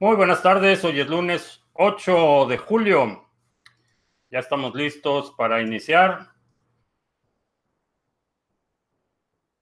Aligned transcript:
Muy 0.00 0.14
buenas 0.14 0.42
tardes, 0.42 0.84
hoy 0.84 1.00
es 1.00 1.08
lunes 1.08 1.60
8 1.72 2.46
de 2.46 2.56
julio. 2.56 3.28
Ya 4.30 4.38
estamos 4.38 4.72
listos 4.76 5.32
para 5.36 5.60
iniciar. 5.60 6.28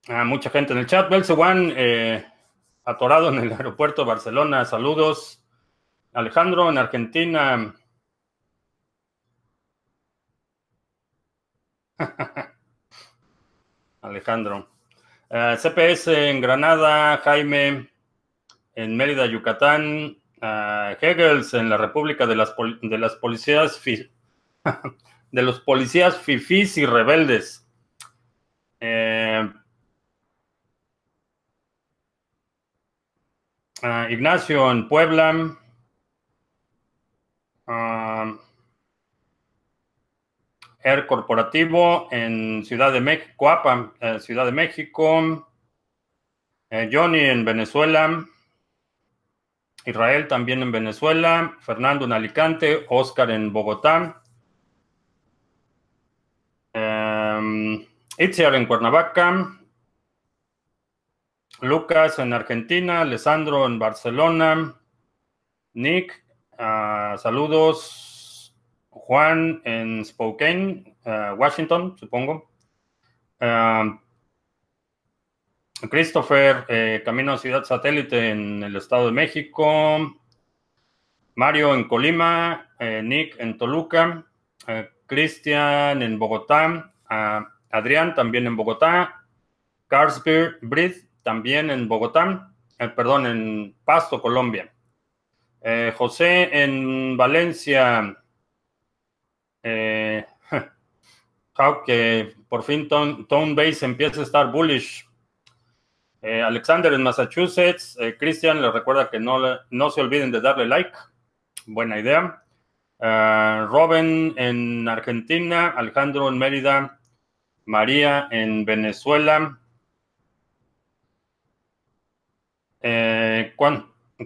Ah, 0.09 0.25
mucha 0.25 0.51
gente 0.51 0.75
en 0.75 0.81
el 0.81 0.87
chat. 0.87 1.09
Belsewan, 1.09 1.73
eh, 1.75 2.31
atorado 2.85 3.31
en 3.31 3.39
el 3.39 3.51
aeropuerto 3.51 4.03
de 4.03 4.09
Barcelona. 4.09 4.67
Saludos. 4.67 5.43
Alejandro 6.13 6.69
en 6.69 6.77
Argentina. 6.77 7.75
Alejandro. 14.03 14.69
Eh, 15.31 15.57
CPS 15.57 16.29
en 16.29 16.43
Granada, 16.43 17.17
Jaime 17.25 17.91
en 18.75 18.97
Mérida, 18.99 19.25
Yucatán, 19.25 20.19
Hegels 20.41 21.55
en 21.55 21.69
la 21.69 21.77
República 21.77 22.27
de 22.27 22.37
las, 22.37 22.55
de 22.83 22.99
las 22.99 23.15
Policías 23.17 23.81
de 25.33 25.43
los 25.43 25.61
policías 25.61 26.19
fifís 26.19 26.77
y 26.79 26.87
rebeldes. 26.87 27.67
Eh, 28.81 29.53
Ignacio 34.11 34.71
en 34.71 34.89
Puebla. 34.89 35.59
Air 40.83 41.07
Corporativo 41.07 42.09
en 42.13 42.65
Ciudad 42.65 42.93
de 42.93 43.01
México, 43.01 43.93
eh, 44.01 44.21
Ciudad 44.21 44.47
de 44.47 44.53
México. 44.53 45.49
Eh, 46.71 46.89
Johnny 46.93 47.21
en 47.21 47.45
Venezuela. 47.45 48.25
Israel 49.87 50.29
también 50.29 50.63
en 50.63 50.73
Venezuela. 50.73 51.57
Fernando 51.61 52.05
en 52.05 52.13
Alicante. 52.13 52.85
Oscar 52.89 53.31
en 53.31 53.53
Bogotá. 53.53 54.23
Um, 56.75 57.85
Itziar 58.19 58.55
en 58.55 58.67
Cuernavaca. 58.67 59.59
Lucas 61.63 62.19
en 62.19 62.35
Argentina. 62.35 63.01
Alessandro 63.01 63.65
en 63.65 63.79
Barcelona. 63.79 64.75
Nick, 65.73 66.25
ah, 66.59 67.17
saludos. 67.19 68.07
Juan 69.07 69.61
en 69.65 70.05
Spokane, 70.05 70.97
eh, 71.05 71.33
Washington, 71.37 71.97
supongo. 71.99 72.51
Eh, 73.39 73.99
Christopher, 75.91 76.65
eh, 76.69 77.03
camino 77.05 77.33
a 77.33 77.39
Ciudad 77.39 77.65
Satélite 77.65 78.31
en 78.31 78.63
el 78.63 78.77
Estado 78.77 79.07
de 79.07 79.13
México. 79.13 80.17
Mario 81.35 81.75
en 81.75 81.87
Colima, 81.87 82.71
Nick 82.81 83.39
en 83.39 83.59
Toluca, 83.59 84.25
Cristian 85.07 86.01
en 86.01 86.19
Bogotá, 86.19 86.95
Adrián 87.71 88.15
también 88.15 88.47
en 88.47 88.57
Bogotá, 88.57 89.27
Carlsberg 89.87 90.57
Brid 90.63 90.93
también 91.23 91.69
en 91.71 91.89
Bogotá, 91.89 92.55
perdón, 92.79 93.27
en 93.27 93.77
Pasto, 93.85 94.23
Colombia. 94.23 94.73
José 95.95 96.49
en 96.63 97.19
Valencia, 97.19 98.17
eh, 99.69 100.25
que 101.87 102.35
por 102.49 102.63
fin 102.63 102.89
Tone, 102.89 103.55
Base 103.55 103.85
empieza 103.85 104.21
a 104.21 104.23
estar 104.23 104.53
bullish. 104.53 105.05
Eh, 106.29 106.43
Alexander 106.43 106.93
en 106.93 107.05
Massachusetts. 107.05 107.97
Eh, 108.01 108.17
Christian 108.19 108.61
les 108.61 108.73
recuerda 108.73 109.09
que 109.09 109.21
no, 109.21 109.39
no 109.71 109.91
se 109.91 110.01
olviden 110.01 110.33
de 110.33 110.41
darle 110.41 110.67
like. 110.67 110.91
Buena 111.67 112.01
idea. 112.01 112.43
Eh, 112.99 113.67
Robin 113.71 114.35
en 114.37 114.89
Argentina. 114.89 115.69
Alejandro 115.69 116.29
en 116.29 116.37
Mérida. 116.37 116.99
María 117.65 118.27
en 118.33 118.65
Venezuela. 118.65 119.61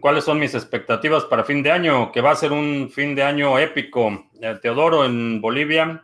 ¿Cuáles 0.01 0.25
son 0.25 0.39
mis 0.39 0.55
expectativas 0.55 1.25
para 1.27 1.45
fin 1.45 1.63
de 1.63 1.71
año? 1.71 2.13
Que 2.13 2.23
va 2.23 2.31
a 2.31 2.37
ser 2.37 2.53
un 2.53 2.89
fin 2.91 3.15
de 3.15 3.25
año 3.25 3.59
épico. 3.59 4.31
Eh, 4.41 4.59
Teodoro 4.63 5.05
en 5.05 5.43
Bolivia, 5.43 6.03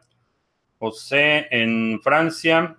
José 0.79 1.47
en 1.51 2.03
Francia, 2.03 2.77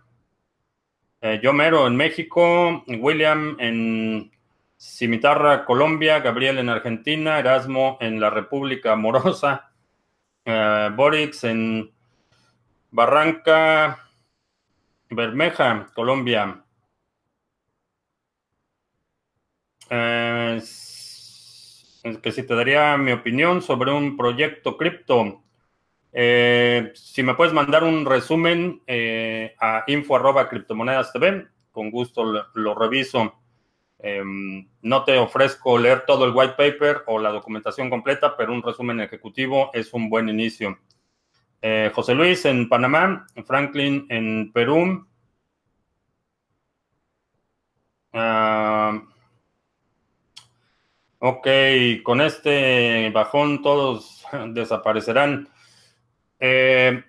eh, 1.21 1.39
Yomero 1.41 1.87
en 1.87 1.95
México, 1.95 2.83
William 2.87 3.57
en 3.59 4.31
Cimitarra, 4.77 5.65
Colombia, 5.65 6.19
Gabriel 6.19 6.59
en 6.59 6.69
Argentina, 6.69 7.39
Erasmo 7.39 7.97
en 7.99 8.19
la 8.19 8.29
República 8.29 8.93
Amorosa, 8.93 9.71
eh, 10.45 10.89
Borix 10.95 11.43
en 11.43 11.91
Barranca 12.91 14.03
Bermeja, 15.09 15.87
Colombia. 15.93 16.63
que 22.21 22.31
si 22.31 22.43
te 22.43 22.55
daría 22.55 22.97
mi 22.97 23.11
opinión 23.11 23.61
sobre 23.61 23.91
un 23.91 24.17
proyecto 24.17 24.77
cripto. 24.77 25.43
Eh, 26.13 26.91
si 26.95 27.23
me 27.23 27.35
puedes 27.35 27.53
mandar 27.53 27.83
un 27.83 28.05
resumen 28.05 28.81
eh, 28.87 29.55
a 29.59 29.83
info 29.87 30.15
arroba 30.15 30.49
criptomonedas 30.49 31.11
TV, 31.13 31.47
con 31.71 31.91
gusto 31.91 32.23
lo, 32.53 32.75
reviso. 32.75 33.35
Em, 33.99 34.67
no 34.81 35.03
te 35.03 35.17
ofrezco 35.17 35.77
leer 35.77 36.05
todo 36.05 36.25
el 36.25 36.33
white 36.33 36.53
paper 36.53 37.03
o 37.07 37.19
la 37.19 37.29
documentación 37.31 37.89
completa, 37.89 38.35
pero 38.37 38.53
un 38.53 38.63
resumen 38.63 39.01
ejecutivo 39.01 39.71
es 39.73 39.93
un 39.93 40.09
buen 40.09 40.29
inicio. 40.29 40.79
Eh, 41.61 41.91
José 41.93 42.13
Luis 42.13 42.45
en 42.45 42.69
Panamá, 42.69 43.27
Franklin 43.45 44.05
en 44.09 44.51
Perú. 44.53 45.07
Ah, 48.13 49.03
ok, 51.19 51.47
con 52.03 52.21
este 52.21 53.09
bajón 53.11 53.61
todos 53.61 54.25
desaparecerán. 54.49 55.49
Eh, 56.39 57.03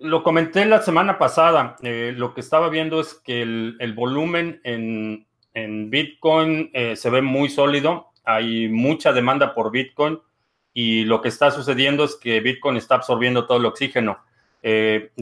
lo 0.00 0.22
comenté 0.22 0.64
la 0.66 0.82
semana 0.82 1.18
pasada. 1.18 1.76
Eh, 1.82 2.12
lo 2.16 2.34
que 2.34 2.40
estaba 2.40 2.68
viendo 2.68 3.00
es 3.00 3.14
que 3.14 3.42
el, 3.42 3.92
volumen 3.94 4.60
en, 4.64 5.26
Bitcoin 5.90 6.70
eh, 6.74 6.96
se 6.96 7.10
ve 7.10 7.22
muy 7.22 7.48
sólido. 7.48 8.08
Hay 8.24 8.68
mucha 8.68 9.12
demanda 9.12 9.54
por 9.54 9.70
Bitcoin 9.70 10.20
y 10.74 11.04
lo 11.04 11.22
que 11.22 11.28
está 11.28 11.50
sucediendo 11.50 12.04
es 12.04 12.16
que 12.16 12.40
Bitcoin 12.40 12.76
está 12.76 12.96
absorbiendo 12.96 13.46
todo 13.46 13.58
el 13.58 13.66
oxígeno. 13.66 14.18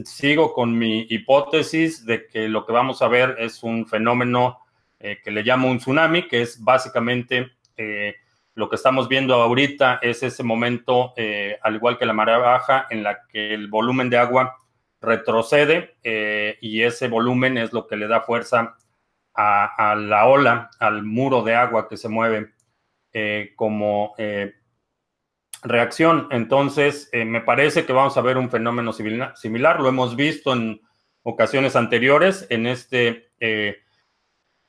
sigo 0.03 0.53
con 0.53 0.77
mi 0.77 1.05
hipótesis 1.09 2.05
de 2.05 2.27
que 2.27 2.49
lo 2.49 2.65
que 2.65 2.73
vamos 2.73 3.01
a 3.01 3.07
ver 3.07 3.35
es 3.39 3.63
un 3.63 3.87
fenómeno 3.87 4.59
que 4.99 5.31
le 5.31 5.43
llamo 5.43 5.69
un 5.69 5.77
tsunami, 5.77 6.27
que 6.27 6.41
es 6.41 6.61
básicamente 6.61 7.51
lo 8.55 8.69
que 8.69 8.77
estamos 8.77 9.09
viendo 9.09 9.35
ahorita 9.35 9.99
es 10.01 10.23
ese 10.23 10.41
momento, 10.41 11.13
eh, 11.17 11.59
al 11.61 11.75
igual 11.75 11.97
que 11.97 12.05
la 12.05 12.13
marea 12.13 12.37
baja, 12.37 12.87
en 12.89 13.03
la 13.03 13.19
que 13.27 13.53
el 13.53 13.67
volumen 13.67 14.09
de 14.09 14.17
agua 14.17 14.55
retrocede 15.01 15.97
eh, 16.03 16.57
y 16.61 16.81
ese 16.81 17.09
volumen 17.09 17.57
es 17.57 17.73
lo 17.73 17.85
que 17.85 17.97
le 17.97 18.07
da 18.07 18.21
fuerza 18.21 18.77
a, 19.33 19.95
la 19.99 20.25
ola, 20.27 20.69
al 20.79 21.03
muro 21.03 21.43
de 21.43 21.53
agua 21.53 21.89
que 21.89 21.97
se 21.97 22.07
mueve 22.07 22.53
eh, 23.11 23.51
como 23.57 24.15
reacción. 25.61 26.29
Entonces, 26.31 27.09
me 27.11 27.41
parece 27.41 27.85
que 27.85 27.91
vamos 27.91 28.15
a 28.15 28.21
ver 28.21 28.37
un 28.37 28.49
fenómeno 28.49 28.93
similar. 28.93 29.81
Lo 29.81 29.89
hemos 29.89 30.15
visto 30.15 30.53
en 30.53 30.79
ocasiones 31.23 31.75
anteriores 31.75 32.47
en 32.49 32.65
este 32.65 33.33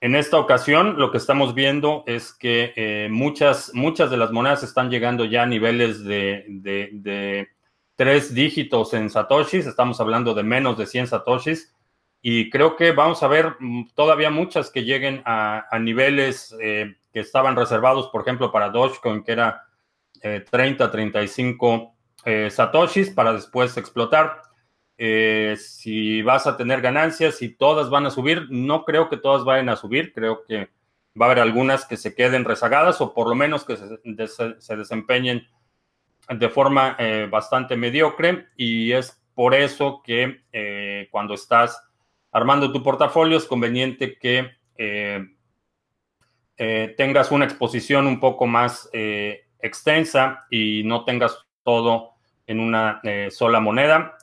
en 0.07 0.15
esta 0.15 0.39
ocasión, 0.39 0.99
lo 0.99 1.11
que 1.11 1.19
estamos 1.19 1.53
viendo 1.53 2.05
es 2.07 2.33
que 2.33 2.73
eh, 2.77 3.09
muchas, 3.11 3.73
muchas 3.75 4.09
de 4.09 4.17
las 4.17 4.31
monedas 4.31 4.63
están 4.63 4.89
llegando 4.89 5.25
ya 5.25 5.43
a 5.43 5.47
niveles 5.47 6.05
de, 6.05 7.49
tres 7.97 8.33
dígitos 8.33 8.95
en 8.95 9.11
satoshis. 9.11 9.67
Estamos 9.67 10.01
hablando 10.01 10.33
de 10.33 10.45
menos 10.45 10.79
de 10.79 10.87
100 10.87 11.09
satoshis. 11.09 11.75
Y 12.23 12.51
creo 12.51 12.77
que 12.77 12.93
vamos 12.93 13.25
a 13.25 13.27
ver 13.27 13.57
mm, 13.59 13.89
todavía 13.97 14.31
muchas 14.31 14.71
que 14.71 14.85
lleguen 14.85 15.23
a, 15.25 15.67
niveles 15.81 16.55
eh, 16.63 16.95
que 17.13 17.19
estaban 17.19 17.57
reservados, 17.57 18.07
por 18.13 18.21
ejemplo, 18.23 18.53
para 18.53 18.71
Dogecoin, 18.71 19.25
que 19.25 19.33
era 19.33 19.65
30, 20.21 20.85
eh, 20.85 20.89
35 20.89 21.97
satoshis, 22.51 23.11
para 23.11 23.33
después 23.33 23.77
explotar. 23.77 24.41
Eh, 24.99 25.57
si 25.59 26.23
vas 26.23 26.47
a 26.47 26.57
tener 26.57 26.81
ganancias, 26.81 27.37
si 27.37 27.51
todas 27.51 27.91
van 27.91 28.07
a 28.07 28.11
subir, 28.11 28.47
no 28.51 28.85
creo 28.85 29.11
que 29.11 29.19
todas 29.19 29.45
vayan 29.45 29.69
a 29.69 29.77
subir, 29.77 30.13
creo 30.15 30.45
que 30.45 30.71
va 31.21 31.27
a 31.27 31.31
haber 31.31 31.41
algunas 31.41 31.85
que 31.85 31.97
se 31.97 32.15
queden 32.15 32.45
rezagadas 32.45 33.01
o 33.01 33.13
por 33.13 33.29
lo 33.29 33.35
menos 33.35 33.65
que 33.65 33.77
se, 33.77 34.77
desempeñen 34.77 35.47
de 36.29 36.49
forma 36.49 36.97
eh, 36.99 37.29
bastante 37.31 37.77
mediocre. 37.77 38.47
Y 38.57 38.93
es 38.93 39.23
por 39.35 39.55
eso 39.55 40.03
que 40.03 40.43
eh, 40.53 41.09
cuando 41.11 41.35
estás 41.35 41.83
armando 42.33 42.73
tu 42.73 42.83
portafolio 42.83 43.37
es 43.37 43.45
conveniente 43.45 44.19
que 44.19 44.57
tengas 46.97 47.31
una 47.31 47.47
exposición 47.47 48.07
un 48.07 48.21
poco 48.21 48.47
más 48.47 48.91
extensa 48.93 50.47
y 50.51 50.83
no 50.85 51.05
tengas 51.05 51.39
todo 51.63 52.16
en 52.47 52.61
una 52.61 53.01
sola 53.31 53.61
moneda. 53.61 54.17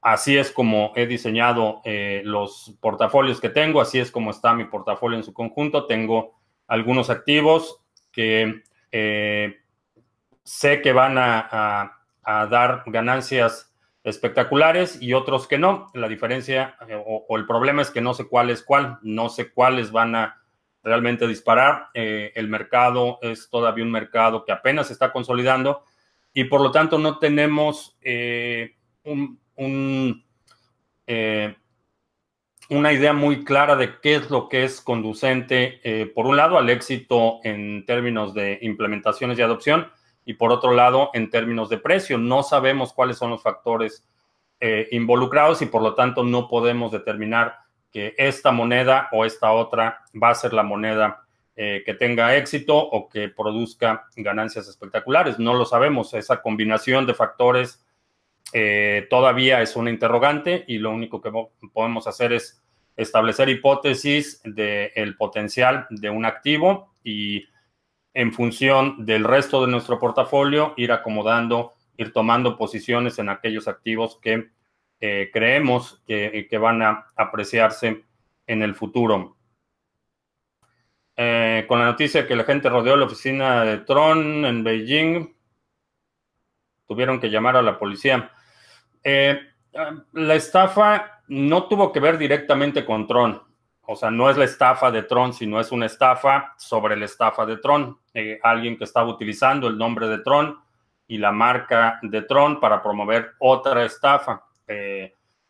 así 0.00 0.36
es 0.36 0.50
como 0.50 0.92
he 0.96 1.06
diseñado 1.06 1.82
los 2.24 2.76
portafolios 2.80 3.40
que 3.40 3.48
tengo, 3.48 3.80
así 3.80 3.98
es 3.98 4.10
como 4.10 4.30
está 4.30 4.54
mi 4.54 4.64
portafolio 4.64 5.16
en 5.16 5.24
su 5.24 5.32
conjunto. 5.32 5.86
Tengo 5.86 6.34
algunos 6.66 7.10
activos 7.10 7.80
que 8.12 8.62
sé 10.48 10.80
que 10.80 10.92
van 10.94 11.18
a, 11.18 11.94
dar 12.24 12.82
ganancias 12.86 13.74
espectaculares 14.04 15.00
y 15.00 15.14
otros 15.14 15.46
que 15.46 15.58
no. 15.58 15.90
La 15.94 16.08
diferencia 16.08 16.76
eh, 16.86 17.02
o, 17.06 17.36
el 17.38 17.46
problema 17.46 17.80
es 17.80 17.90
que 17.90 18.02
no 18.02 18.12
sé 18.12 18.26
cuál 18.28 18.50
es 18.50 18.62
cuál, 18.62 18.98
no 19.02 19.30
sé 19.30 19.50
cuáles 19.50 19.92
van 19.92 20.14
a 20.14 20.42
realmente 20.82 21.26
disparar. 21.26 21.88
Eh, 21.94 22.32
el 22.34 22.48
mercado 22.48 23.18
es 23.22 23.48
todavía 23.48 23.84
un 23.84 23.90
mercado 23.90 24.44
que 24.44 24.52
apenas 24.52 24.88
se 24.88 24.92
está 24.92 25.10
consolidando 25.10 25.84
y 26.38 26.44
por 26.44 26.60
lo 26.60 26.70
tanto 26.70 27.00
no 27.00 27.18
tenemos 27.18 27.98
eh, 28.00 28.76
una 32.68 32.92
idea 32.92 33.12
muy 33.12 33.42
clara 33.42 33.74
de 33.74 33.98
qué 34.00 34.14
es 34.14 34.30
lo 34.30 34.48
que 34.48 34.62
es 34.62 34.80
conducente, 34.80 36.12
por 36.14 36.26
un 36.26 36.36
lado, 36.36 36.56
al 36.56 36.70
éxito 36.70 37.40
en 37.42 37.84
términos 37.86 38.34
de 38.34 38.56
implementaciones 38.62 39.36
y 39.36 39.42
adopción 39.42 39.88
y 40.24 40.34
por 40.34 40.52
otro 40.52 40.74
lado, 40.74 41.10
en 41.12 41.28
términos 41.28 41.70
de 41.70 41.78
precio, 41.78 42.18
no 42.18 42.44
sabemos 42.44 42.92
cuáles 42.92 43.18
son 43.18 43.30
los 43.30 43.42
factores 43.42 44.06
eh, 44.60 44.86
involucrados 44.92 45.60
y 45.60 45.66
por 45.66 45.82
lo 45.82 45.96
tanto 45.96 46.22
no 46.22 46.46
podemos 46.46 46.92
determinar 46.92 47.56
que 47.90 48.14
esta 48.16 48.52
moneda 48.52 49.08
o 49.10 49.24
esta 49.24 49.50
otra 49.50 50.04
va 50.14 50.30
a 50.30 50.36
ser 50.36 50.52
la 50.52 50.62
moneda 50.62 51.26
eh, 51.60 51.82
que 51.84 51.94
tenga 51.94 52.36
éxito 52.36 52.76
o 52.76 53.08
que 53.08 53.28
produzca 53.28 54.06
ganancias 54.14 54.68
espectaculares. 54.68 55.40
No 55.40 55.54
lo 55.54 55.64
sabemos. 55.64 56.14
Esa 56.14 56.40
combinación 56.40 57.04
de 57.04 57.14
factores 57.14 57.84
eh, 58.52 59.08
todavía 59.10 59.60
es 59.60 59.74
una 59.74 59.90
interrogante 59.90 60.64
y 60.68 60.78
lo 60.78 60.92
único 60.92 61.20
que 61.20 61.32
podemos 61.72 62.06
hacer 62.06 62.32
es 62.32 62.62
establecer 62.96 63.48
hipótesis 63.48 64.40
del 64.44 65.16
potencial 65.16 65.88
de 65.90 66.10
un 66.10 66.26
activo 66.26 66.94
y 67.02 67.48
en 68.14 68.32
función 68.32 69.04
del 69.04 69.24
resto 69.24 69.60
de 69.66 69.72
nuestro 69.72 69.98
portafolio, 69.98 70.74
ir 70.76 70.92
acomodando, 70.92 71.72
ir 71.96 72.12
tomando 72.12 72.56
posiciones 72.56 73.18
en 73.18 73.30
aquellos 73.30 73.66
activos 73.66 74.20
que 74.22 74.50
eh, 75.00 75.30
creemos 75.32 76.04
que, 76.06 76.48
van 76.60 76.82
a 76.82 77.06
apreciarse 77.16 78.04
en 78.46 78.62
el 78.62 78.76
futuro. 78.76 79.37
Eh, 81.20 81.64
con 81.66 81.80
la 81.80 81.86
noticia 81.86 82.28
que 82.28 82.36
la 82.36 82.44
gente 82.44 82.68
rodeó 82.68 82.96
la 82.96 83.06
oficina 83.06 83.64
de 83.64 83.78
Tron 83.78 84.44
en 84.44 84.62
Beijing, 84.62 85.34
tuvieron 86.86 87.18
que 87.18 87.28
llamar 87.28 87.56
a 87.56 87.62
la 87.62 87.76
policía. 87.76 88.30
Eh, 89.02 89.36
la 90.12 90.34
estafa 90.36 91.22
no 91.26 91.64
tuvo 91.64 91.90
que 91.90 91.98
ver 91.98 92.18
directamente 92.18 92.84
con 92.84 93.08
Tron. 93.08 93.42
O 93.82 93.96
sea, 93.96 94.12
no 94.12 94.30
es 94.30 94.36
la 94.36 94.44
estafa 94.44 94.92
de 94.92 95.02
Tron, 95.02 95.32
sino 95.32 95.58
es 95.58 95.72
una 95.72 95.86
estafa 95.86 96.54
sobre 96.56 96.96
la 96.96 97.06
estafa 97.06 97.44
de 97.44 97.56
Tron. 97.56 97.98
Eh, 98.14 98.38
alguien 98.40 98.78
que 98.78 98.84
estaba 98.84 99.08
utilizando 99.08 99.66
el 99.66 99.76
nombre 99.76 100.06
de 100.06 100.18
Tron 100.18 100.56
y 101.08 101.18
la 101.18 101.32
marca 101.32 101.98
de 102.00 102.22
Tron 102.22 102.60
para 102.60 102.80
promover 102.80 103.32
otra 103.40 103.84
estafa. 103.84 104.44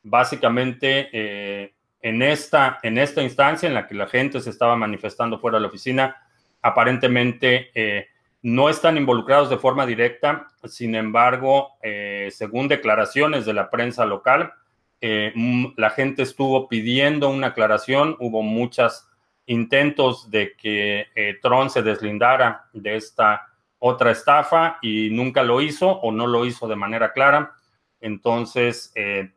Básicamente, 0.03 1.75
en, 2.09 2.23
esta, 2.23 2.79
en 2.83 2.99
esta 2.99 3.23
instancia 3.23 3.67
en 3.67 3.75
la 3.75 3.87
que 3.87 3.95
la 3.95 4.07
gente 4.07 4.41
se 4.41 4.51
estaba 4.51 4.77
manifestando 4.77 5.39
fuera 5.39 5.59
de 5.59 5.63
la 5.63 5.69
oficina, 5.69 6.17
aparentemente 6.63 8.09
no 8.43 8.69
están 8.69 8.97
involucrados 8.97 9.51
de 9.51 9.59
forma 9.59 9.87
directa. 9.87 10.49
Sin 10.65 10.95
embargo, 10.95 11.79
según 12.31 12.69
declaraciones 12.69 13.47
de 13.47 13.53
la 13.55 13.71
prensa 13.71 14.05
local, 14.05 14.53
eh, 15.01 15.33
la 15.77 15.91
gente 15.91 16.23
estuvo 16.23 16.69
pidiendo 16.69 17.29
una 17.29 17.49
aclaración, 17.49 18.17
hubo 18.19 18.43
muchos 18.43 19.07
intentos 19.47 20.31
de 20.31 20.55
que 20.57 21.07
eh, 21.15 21.39
Tron 21.41 21.71
se 21.71 21.83
deslindara 21.83 22.69
de 22.73 22.97
esta 22.97 23.47
otra 23.79 24.11
estafa 24.11 24.79
y 24.83 25.11
nunca 25.11 25.45
lo 25.45 25.61
hizo 25.61 25.89
o 25.89 26.11
no 26.11 26.27
lo 26.27 26.45
hizo 26.45 26.67
de 26.67 26.77
manera 26.77 27.13
clara. 27.13 27.55
Entonces, 28.01 28.93
eh, 28.97 29.31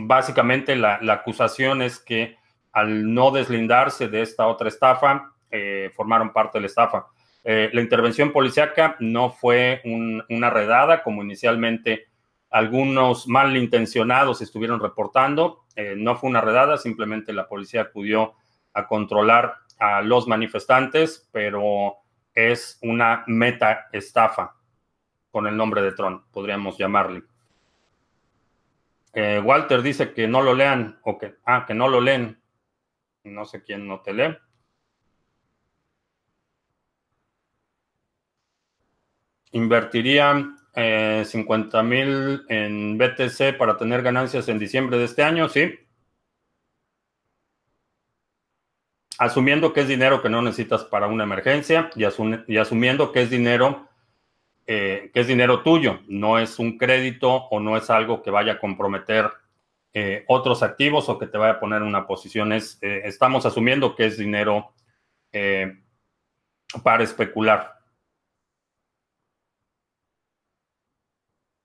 básicamente 0.00 0.76
la, 0.76 1.00
acusación 1.08 1.82
es 1.82 1.98
que 1.98 2.36
al 2.72 3.12
no 3.12 3.30
deslindarse 3.30 4.08
de 4.08 4.22
esta 4.22 4.46
otra 4.46 4.68
estafa, 4.68 5.32
formaron 5.94 6.32
parte 6.32 6.58
de 6.58 6.62
la 6.62 6.66
estafa. 6.66 7.06
la 7.44 7.80
intervención 7.80 8.32
policíaca 8.32 8.96
no 9.00 9.30
fue 9.30 9.82
una 9.84 10.48
redada 10.48 11.02
como 11.02 11.22
inicialmente 11.22 12.06
algunos 12.52 13.26
malintencionados 13.26 14.42
estuvieron 14.42 14.78
reportando. 14.78 15.64
Eh, 15.74 15.94
no 15.96 16.16
fue 16.16 16.30
una 16.30 16.42
redada, 16.42 16.76
simplemente 16.76 17.32
la 17.32 17.48
policía 17.48 17.80
acudió 17.80 18.34
a 18.74 18.86
controlar 18.86 19.56
a 19.78 20.02
los 20.02 20.28
manifestantes, 20.28 21.28
pero 21.32 21.96
es 22.34 22.78
una 22.82 23.24
meta 23.26 23.88
estafa 23.90 24.54
con 25.30 25.46
el 25.46 25.56
nombre 25.56 25.80
de 25.80 25.92
Tron, 25.92 26.24
podríamos 26.30 26.76
llamarle. 26.76 27.22
Walter 29.14 29.82
dice 29.82 30.14
que 30.14 30.26
no 30.26 30.42
lo 30.42 30.54
lean, 30.54 30.98
o 31.02 31.18
que, 31.18 31.36
ah, 31.44 31.64
que 31.66 31.74
no 31.74 31.88
lo 31.88 32.00
leen. 32.00 32.40
No 33.24 33.44
sé 33.44 33.62
quién 33.62 33.86
no 33.86 34.00
te 34.00 34.12
lee. 34.14 34.36
Invertiría 39.52 40.56
50 40.74 41.80
eh, 41.80 41.82
mil 41.82 42.44
en 42.48 42.96
BTC 42.96 43.56
para 43.58 43.76
tener 43.76 44.02
ganancias 44.02 44.48
en 44.48 44.58
diciembre 44.58 44.96
de 44.96 45.04
este 45.04 45.22
año, 45.22 45.48
sí. 45.48 45.78
Asumiendo 49.18 49.72
que 49.72 49.82
es 49.82 49.88
dinero 49.88 50.22
que 50.22 50.30
no 50.30 50.40
necesitas 50.40 50.84
para 50.84 51.06
una 51.06 51.24
emergencia 51.24 51.90
y, 51.94 52.04
asumiendo 52.56 53.12
que 53.12 53.22
es 53.22 53.30
dinero 53.30 53.88
eh, 54.66 55.10
que 55.12 55.20
es 55.20 55.26
dinero 55.26 55.62
tuyo, 55.62 56.00
no 56.08 56.38
es 56.38 56.58
un 56.58 56.78
crédito 56.78 57.30
o 57.50 57.60
no 57.60 57.76
es 57.76 57.90
algo 57.90 58.22
que 58.22 58.30
vaya 58.30 58.52
a 58.52 58.58
comprometer 58.58 59.30
eh, 59.92 60.24
otros 60.28 60.62
activos 60.62 61.08
o 61.08 61.18
que 61.18 61.26
te 61.26 61.38
vaya 61.38 61.54
a 61.54 61.60
poner 61.60 61.82
una 61.82 62.06
posición. 62.06 62.52
estamos 62.52 63.46
asumiendo 63.46 63.94
que 63.94 64.06
es 64.06 64.18
dinero 64.18 64.72
para 66.82 67.02
especular. 67.04 67.82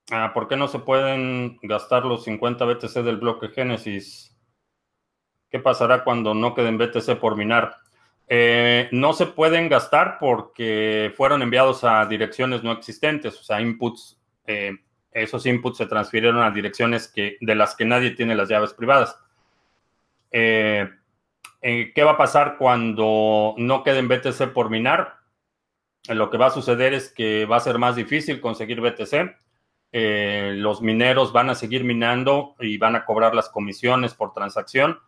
Ah, 0.10 0.32
¿Por 0.34 0.48
qué 0.48 0.56
no 0.56 0.70
se 0.70 0.80
pueden 0.80 1.60
gastar 1.64 2.06
los 2.06 2.24
50 2.24 2.64
BTC 2.64 3.04
del 3.04 3.18
bloque 3.18 3.50
Génesis? 3.50 4.34
¿Qué 5.50 5.60
pasará 5.60 6.06
cuando 6.06 6.34
no 6.34 6.54
queden 6.54 6.78
BTC 6.78 7.20
por 7.20 7.36
minar? 7.36 7.76
Eh, 8.30 8.90
no 8.92 9.14
se 9.14 9.26
pueden 9.26 9.70
gastar 9.70 10.18
porque 10.20 11.14
fueron 11.16 11.42
enviados 11.42 11.84
a 11.84 12.06
direcciones 12.06 12.64
no 12.64 12.72
existentes, 12.72 13.40
o 13.40 13.44
sea, 13.44 13.62
inputs. 13.62 14.20
Eh, 14.46 14.74
esos 15.12 15.46
inputs 15.46 15.78
se 15.78 15.88
transfirieron 15.88 16.44
a 16.44 16.52
direcciones 16.52 17.08
que, 17.08 17.38
de 17.42 17.56
las 17.56 17.76
que 17.76 17.86
nadie 17.86 18.12
tiene 18.12 18.36
las 18.36 18.50
llaves 18.50 18.74
privadas. 18.74 19.18
Eh, 20.32 20.90
¿Qué 21.62 22.04
va 22.04 22.12
a 22.12 22.18
pasar 22.18 22.58
cuando 22.58 23.56
no 23.58 23.84
queden 23.84 24.08
BTC 24.08 24.54
por 24.54 24.70
minar? 24.70 25.18
Lo 26.10 26.30
que 26.30 26.38
va 26.38 26.48
a 26.48 26.52
suceder 26.52 26.94
es 26.94 27.12
que 27.12 27.46
va 27.46 27.58
a 27.58 27.62
ser 27.62 27.80
más 27.80 27.96
difícil 27.96 28.40
conseguir 28.40 28.80
BTC 28.80 29.36
los 29.92 30.82
mineros 30.82 31.32
van 31.34 31.50
a 31.50 31.56
seguir 31.56 31.84
minando 31.84 32.56
y 32.60 32.78
van 32.78 32.96
a 32.96 33.06
cobrar 33.06 33.34
las 33.34 33.50
comisiones 33.50 34.14
por 34.14 34.34
transacción 34.34 35.00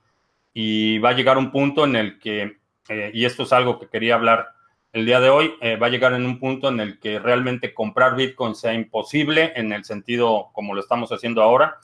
y 0.53 0.97
va 0.99 1.09
a 1.09 1.13
llegar 1.13 1.37
un 1.37 1.51
punto 1.51 1.85
en 1.85 1.95
el 1.95 2.19
que, 2.19 2.59
eh, 2.89 3.11
y 3.13 3.25
esto 3.25 3.43
es 3.43 3.53
algo 3.53 3.79
que 3.79 3.87
quería 3.87 4.15
hablar 4.15 4.49
el 4.91 5.05
día 5.05 5.19
de 5.19 5.29
hoy, 5.29 5.53
eh, 5.61 5.75
va 5.75 5.87
a 5.87 5.89
llegar 5.89 6.13
en 6.13 6.25
un 6.25 6.39
punto 6.39 6.67
en 6.67 6.79
el 6.79 6.99
que 6.99 7.19
realmente 7.19 7.73
comprar 7.73 8.15
Bitcoin 8.15 8.55
sea 8.55 8.73
imposible 8.73 9.53
en 9.55 9.71
el 9.71 9.85
sentido 9.85 10.49
como 10.51 10.73
lo 10.73 10.81
estamos 10.81 11.11
haciendo 11.11 11.43
ahora 11.43 11.77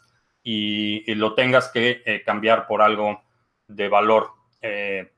y, 0.44 1.14
lo 1.16 1.34
tengas 1.36 1.70
que 1.72 2.24
cambiar 2.26 2.68
por 2.68 2.82
algo 2.82 3.24
de 3.68 3.88
valor 3.88 4.32
que 4.62 5.12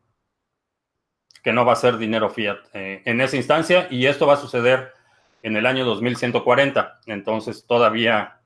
no 1.54 1.66
va 1.66 1.74
a 1.74 1.78
ser 1.78 1.98
dinero 1.98 2.30
fiat 2.30 2.60
en 2.74 3.20
esa 3.22 3.36
instancia 3.36 3.88
y 3.90 4.06
esto 4.06 4.28
va 4.28 4.34
a 4.34 4.38
suceder 4.38 4.94
en 5.44 5.56
el 5.56 5.66
año 5.66 5.86
2140. 5.86 7.00
Entonces 7.08 7.66
todavía 7.66 8.38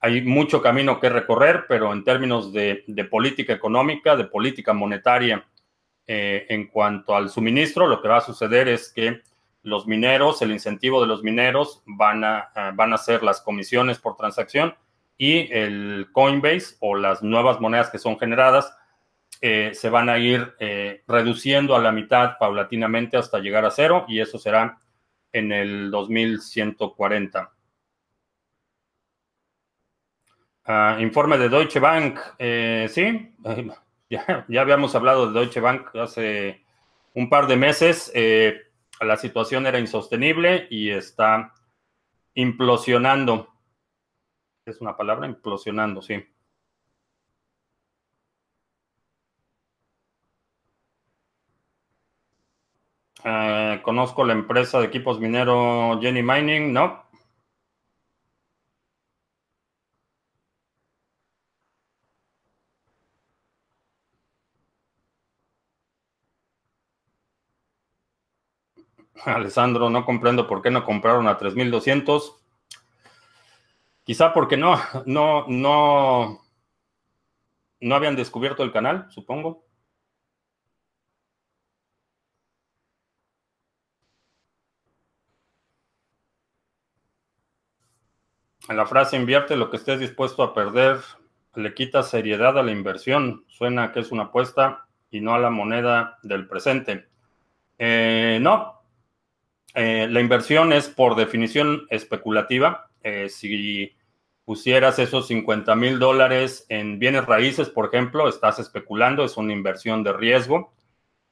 hay 0.00 0.22
mucho 0.22 0.62
camino 0.62 1.00
que 1.00 1.08
recorrer, 1.08 1.66
pero 1.68 1.92
en 1.92 2.04
términos 2.04 2.52
de, 2.52 2.84
política 3.10 3.52
económica, 3.52 4.16
de 4.16 4.24
política 4.24 4.72
monetaria, 4.72 5.44
eh, 6.10 6.46
en 6.48 6.68
cuanto 6.68 7.14
al 7.14 7.28
suministro, 7.28 7.86
lo 7.86 8.00
que 8.00 8.08
va 8.08 8.16
a 8.16 8.22
suceder 8.22 8.66
es 8.66 8.90
que 8.90 9.20
los 9.62 9.86
mineros, 9.86 10.40
el 10.40 10.52
incentivo 10.52 11.02
de 11.02 11.06
los 11.06 11.22
mineros 11.22 11.82
van 11.84 12.24
a, 12.24 12.48
van 12.74 12.94
a 12.94 12.96
ser 12.96 13.22
las 13.22 13.42
comisiones 13.42 13.98
por 13.98 14.16
transacción 14.16 14.74
y 15.18 15.52
el 15.52 16.08
Coinbase 16.12 16.76
o 16.80 16.96
las 16.96 17.22
nuevas 17.22 17.60
monedas 17.60 17.90
que 17.90 17.98
son 17.98 18.18
generadas 18.18 18.74
se 19.40 19.90
van 19.90 20.08
a 20.08 20.16
ir 20.18 20.54
reduciendo 21.06 21.76
a 21.76 21.80
la 21.80 21.92
mitad 21.92 22.38
paulatinamente 22.38 23.16
hasta 23.18 23.40
llegar 23.40 23.66
a 23.66 23.70
cero 23.70 24.06
y 24.08 24.20
eso 24.20 24.38
será 24.38 24.78
en 25.32 25.52
el 25.52 25.90
2140. 25.90 27.52
Ah, 30.64 30.96
informe 31.00 31.36
de 31.36 31.48
Deutsche 31.50 31.80
Bank. 31.80 32.18
sí, 32.88 33.34
ya, 34.10 34.46
habíamos 34.60 34.94
hablado 34.94 35.28
de 35.28 35.38
Deutsche 35.40 35.60
Bank 35.60 35.94
hace 35.96 36.64
un 37.14 37.28
par 37.28 37.46
de 37.46 37.56
meses. 37.56 38.12
la 39.00 39.16
situación 39.16 39.66
era 39.66 39.78
insostenible 39.78 40.66
y 40.70 40.90
está 40.90 41.52
implosionando. 42.34 43.48
Es 44.64 44.80
una 44.80 44.96
palabra, 44.96 45.26
implosionando, 45.26 46.02
sí. 46.02 46.22
Eh, 53.24 53.80
conozco 53.82 54.24
la 54.24 54.32
empresa 54.32 54.78
de 54.78 54.86
equipos 54.86 55.18
minero 55.20 55.98
Jenny 56.00 56.22
Mining, 56.22 56.72
¿no? 56.72 57.07
Alessandro, 69.24 69.90
no 69.90 70.04
comprendo 70.04 70.46
por 70.46 70.62
qué 70.62 70.70
no 70.70 70.84
compraron 70.84 71.28
a 71.28 71.36
3200. 71.38 72.36
Quizá 74.04 74.32
porque 74.32 74.56
no, 74.56 74.78
no, 75.06 75.44
no, 75.48 76.40
no 77.80 77.94
habían 77.94 78.16
descubierto 78.16 78.62
el 78.62 78.72
canal, 78.72 79.06
supongo. 79.10 79.66
La 88.68 88.84
frase 88.86 89.16
invierte 89.16 89.56
lo 89.56 89.70
que 89.70 89.78
estés 89.78 89.98
dispuesto 89.98 90.42
a 90.42 90.52
perder, 90.52 90.98
le 91.54 91.72
quita 91.72 92.02
seriedad 92.02 92.58
a 92.58 92.62
la 92.62 92.70
inversión. 92.70 93.44
Suena 93.48 93.92
que 93.92 94.00
es 94.00 94.12
una 94.12 94.24
apuesta 94.24 94.86
y 95.10 95.20
no 95.20 95.34
a 95.34 95.38
la 95.38 95.48
moneda 95.50 96.18
del 96.22 96.46
presente. 96.46 97.08
Eh, 97.78 98.38
no, 98.42 98.77
eh, 99.74 100.06
la 100.10 100.20
inversión 100.20 100.72
es 100.72 100.88
por 100.88 101.16
definición 101.16 101.86
especulativa. 101.90 102.90
Eh, 103.02 103.28
si 103.28 103.92
pusieras 104.44 104.98
esos 104.98 105.28
50 105.28 105.74
mil 105.76 105.98
dólares 105.98 106.66
en 106.68 106.98
bienes 106.98 107.26
raíces, 107.26 107.68
por 107.68 107.86
ejemplo, 107.86 108.28
estás 108.28 108.58
especulando, 108.58 109.24
es 109.24 109.36
una 109.36 109.52
inversión 109.52 110.02
de 110.02 110.12
riesgo. 110.12 110.72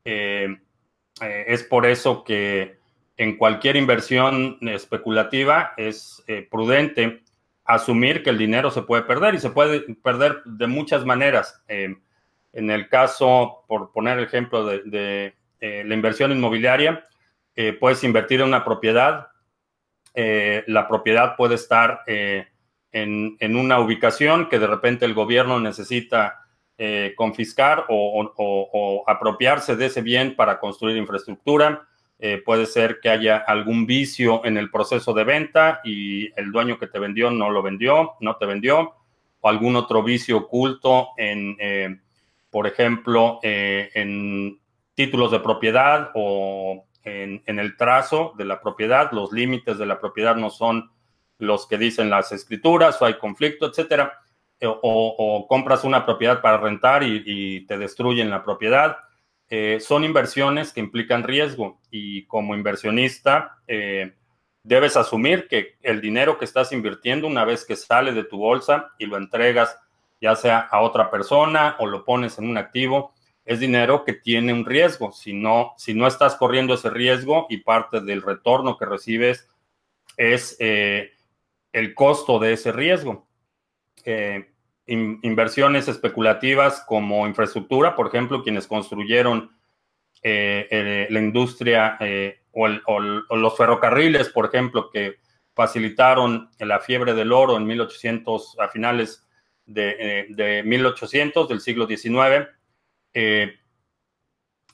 es 0.05 1.63
por 1.65 1.87
eso 1.87 2.23
que 2.23 2.79
en 3.17 3.39
cualquier 3.39 3.77
inversión 3.77 4.59
especulativa 4.61 5.73
es 5.77 6.23
prudente 6.51 7.25
asumir 7.67 8.23
que 8.23 8.31
el 8.31 8.39
dinero 8.39 8.71
se 8.71 8.83
puede 8.83 9.03
perder 9.03 9.35
y 9.35 9.41
se 9.41 9.51
puede 9.51 9.81
perder 9.97 10.43
de 10.45 10.67
muchas 10.67 11.05
maneras. 11.05 11.63
Eh, 11.69 11.97
en 12.53 12.71
el 12.71 12.89
caso, 12.89 13.65
por 13.67 13.93
poner 13.93 14.19
el 14.19 14.25
ejemplo 14.25 14.65
de, 14.65 15.35
eh, 15.61 15.83
la 15.85 15.95
inversión 15.95 16.33
inmobiliaria, 16.33 17.07
eh, 17.57 17.73
puedes 17.73 18.05
invertir 18.05 18.41
en 18.41 18.49
una 18.49 18.65
propiedad, 18.65 19.29
la 20.15 20.89
propiedad 20.89 21.37
puede 21.37 21.57
estar 21.57 22.01
en, 22.07 23.37
una 23.57 23.81
ubicación 23.81 24.49
que 24.49 24.59
de 24.59 24.67
repente 24.67 25.05
el 25.05 25.13
gobierno 25.13 25.61
necesita 25.61 26.47
confiscar 27.17 27.85
o 27.89 29.05
apropiarse 29.07 29.77
de 29.77 29.87
ese 29.87 30.01
bien 30.01 30.35
para 30.35 30.59
construir 30.59 30.97
infraestructura. 30.97 31.87
Eh, 32.19 32.43
puede 32.43 32.65
ser 32.65 33.01
que 33.01 33.11
haya 33.11 33.37
algún 33.37 33.85
vicio 33.85 34.43
en 34.47 34.57
el 34.57 34.71
proceso 34.71 35.13
de 35.13 35.25
venta 35.25 35.81
y 35.85 36.33
el 36.41 36.51
dueño 36.51 36.79
que 36.79 36.87
te 36.87 36.99
vendió 36.99 37.31
no 37.31 37.51
lo 37.51 37.63
vendió, 37.63 38.15
no 38.21 38.37
te 38.37 38.47
vendió, 38.47 38.95
o 39.41 39.49
algún 39.49 39.77
otro 39.77 40.03
vicio 40.03 40.39
oculto 40.39 41.09
en, 41.19 41.57
eh, 41.61 41.99
por 42.51 42.67
ejemplo, 42.67 43.39
eh, 43.43 43.91
en 43.93 44.59
títulos 44.95 45.31
de 45.31 45.41
propiedad 45.41 46.11
o 46.15 46.86
en, 47.07 47.59
el 47.59 47.77
trazo 47.77 48.35
de 48.37 48.45
la 48.45 48.61
propiedad. 48.61 49.11
Los 49.13 49.33
límites 49.33 49.79
de 49.79 49.87
la 49.87 49.99
propiedad 49.99 50.37
no 50.37 50.51
son 50.51 50.91
los 51.39 51.67
que 51.67 51.79
dicen 51.79 52.11
las 52.11 52.33
escrituras 52.33 53.01
o 53.01 53.07
hay 53.07 53.15
conflicto, 53.15 53.67
etcétera. 53.67 54.21
O, 54.63 55.47
compras 55.49 55.85
una 55.85 56.05
propiedad 56.05 56.41
para 56.43 56.59
rentar 56.59 57.03
y 57.03 57.67
te 57.67 57.79
destruyen 57.79 58.31
la 58.31 58.43
propiedad 58.43 58.97
eh, 59.49 59.79
son 59.81 60.03
inversiones 60.03 60.73
que 60.73 60.81
implican 60.81 61.23
riesgo 61.23 61.81
y 61.89 62.27
como 62.27 62.57
inversionista 62.57 63.59
eh, 63.69 64.17
debes 64.65 64.97
asumir 64.97 65.47
que 65.47 65.77
el 65.83 66.01
dinero 66.01 66.37
que 66.37 66.45
estás 66.45 66.73
invirtiendo 66.73 67.29
una 67.29 67.45
vez 67.45 67.65
que 67.65 67.77
sale 67.77 68.13
de 68.13 68.25
tu 68.25 68.39
bolsa 68.39 68.91
y 68.99 69.07
lo 69.07 69.17
entregas 69.17 69.79
ya 70.21 70.35
sea 70.35 70.59
a 70.59 70.81
otra 70.81 71.13
persona 71.13 71.77
o 71.79 71.87
lo 71.87 72.05
pones 72.05 72.39
en 72.39 72.49
un 72.49 72.59
activo, 72.59 73.15
es 73.47 73.61
dinero 73.61 74.05
que 74.05 74.13
tiene 74.13 74.53
un 74.53 74.67
riesgo. 74.67 75.13
Si 75.13 75.33
no, 75.33 75.73
si 75.79 75.95
no 75.95 76.07
estás 76.07 76.35
corriendo 76.35 76.75
ese 76.75 76.91
riesgo 76.91 77.47
y 77.49 77.59
parte 77.59 78.01
del 78.01 78.21
retorno 78.21 78.77
que 78.77 78.85
recibes 78.85 79.49
es 80.19 80.57
eh, 80.59 81.13
el 81.73 81.95
costo 81.95 82.39
de 82.39 82.53
ese 82.53 82.73
riesgo 82.73 83.27
inversiones 84.87 85.89
especulativas 85.89 86.85
como 86.87 87.27
infraestructura, 87.27 87.97
por 87.97 88.07
ejemplo, 88.07 88.43
quienes 88.43 88.67
construyeron 88.67 89.51
eh, 90.23 90.69
eh, 90.71 91.07
la 91.11 91.21
industria 91.21 91.97
eh, 92.01 92.41
o, 92.53 92.69
los 92.69 93.57
ferrocarriles, 93.57 94.29
por 94.29 94.47
ejemplo, 94.47 94.91
que 94.91 95.17
facilitaron 95.55 96.51
la 96.59 96.81
fiebre 96.81 97.15
del 97.15 97.33
oro 97.33 97.57
en 97.57 97.67
1800, 97.67 98.59
a 98.61 98.69
finales 98.69 99.27
de, 99.67 100.63
1800 100.65 101.49
del 101.49 101.61
siglo 101.61 101.87
XIX. 101.87 102.49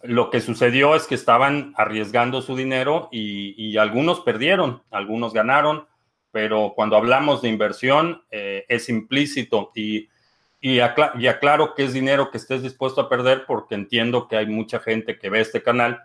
Lo 0.03 0.31
que 0.31 0.41
sucedió 0.41 0.97
es 0.97 1.07
que 1.07 1.15
estaban 1.15 1.75
arriesgando 1.77 2.43
su 2.43 2.57
dinero 2.57 3.09
y 3.13 3.77
algunos 3.77 4.21
perdieron, 4.21 4.83
algunos 4.91 5.33
ganaron 5.33 5.87
pero 6.33 6.73
cuando 6.75 6.97
hablamos 6.97 7.43
de 7.43 7.51
inversión 7.51 8.25
eh, 8.31 8.65
es 8.69 8.89
implícito 8.89 9.71
y, 9.77 10.09
y, 10.61 10.81
aclaro 10.81 11.75
que 11.75 11.85
es 11.85 11.93
dinero 11.93 12.31
que 12.31 12.39
estés 12.39 12.63
dispuesto 12.63 13.03
a 13.03 13.09
perder 13.09 13.45
porque 13.47 13.75
entiendo 13.75 14.27
que 14.27 14.37
hay 14.37 14.47
mucha 14.47 14.81
gente 14.81 15.19
que 15.19 15.31
ve 15.31 15.41
este 15.41 15.63
canal 15.63 16.01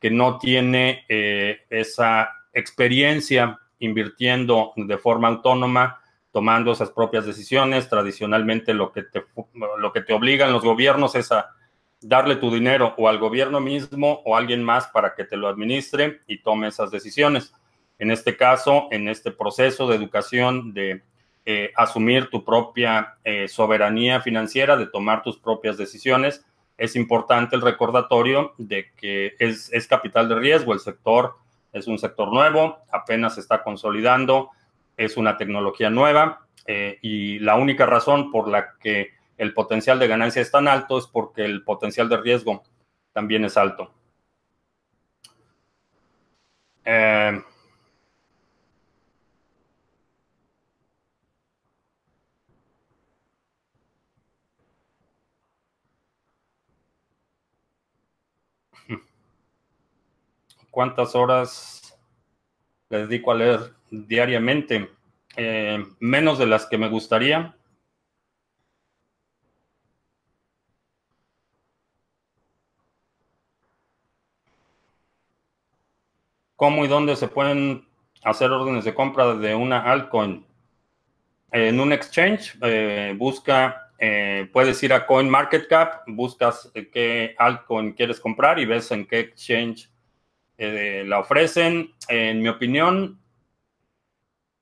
que 0.00 0.10
no 0.10 0.38
tiene 0.38 1.04
eh, 1.08 1.60
esa 1.68 2.30
experiencia 2.52 3.58
invirtiendo 3.78 4.72
de 4.76 4.96
forma 4.96 5.28
autónoma, 5.28 6.00
tomando 6.30 6.72
esas 6.72 6.90
propias 6.90 7.26
decisiones. 7.26 7.88
Tradicionalmente 7.88 8.72
lo 8.72 8.92
que 8.92 9.02
te, 9.02 9.24
lo 9.78 9.92
que 9.92 10.00
te 10.00 10.14
obligan 10.14 10.52
los 10.52 10.64
gobiernos 10.64 11.14
es 11.14 11.32
a 11.32 11.50
darle 12.08 12.36
tu 12.36 12.52
dinero 12.52 12.94
o 12.96 13.08
al 13.08 13.18
gobierno 13.18 13.60
mismo 13.60 14.22
o 14.24 14.36
alguien 14.36 14.62
más 14.62 14.86
para 14.88 15.14
que 15.14 15.24
te 15.24 15.36
lo 15.36 15.48
administre 15.48 16.20
y 16.26 16.38
tome 16.38 16.68
esas 16.68 16.90
decisiones 16.90 17.52
en 17.98 18.10
este 18.10 18.36
caso, 18.36 18.88
en 18.90 19.08
este 19.08 19.30
proceso 19.30 19.88
de 19.88 19.96
educación, 19.96 20.74
de 20.74 21.02
eh, 21.46 21.72
asumir 21.76 22.28
tu 22.28 22.44
propia 22.44 23.14
eh, 23.24 23.48
soberanía 23.48 24.20
financiera, 24.20 24.76
de 24.76 24.86
tomar 24.86 25.22
tus 25.22 25.38
propias 25.38 25.76
decisiones, 25.76 26.44
es 26.76 26.94
importante 26.94 27.56
el 27.56 27.62
recordatorio 27.62 28.52
de 28.58 28.92
que 28.96 29.34
es, 29.38 29.70
capital 29.88 30.28
de 30.28 30.34
riesgo. 30.34 30.74
El 30.74 30.80
sector 30.80 31.36
es 31.72 31.86
un 31.86 31.98
sector 31.98 32.30
nuevo, 32.30 32.78
apenas 32.92 33.36
se 33.36 33.40
está 33.40 33.62
consolidando, 33.62 34.50
es 34.98 35.16
una 35.16 35.38
tecnología 35.38 35.88
nueva 35.88 36.46
eh, 36.66 36.98
y 37.00 37.38
la 37.38 37.56
única 37.56 37.86
razón 37.86 38.30
por 38.30 38.48
la 38.48 38.74
que 38.78 39.12
el 39.38 39.54
potencial 39.54 39.98
de 39.98 40.08
ganancia 40.08 40.42
es 40.42 40.50
tan 40.50 40.68
alto 40.68 40.98
es 40.98 41.06
porque 41.06 41.44
el 41.44 41.64
potencial 41.64 42.08
de 42.08 42.16
riesgo 42.18 42.62
también 43.12 43.44
es 43.44 43.56
alto. 43.56 43.92
cuántas 60.76 61.14
horas 61.14 61.98
le 62.90 63.06
dedico 63.06 63.32
a 63.32 63.34
leer 63.34 63.72
diariamente. 63.90 64.90
Eh, 65.34 65.82
menos 66.00 66.38
de 66.38 66.44
las 66.44 66.66
que 66.66 66.76
me 66.76 66.90
gustaría. 66.90 67.55
¿Cómo 76.56 76.84
y 76.84 76.88
dónde 76.88 77.16
se 77.16 77.28
pueden 77.28 77.86
hacer 78.24 78.50
órdenes 78.50 78.84
de 78.84 78.94
compra 78.94 79.34
de 79.34 79.54
una 79.54 79.80
altcoin? 79.80 80.44
En 81.52 81.78
un 81.78 81.92
exchange, 81.92 82.56
eh, 82.62 83.14
busca 83.16 83.82
puedes 84.52 84.82
ir 84.82 84.92
a 84.92 85.06
CoinMarketCap, 85.06 86.02
buscas 86.08 86.70
qué 86.92 87.34
altcoin 87.38 87.92
quieres 87.92 88.20
comprar 88.20 88.58
y 88.58 88.66
ves 88.66 88.90
en 88.90 89.06
qué 89.06 89.20
exchange 89.20 89.88
la 90.58 91.20
ofrecen. 91.20 91.94
En 92.08 92.42
mi 92.42 92.48
opinión, 92.48 93.18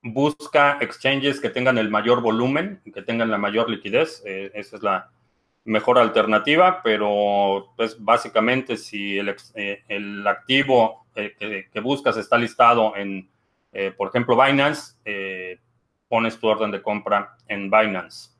busca 0.02 0.78
exchanges 0.80 1.40
que 1.40 1.50
tengan 1.50 1.78
el 1.78 1.90
mayor 1.90 2.20
volumen, 2.20 2.80
que 2.92 3.02
tengan 3.02 3.30
la 3.30 3.38
mayor 3.38 3.68
liquidez. 3.68 4.22
esa 4.24 4.76
es 4.76 4.82
la 4.82 5.10
mejor 5.64 5.98
alternativa, 5.98 6.82
pero 6.82 7.72
pues 7.76 8.02
básicamente 8.02 8.76
si 8.76 9.18
el, 9.18 9.34
el 9.88 10.26
activo 10.26 11.06
que, 11.14 11.68
que, 11.72 11.80
buscas 11.80 12.16
está 12.16 12.36
listado 12.36 12.94
en, 12.96 13.30
por 13.96 14.08
ejemplo, 14.08 14.36
Binance, 14.40 14.96
pones 16.08 16.38
tu 16.38 16.48
orden 16.48 16.70
de 16.70 16.82
compra 16.82 17.36
en 17.48 17.70
Binance. 17.70 18.34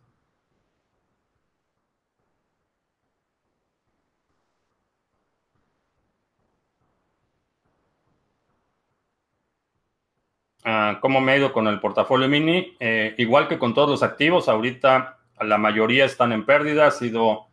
Uh, 10.64 10.99
¿Cómo 11.00 11.21
me 11.21 11.33
ha 11.33 11.37
ido 11.37 11.52
con 11.52 11.66
el 11.66 11.78
portafolio 11.78 12.26
mini? 12.26 12.75
Eh, 12.81 13.14
igual 13.19 13.49
que 13.49 13.59
con 13.59 13.75
todos 13.75 13.90
los 13.90 14.02
activos, 14.02 14.49
ahorita 14.49 15.19
la 15.41 15.59
mayoría 15.59 16.05
están 16.05 16.33
en 16.33 16.45
pérdida. 16.45 16.87
Ha 16.87 16.91
sido 16.91 17.47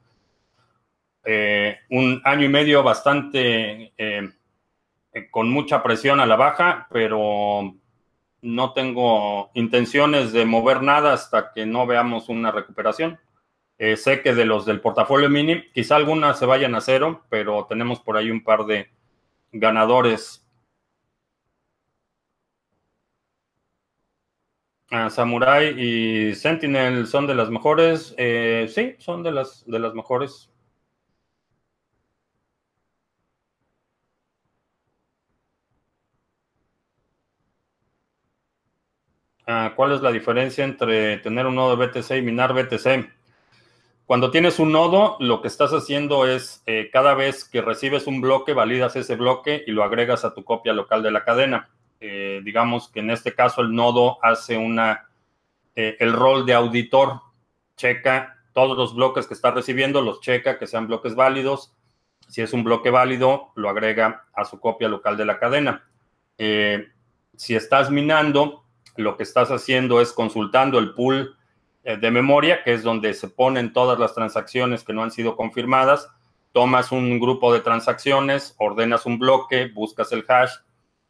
eh, 1.23 1.77
un 1.89 2.21
año 2.23 2.45
y 2.45 2.49
medio 2.49 2.83
bastante 2.83 3.93
eh, 3.97 4.29
con 5.29 5.49
mucha 5.49 5.83
presión 5.83 6.19
a 6.19 6.25
la 6.25 6.35
baja, 6.35 6.87
pero 6.91 7.75
no 8.41 8.73
tengo 8.73 9.51
intenciones 9.53 10.31
de 10.33 10.45
mover 10.45 10.81
nada 10.81 11.13
hasta 11.13 11.51
que 11.53 11.65
no 11.65 11.85
veamos 11.85 12.29
una 12.29 12.51
recuperación. 12.51 13.19
Eh, 13.77 13.97
sé 13.97 14.21
que 14.21 14.33
de 14.33 14.45
los 14.45 14.65
del 14.65 14.79
portafolio 14.79 15.29
mini, 15.29 15.63
quizá 15.73 15.95
algunas 15.95 16.37
se 16.37 16.45
vayan 16.45 16.75
a 16.75 16.81
cero, 16.81 17.23
pero 17.29 17.65
tenemos 17.65 17.99
por 17.99 18.17
ahí 18.17 18.29
un 18.29 18.43
par 18.43 18.65
de 18.65 18.89
ganadores. 19.51 20.40
Samurai 25.09 25.73
y 25.79 26.35
Sentinel 26.35 27.07
son 27.07 27.25
de 27.25 27.33
las 27.35 27.49
mejores. 27.49 28.13
Eh, 28.17 28.69
sí, 28.73 28.95
son 28.99 29.23
de 29.23 29.31
las, 29.31 29.63
de 29.65 29.79
las 29.79 29.93
mejores. 29.93 30.49
Ah, 39.45 39.73
¿Cuál 39.75 39.91
es 39.93 40.01
la 40.01 40.11
diferencia 40.11 40.63
entre 40.63 41.17
tener 41.17 41.45
un 41.45 41.55
nodo 41.55 41.77
BTC 41.77 42.17
y 42.17 42.21
minar 42.23 42.53
BTC? 42.53 43.09
Cuando 44.05 44.31
tienes 44.31 44.59
un 44.59 44.71
nodo, 44.71 45.17
lo 45.19 45.41
que 45.41 45.47
estás 45.49 45.71
haciendo 45.71 46.27
es 46.27 46.63
eh, 46.67 46.89
cada 46.93 47.15
vez 47.15 47.45
que 47.45 47.61
recibes 47.61 48.07
un 48.07 48.21
bloque, 48.21 48.53
validas 48.53 48.95
ese 48.95 49.15
bloque 49.15 49.63
y 49.67 49.71
lo 49.71 49.83
agregas 49.83 50.25
a 50.25 50.33
tu 50.33 50.43
copia 50.45 50.73
local 50.73 51.03
de 51.03 51.11
la 51.11 51.23
cadena. 51.25 51.69
Eh, 52.01 52.41
digamos 52.43 52.89
que 52.89 52.99
en 52.99 53.11
este 53.11 53.33
caso 53.33 53.61
el 53.61 53.73
nodo 53.73 54.17
hace 54.23 54.57
una, 54.57 55.09
eh, 55.75 55.95
el 55.99 56.13
rol 56.13 56.45
de 56.45 56.53
auditor, 56.53 57.21
checa 57.77 58.37
todos 58.53 58.77
los 58.77 58.93
bloques 58.95 59.27
que 59.27 59.33
está 59.33 59.51
recibiendo, 59.51 60.01
los 60.01 60.19
checa 60.19 60.59
que 60.59 60.67
sean 60.67 60.87
bloques 60.87 61.15
válidos. 61.15 61.73
Si 62.27 62.41
es 62.41 62.51
un 62.53 62.63
bloque 62.63 62.89
válido, 62.89 63.51
lo 63.55 63.69
agrega 63.69 64.25
a 64.33 64.43
su 64.43 64.59
copia 64.59 64.89
local 64.89 65.15
de 65.15 65.25
la 65.25 65.39
cadena. 65.39 65.87
si 66.37 67.55
estás 67.55 67.89
minando, 67.89 68.65
lo 68.95 69.17
que 69.17 69.23
estás 69.23 69.51
haciendo 69.51 70.01
es 70.01 70.11
consultando 70.11 70.79
el 70.79 70.93
pool 70.93 71.35
eh, 71.83 71.97
de 71.97 72.11
memoria, 72.11 72.63
que 72.63 72.73
es 72.73 72.83
donde 72.83 73.13
se 73.13 73.27
ponen 73.27 73.73
todas 73.73 73.97
las 73.97 74.13
transacciones 74.13 74.83
que 74.83 74.93
no 74.93 75.03
han 75.03 75.11
sido 75.11 75.35
confirmadas. 75.35 76.09
Tomas 76.51 76.91
un 76.91 77.19
grupo 77.19 77.53
de 77.53 77.61
transacciones, 77.61 78.55
ordenas 78.59 79.05
un 79.05 79.17
bloque, 79.17 79.71
buscas 79.73 80.11
el 80.11 80.25
hash 80.27 80.51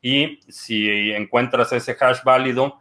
y 0.02 0.40
si 0.50 1.12
encuentras 1.12 1.72
ese 1.74 1.96
hash 2.00 2.24
válido, 2.24 2.80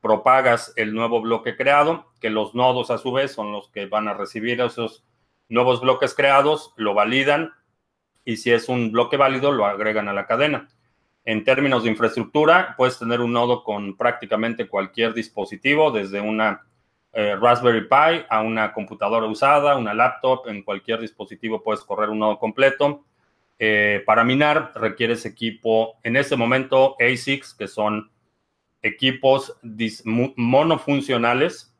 propagas 0.00 0.72
el 0.76 0.94
nuevo 0.94 1.20
bloque 1.20 1.56
creado, 1.56 2.12
que 2.20 2.30
los 2.30 2.54
nodos 2.54 2.90
a 2.90 2.98
su 2.98 3.12
vez 3.12 3.32
son 3.32 3.52
los 3.52 3.68
que 3.70 3.86
van 3.86 4.08
a 4.08 4.14
recibir 4.14 4.60
esos 4.60 5.04
nuevos 5.48 5.80
bloques 5.80 6.14
creados, 6.14 6.72
lo 6.76 6.94
validan 6.94 7.52
y 8.24 8.36
si 8.36 8.50
es 8.52 8.68
un 8.68 8.90
bloque 8.92 9.16
válido, 9.16 9.52
lo 9.52 9.66
agregan 9.66 10.08
a 10.08 10.12
la 10.12 10.26
cadena. 10.26 10.68
En 11.24 11.44
términos 11.44 11.84
de 11.84 11.90
infraestructura, 11.90 12.74
puedes 12.76 12.98
tener 12.98 13.20
un 13.20 13.32
nodo 13.32 13.62
con 13.62 13.96
prácticamente 13.96 14.68
cualquier 14.68 15.14
dispositivo, 15.14 15.92
desde 15.92 16.20
una 16.20 16.66
eh, 17.12 17.36
Raspberry 17.40 17.88
Pi 17.88 18.24
a 18.28 18.40
una 18.40 18.72
computadora 18.72 19.26
usada, 19.26 19.76
una 19.76 19.94
laptop, 19.94 20.48
en 20.48 20.62
cualquier 20.62 21.00
dispositivo 21.00 21.62
puedes 21.62 21.82
correr 21.82 22.10
un 22.10 22.18
nodo 22.18 22.38
completo. 22.38 23.04
Eh, 23.64 24.02
para 24.04 24.24
minar 24.24 24.72
requieres 24.74 25.24
equipo, 25.24 26.00
en 26.02 26.16
este 26.16 26.34
momento 26.34 26.96
ASICs, 26.98 27.54
que 27.54 27.68
son 27.68 28.10
equipos 28.82 29.56
monofuncionales, 30.34 31.72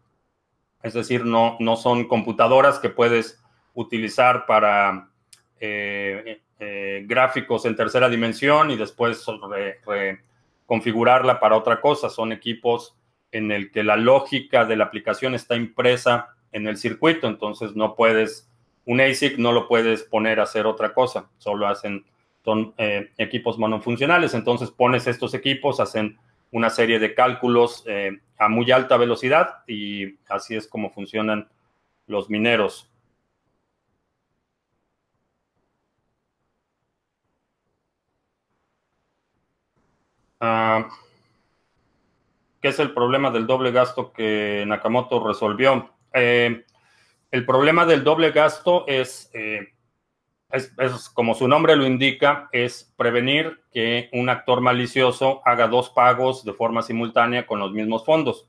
es 0.85 0.95
decir, 0.95 1.25
no, 1.25 1.57
no 1.59 1.75
son 1.75 2.07
computadoras 2.07 2.79
que 2.79 2.89
puedes 2.89 3.43
utilizar 3.75 4.47
para 4.47 5.11
eh, 5.59 6.43
eh, 6.61 7.03
gráficos 7.05 7.65
en 7.65 7.75
tercera 7.75 8.09
dimensión 8.09 8.71
y 8.71 8.77
después 8.77 9.27
reconfigurarla 9.85 11.41
para 11.41 11.57
otra 11.57 11.81
cosa. 11.81 12.11
Son 12.11 12.31
equipos 12.31 12.97
en 13.33 13.51
el 13.51 13.73
que 13.73 13.83
la 13.83 13.97
lógica 13.97 14.65
de 14.65 14.77
la 14.77 14.85
aplicación 14.85 15.35
está 15.35 15.57
impresa 15.57 16.29
en 16.53 16.69
el 16.69 16.77
circuito, 16.77 17.27
entonces 17.27 17.75
no 17.75 17.97
puedes, 17.97 18.52
un 18.85 19.01
ASIC 19.01 19.39
no 19.39 19.53
lo 19.53 19.69
puedes 19.69 20.03
poner 20.03 20.41
a 20.41 20.45
hacer 20.45 20.67
otra 20.67 20.93
cosa, 20.93 21.31
solo 21.39 21.67
hacen, 21.67 22.05
son 22.45 22.75
eh, 22.79 23.11
equipos 23.19 23.59
monofuncionales, 23.59 24.35
entonces 24.35 24.71
pones 24.71 25.07
estos 25.07 25.35
equipos, 25.35 25.81
hacen 25.81 26.19
una 26.51 26.71
serie 26.71 26.99
de 26.99 27.15
cálculos 27.15 27.85
eh, 27.87 28.21
a 28.39 28.49
muy 28.49 28.71
alta 28.71 28.97
velocidad 28.97 29.65
y 29.67 30.17
así 30.29 30.57
es 30.57 30.67
como 30.69 30.91
funcionan 30.91 31.49
los 32.07 32.29
mineros. 32.29 32.91
Ah, 40.41 40.89
¿Qué 42.61 42.69
es 42.69 42.79
el 42.79 42.93
problema 42.93 43.31
del 43.31 43.47
doble 43.47 43.71
gasto 43.73 44.13
que 44.13 44.65
Nakamoto 44.67 45.25
resolvió? 45.27 45.91
Eh, 46.13 46.65
el 47.33 47.45
problema 47.45 47.85
del 47.87 48.05
doble 48.05 48.31
gasto 48.31 48.85
eh, 48.87 49.01
es, 49.01 50.73
es, 50.79 51.09
como 51.09 51.35
su 51.35 51.49
nombre 51.49 51.75
lo 51.75 51.87
indica, 51.87 52.49
es 52.53 52.93
prevenir 52.97 53.63
que 53.73 54.09
un 54.13 54.29
actor 54.29 54.61
malicioso 54.61 55.41
haga 55.45 55.67
dos 55.67 55.91
pagos 55.91 56.45
de 56.45 56.53
forma 56.53 56.83
simultánea 56.83 57.47
con 57.47 57.59
los 57.59 57.73
mismos 57.73 58.05
fondos. 58.05 58.47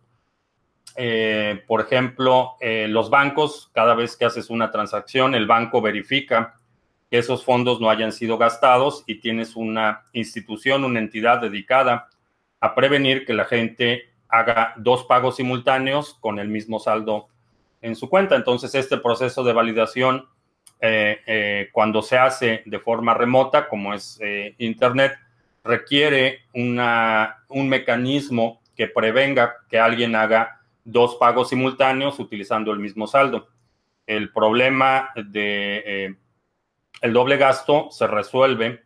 Eh, 0.95 1.63
por 1.65 1.81
ejemplo, 1.81 2.57
los 2.61 3.09
bancos, 3.09 3.71
cada 3.73 3.95
vez 3.95 4.15
que 4.15 4.25
haces 4.25 4.49
una 4.49 4.69
transacción, 4.69 5.33
el 5.33 5.47
banco 5.47 5.81
verifica 5.81 6.59
que 7.09 7.19
esos 7.19 7.45
fondos 7.45 7.79
no 7.79 7.89
hayan 7.89 8.11
sido 8.11 8.37
gastados 8.37 9.03
y 9.07 9.15
tienes 9.15 9.55
una 9.55 10.03
institución, 10.11 10.83
una 10.83 10.99
entidad 10.99 11.39
dedicada 11.39 12.09
a 12.59 12.75
prevenir 12.75 13.25
que 13.25 13.33
la 13.33 13.45
gente 13.45 14.13
haga 14.27 14.73
dos 14.77 15.05
pagos 15.05 15.37
simultáneos 15.37 16.15
con 16.15 16.39
el 16.39 16.49
mismo 16.49 16.79
saldo 16.79 17.29
en 17.83 17.95
su 17.95 18.09
cuenta. 18.09 18.35
Entonces, 18.35 18.73
este 18.73 18.97
proceso 18.97 19.43
de 19.43 19.53
validación, 19.53 20.27
eh, 20.79 21.19
eh, 21.27 21.69
cuando 21.71 22.01
se 22.01 22.17
hace 22.17 22.63
de 22.65 22.79
forma 22.79 23.13
remota, 23.13 23.67
como 23.67 23.93
es 23.93 24.17
eh, 24.21 24.55
Internet, 24.57 25.13
requiere 25.63 26.39
una, 26.53 27.43
un 27.49 27.69
mecanismo 27.69 28.61
que 28.75 28.87
prevenga 28.87 29.57
que 29.69 29.79
alguien 29.79 30.15
haga 30.15 30.61
dos 30.83 31.15
pagos 31.15 31.49
simultáneos 31.49 32.19
utilizando 32.19 32.71
el 32.71 32.79
mismo 32.79 33.05
saldo. 33.05 33.49
El 34.07 34.31
problema 34.31 35.11
de 35.15 36.15
el 37.01 37.13
doble 37.13 37.37
gasto 37.37 37.89
se 37.91 38.07
resuelve 38.07 38.83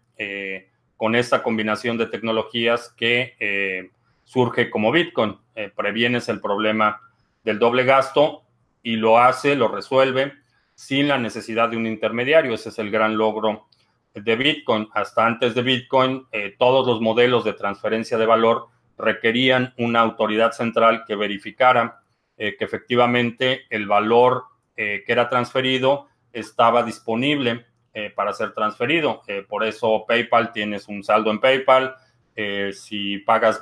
con 0.96 1.16
esta 1.16 1.42
combinación 1.42 1.98
de 1.98 2.06
tecnologías 2.06 2.94
que 2.96 3.90
surge 4.26 4.70
como 4.70 4.92
Bitcoin. 4.92 5.38
Previenes 5.76 6.30
el 6.30 6.40
problema 6.40 7.02
del 7.44 7.58
doble 7.58 7.84
gasto 7.84 8.44
y 8.88 8.96
lo 8.96 9.20
hace, 9.20 9.58
lo 9.58 9.68
resuelve 9.68 10.34
sin 10.74 11.10
la 11.10 11.18
necesidad 11.18 11.68
de 11.68 11.76
un 11.76 11.86
intermediario. 11.86 12.54
Ese 12.54 12.70
es 12.70 12.80
el 12.80 12.90
gran 12.90 13.18
logro 13.18 13.68
de 14.14 14.36
Bitcoin. 14.38 14.88
Hasta 14.94 15.26
antes 15.26 15.54
de 15.56 15.62
Bitcoin, 15.62 16.26
todos 16.58 16.88
los 16.88 17.02
modelos 17.02 17.44
de 17.44 17.52
transferencia 17.52 18.18
de 18.18 18.26
valor 18.26 18.68
requerían 18.98 19.74
una 19.78 20.00
autoridad 20.00 20.54
central 20.54 21.04
que 21.06 21.16
verificara 21.16 22.02
que 22.38 22.56
efectivamente 22.60 23.66
el 23.70 23.88
valor 23.88 24.46
que 24.76 25.04
era 25.06 25.28
transferido 25.28 26.08
estaba 26.32 26.84
disponible 26.84 27.66
eh, 27.94 28.12
para 28.16 28.32
ser 28.32 28.54
transferido. 28.54 29.24
Eh, 29.28 29.44
por 29.48 29.66
eso 29.66 30.06
PayPal 30.08 30.52
tienes 30.52 30.88
un 30.88 31.04
saldo 31.04 31.32
en 31.32 31.40
PayPal. 31.40 31.96
Eh, 32.36 32.72
si 32.72 33.18
pagas, 33.18 33.60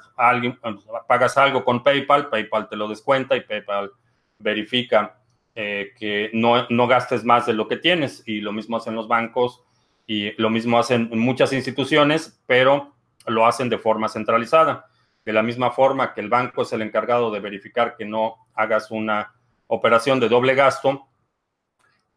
pagas 1.07 1.37
algo 1.37 1.63
con 1.63 1.83
PayPal, 1.83 2.29
PayPal 2.29 2.67
te 2.67 2.75
lo 2.75 2.89
descuenta 2.89 3.37
y 3.37 3.41
PayPal 3.41 3.91
verifica 4.39 5.19
que 5.53 6.29
no, 6.33 6.67
no 6.69 6.87
gastes 6.87 7.23
más 7.23 7.45
de 7.45 7.53
lo 7.53 7.67
que 7.67 7.77
tienes. 7.77 8.23
Y 8.25 8.41
lo 8.41 8.51
mismo 8.51 8.77
hacen 8.77 8.95
los 8.95 9.07
bancos 9.07 9.63
y 10.05 10.31
lo 10.39 10.49
mismo 10.49 10.77
hacen 10.77 11.09
muchas 11.13 11.53
instituciones, 11.53 12.41
pero 12.45 12.93
lo 13.25 13.45
hacen 13.45 13.69
de 13.69 13.77
forma 13.77 14.09
centralizada. 14.09 14.87
De 15.23 15.33
la 15.33 15.43
misma 15.43 15.71
forma 15.71 16.13
que 16.13 16.21
el 16.21 16.29
banco 16.29 16.61
es 16.61 16.73
el 16.73 16.81
encargado 16.81 17.31
de 17.31 17.39
verificar 17.39 17.95
que 17.97 18.05
no 18.05 18.47
hagas 18.53 18.91
una 18.91 19.33
operación 19.67 20.19
de 20.19 20.29
doble 20.29 20.53
gasto, 20.55 21.07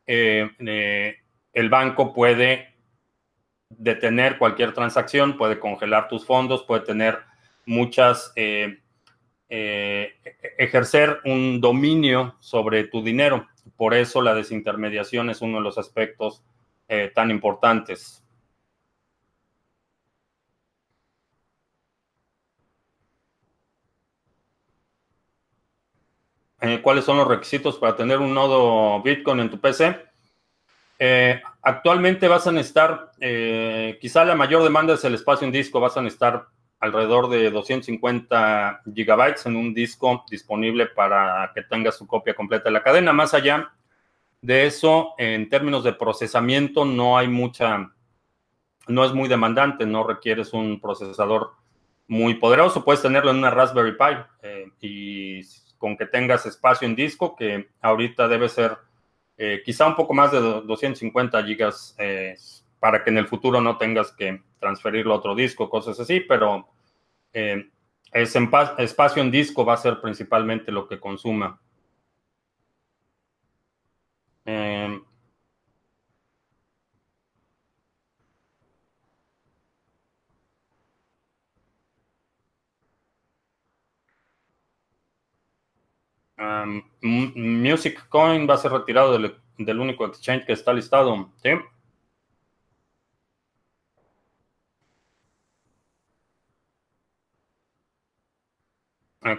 eh, 0.07 0.51
eh, 0.59 1.17
el 1.53 1.69
banco 1.69 2.15
puede 2.15 2.75
detener 3.69 4.39
cualquier 4.39 4.73
transacción, 4.73 5.37
puede 5.37 5.59
congelar 5.59 6.09
tus 6.09 6.25
fondos, 6.25 6.65
puede 6.65 6.81
tener 6.83 7.19
muchas, 7.67 8.33
eh, 8.35 8.81
ejercer 9.49 11.21
un 11.25 11.61
dominio 11.61 12.37
sobre 12.41 12.85
tu 12.85 13.03
dinero. 13.03 13.47
Por 13.77 13.95
eso 13.95 14.21
la 14.23 14.35
desintermediación 14.35 15.31
es 15.31 15.41
uno 15.41 15.59
de 15.59 15.65
los 15.65 15.79
aspectos 15.79 16.43
tan 17.15 17.31
importantes. 17.31 18.23
Eh, 26.61 26.81
cuáles 26.83 27.05
son 27.05 27.19
los 27.19 27.29
requisitos 27.29 27.79
para 27.79 27.95
tener 27.95 28.19
un 28.19 28.35
nodo 28.35 29.01
Bitcoin 29.03 29.41
en 29.41 29.51
tu 29.51 29.61
PC. 29.61 29.97
Eh, 30.99 31.41
actualmente 31.63 32.27
vas 32.27 32.47
a 32.49 32.53
necesitar, 32.53 33.13
eh, 33.21 33.97
quizá 34.01 34.25
la 34.25 34.35
mayor 34.35 34.65
demanda 34.65 34.95
es 34.95 35.05
el 35.05 35.15
espacio 35.15 35.47
en 35.47 35.53
disco, 35.53 35.79
vas 35.79 35.97
a 35.97 36.03
necesitar 36.03 36.47
alrededor 36.81 37.29
de 37.29 37.51
250 37.51 38.83
gigabytes 38.95 39.47
en 39.47 39.57
un 39.57 39.75
disco 39.75 40.25
disponible 40.31 40.87
para 40.87 41.51
que 41.55 41.63
tengas 41.63 41.97
su 41.97 42.07
copia 42.07 42.35
completa 42.35 42.65
de 42.65 42.73
la 42.73 42.83
cadena. 42.83 43.13
Más 43.13 43.35
allá 43.35 43.73
de 44.41 44.67
eso, 44.67 45.15
en 45.19 45.49
términos 45.49 45.83
de 45.85 45.93
procesamiento, 45.93 46.85
no 46.85 47.19
hay 47.19 47.29
mucha, 47.29 47.91
no 48.87 49.05
es 49.05 49.13
muy 49.13 49.29
demandante, 49.29 49.87
no 49.87 50.05
requieres 50.07 50.53
un 50.53 50.81
procesador 50.81 51.53
muy 52.07 52.35
poderoso, 52.35 52.85
puedes 52.85 53.03
tenerlo 53.03 53.31
en 53.31 53.39
una 53.39 53.51
Raspberry 53.51 53.97
Pi 53.97 54.67
y 54.81 55.43
con 55.77 55.97
que 55.97 56.07
tengas 56.07 56.47
espacio 56.47 56.87
en 56.87 56.97
disco, 56.97 57.37
que 57.37 57.69
ahorita 57.81 58.29
debe 58.29 58.49
ser 58.49 58.77
eh, 59.37 59.63
quizá 59.65 59.87
un 59.87 59.95
poco 59.95 60.15
más 60.15 60.33
de 60.33 60.41
250 60.41 61.45
gigas 61.45 61.95
eh, 61.99 62.35
para 62.81 63.05
que 63.05 63.11
en 63.11 63.19
el 63.19 63.27
futuro 63.27 63.61
no 63.61 63.77
tengas 63.77 64.13
que 64.13 64.43
transferirlo 64.61 65.15
a 65.15 65.19
otro 65.19 65.35
disco, 65.35 65.71
cosas 65.71 65.99
así, 66.01 66.21
pero 66.21 66.69
eh, 67.33 67.71
ese 68.13 68.49
espacio 68.79 69.23
en 69.23 69.31
disco 69.31 69.65
va 69.65 69.75
a 69.75 69.79
ser 69.79 70.01
principalmente 70.01 70.73
lo 70.73 70.89
que 70.89 70.99
consuma. 71.01 71.61
Music 87.03 88.09
Coin 88.09 88.49
va 88.49 88.55
a 88.55 88.59
ser 88.59 88.73
retirado 88.73 89.19
del, 89.19 89.81
único 89.81 90.07
exchange 90.07 90.47
que 90.47 90.53
está 90.53 90.73
listado. 90.73 91.31
¿sí? 91.43 91.51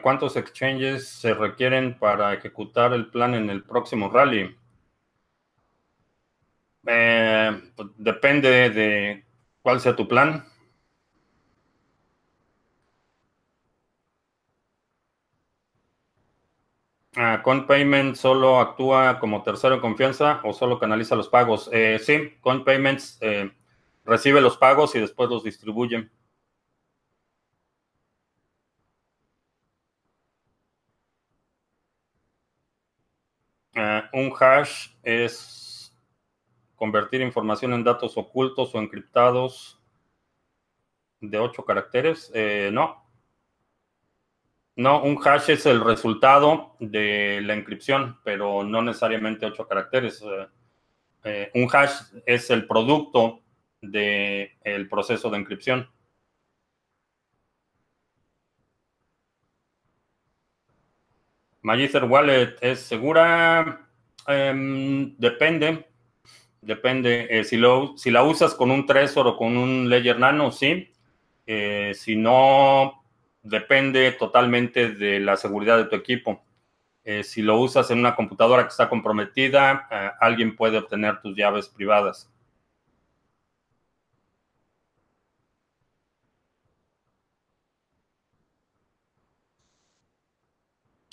¿Cuántos 0.01 0.35
exchanges 0.35 1.07
se 1.09 1.33
requieren 1.33 1.97
para 1.97 2.33
ejecutar 2.33 2.93
el 2.93 3.07
plan 3.07 3.33
en 3.33 3.49
el 3.49 3.63
próximo 3.63 4.09
rally? 4.09 4.55
Eh, 6.87 7.61
pues, 7.75 7.89
depende 7.97 8.69
de 8.69 9.25
cuál 9.61 9.79
sea 9.81 9.95
tu 9.95 10.07
plan. 10.07 10.45
Uh, 17.17 17.65
Payment 17.67 18.15
solo 18.15 18.59
actúa 18.59 19.19
como 19.19 19.43
tercero 19.43 19.75
en 19.75 19.81
confianza 19.81 20.41
o 20.43 20.53
solo 20.53 20.79
canaliza 20.79 21.15
los 21.15 21.27
pagos. 21.29 21.69
Eh, 21.73 21.99
sí, 21.99 22.35
CoinPayments 22.41 23.17
eh, 23.21 23.51
recibe 24.05 24.41
los 24.41 24.57
pagos 24.57 24.95
y 24.95 24.99
después 24.99 25.29
los 25.29 25.43
distribuye. 25.43 26.09
Uh, 33.75 33.98
un 34.13 34.33
hash 34.39 34.89
es 35.03 35.97
convertir 36.75 37.21
información 37.21 37.73
en 37.73 37.83
datos 37.83 38.17
ocultos 38.17 38.73
o 38.73 38.79
encriptados 38.79 39.79
de 41.19 41.37
ocho 41.37 41.65
caracteres. 41.65 42.31
Eh, 42.33 42.69
no, 42.71 43.05
no, 44.75 45.03
un 45.03 45.19
hash 45.21 45.49
es 45.49 45.65
el 45.65 45.83
resultado 45.83 46.75
de 46.79 47.41
la 47.41 47.55
inscripción, 47.55 48.17
pero 48.23 48.63
no 48.63 48.81
necesariamente 48.81 49.45
ocho 49.45 49.67
caracteres. 49.67 50.21
Eh, 50.21 50.47
eh, 51.25 51.51
un 51.55 51.67
hash 51.69 52.01
es 52.25 52.49
el 52.49 52.65
producto 52.65 53.41
del 53.81 54.87
proceso 54.89 55.29
de 55.29 55.37
inscripción. 55.37 55.89
Magister 61.61 62.05
Wallet 62.05 62.55
es 62.61 62.79
segura. 62.79 63.88
Em, 64.29 65.15
depende. 65.17 65.87
Depende. 66.61 67.27
Eh, 67.29 67.43
si, 67.43 67.57
lo, 67.57 67.97
si 67.97 68.11
la 68.11 68.23
usas 68.23 68.53
con 68.55 68.71
un 68.71 68.85
Trezor 68.85 69.27
o 69.27 69.37
con 69.37 69.57
un 69.57 69.89
Ledger 69.89 70.19
Nano, 70.19 70.51
sí. 70.51 70.91
si 71.93 72.15
no, 72.15 73.03
depende 73.43 74.11
totalmente 74.13 74.91
de 74.91 75.19
la 75.19 75.35
seguridad 75.37 75.77
de 75.77 75.85
tu 75.85 75.95
equipo. 75.95 76.43
Eh, 77.03 77.23
si 77.23 77.41
lo 77.41 77.59
usas 77.59 77.89
en 77.91 77.99
una 77.99 78.15
computadora 78.15 78.63
que 78.63 78.69
está 78.69 78.89
comprometida, 78.89 79.87
eh, 79.91 80.11
alguien 80.19 80.55
puede 80.55 80.77
obtener 80.77 81.21
tus 81.21 81.35
llaves 81.35 81.67
privadas. 81.69 82.29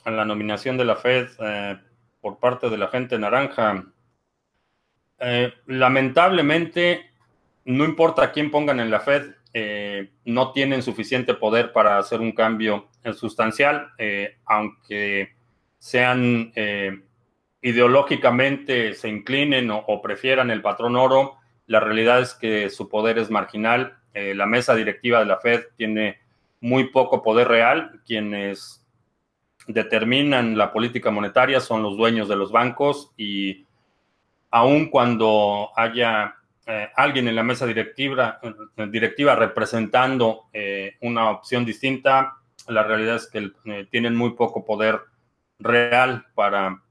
En 0.05 0.17
la 0.17 0.25
nominación 0.25 0.77
de 0.77 0.85
la 0.85 0.97
Fed 0.97 1.29
eh, 1.41 1.79
por 2.27 2.41
parte 2.41 2.69
de 2.69 2.77
la 2.77 2.89
gente 2.89 3.17
naranja, 3.21 3.85
lamentablemente, 5.67 7.09
no 7.65 7.85
importa 7.85 8.33
quién 8.33 8.51
pongan 8.51 8.81
en 8.81 8.91
la 8.91 8.99
Fed, 8.99 9.31
eh, 9.55 10.11
no 10.25 10.51
tienen 10.51 10.83
suficiente 10.83 11.35
poder 11.35 11.71
para 11.73 11.99
hacer 11.99 12.21
un 12.21 12.33
cambio 12.33 12.89
sustancial, 13.15 13.93
eh, 13.97 14.39
aunque 14.45 15.37
sean 15.79 16.51
eh, 16.57 17.01
ideológicamente 17.63 18.95
se 18.95 19.09
inclinen 19.09 19.71
o, 19.71 20.03
prefieran 20.03 20.51
el 20.51 20.63
patrón 20.63 20.97
oro, 20.97 21.37
la 21.69 21.79
realidad 21.79 22.21
es 22.23 22.35
que 22.35 22.71
su 22.71 22.89
poder 22.89 23.19
es 23.19 23.31
marginal. 23.31 23.99
la 24.13 24.47
mesa 24.47 24.75
directiva 24.75 25.21
de 25.21 25.27
la 25.27 25.39
Fed 25.39 25.61
tiene 25.77 26.19
muy 26.59 26.89
poco 26.91 27.23
poder 27.23 27.47
real. 27.47 28.01
Quienes 28.05 28.85
determinan 29.67 30.57
la 30.57 30.73
política 30.73 31.11
monetaria 31.11 31.61
son 31.61 31.83
los 31.83 31.97
dueños 31.97 32.29
de 32.29 32.37
los 32.37 32.53
bancos 32.53 33.13
y 33.17 33.67
aun 34.51 34.89
cuando 34.89 35.71
haya 35.77 36.37
eh, 36.67 36.89
alguien 36.97 37.29
en 37.29 37.37
la 37.37 37.43
mesa 37.43 37.67
directiva, 37.67 38.41
eh, 38.43 38.87
directiva 38.89 39.35
representando 39.37 40.49
eh, 40.53 40.97
una 41.01 41.31
opción 41.31 41.65
distinta, 41.65 42.39
la 42.69 42.83
realidad 42.83 43.17
es 43.17 43.29
que 43.29 43.53
tienen 43.91 44.17
muy 44.17 44.31
poco 44.33 44.65
poder 44.65 45.01
real 45.59 46.27
para, 46.35 46.83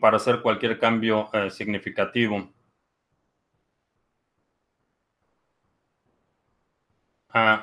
para 0.00 0.16
hacer 0.18 0.42
cualquier 0.42 0.78
cambio 0.78 1.28
significativo. 1.50 2.48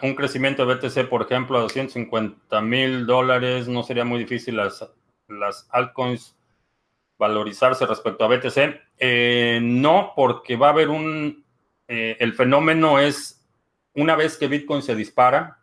Un 0.01 0.15
crecimiento 0.15 0.65
de 0.65 0.75
BTC, 0.75 1.09
por 1.09 1.23
ejemplo, 1.23 1.57
a 1.57 1.61
250 1.61 2.61
mil 2.61 3.05
dólares, 3.05 3.67
no 3.67 3.83
sería 3.83 4.05
muy 4.05 4.19
difícil 4.19 4.57
las, 4.57 4.87
las 5.27 5.67
altcoins 5.71 6.35
valorizarse 7.17 7.85
respecto 7.85 8.25
a 8.25 8.27
BTC? 8.27 8.81
Eh, 8.97 9.59
no, 9.61 10.13
porque 10.15 10.55
va 10.55 10.67
a 10.67 10.71
haber 10.71 10.89
un... 10.89 11.45
Eh, 11.87 12.17
el 12.19 12.33
fenómeno 12.33 12.99
es, 12.99 13.45
una 13.93 14.15
vez 14.15 14.37
que 14.37 14.47
Bitcoin 14.47 14.81
se 14.81 14.95
dispara, 14.95 15.59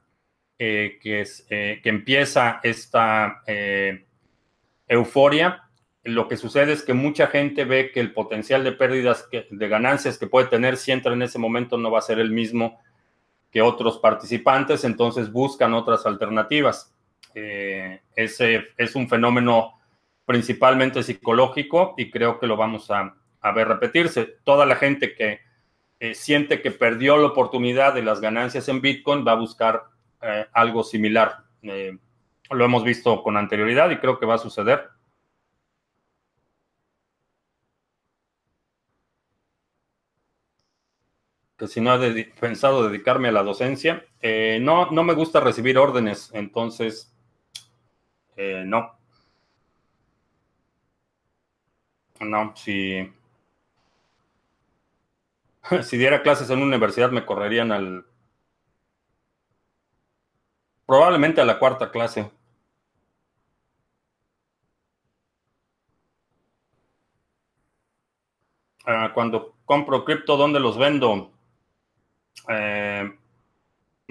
eh, 0.59 0.99
que, 1.03 1.23
es, 1.23 1.47
que 1.49 1.81
empieza 1.85 2.61
esta 2.63 3.43
euforia, 4.87 5.65
lo 6.05 6.29
que 6.29 6.37
sucede 6.37 6.73
es 6.73 6.83
que 6.83 6.95
mucha 6.95 7.27
gente 7.27 7.65
ve 7.65 7.91
que 7.93 8.01
el 8.01 8.13
potencial 8.13 8.65
de 8.65 8.73
pérdidas, 8.73 9.29
de 9.31 9.69
ganancias 9.69 10.19
que 10.19 10.27
puede 10.27 10.49
tener 10.49 10.77
si 10.77 10.93
entra 10.93 11.13
en 11.13 11.23
ese 11.23 11.39
momento 11.39 11.79
no 11.79 11.91
va 11.91 11.99
a 11.99 12.03
ser 12.03 12.19
el 12.19 12.31
mismo 12.31 12.79
que 13.51 13.63
otros 13.63 13.99
participantes, 13.99 14.85
entonces 14.85 15.31
buscan 15.31 15.75
otras 15.75 16.07
alternativas. 16.07 16.95
ese 17.35 18.69
es 18.77 18.95
un 18.95 19.09
fenómeno 19.09 19.81
principalmente 20.31 21.03
psicológico 21.03 21.95
y 21.97 22.09
creo 22.09 22.39
que 22.39 22.47
lo 22.47 22.57
vamos 22.57 22.89
a, 22.91 23.17
ver 23.53 23.67
repetirse. 23.67 24.37
Toda 24.45 24.65
la 24.65 24.77
gente 24.77 25.15
que 25.17 25.41
eh, 25.99 26.15
siente 26.15 26.63
que 26.63 26.71
perdió 26.71 27.17
la 27.17 27.27
oportunidad 27.27 27.95
de 27.95 28.05
las 28.05 28.21
ganancias 28.21 28.69
en 28.69 28.81
Bitcoin 28.81 29.27
va 29.27 29.33
a 29.33 29.35
buscar 29.35 29.83
eh, 30.23 30.47
algo 30.53 30.85
similar. 30.85 31.39
Eh, 31.63 31.99
lo 32.49 32.65
hemos 32.65 32.85
visto 32.85 33.25
con 33.25 33.37
anterioridad 33.37 33.91
y 33.91 33.97
creo 33.97 34.21
que 34.21 34.27
va 34.27 34.37
a 34.37 34.39
suceder. 34.39 34.89
Que 41.61 41.69
si 41.69 41.81
no 41.83 42.03
he 42.03 42.25
pensado 42.41 42.89
dedicarme 42.89 43.29
a 43.29 43.33
la 43.33 43.43
docencia. 43.43 44.03
no, 44.63 44.91
no 44.91 45.05
me 45.05 45.13
gusta 45.13 45.41
recibir 45.41 45.77
órdenes, 45.77 46.31
entonces 46.33 47.15
no. 48.65 48.99
No, 52.21 52.55
si, 52.57 53.13
si 55.83 55.99
diera 55.99 56.23
clases 56.23 56.49
en 56.49 56.59
una 56.59 56.67
universidad 56.69 57.11
me 57.11 57.27
correrían 57.27 57.73
al... 57.73 58.07
Probablemente 60.87 61.43
a 61.43 61.45
la 61.45 61.59
cuarta 61.59 61.91
clase. 61.91 62.31
Ah, 68.87 69.13
cuando 69.15 69.57
compro 69.67 70.05
cripto, 70.05 70.37
¿dónde 70.39 70.59
los 70.59 70.79
vendo? 70.79 71.31
Eh, 72.49 73.11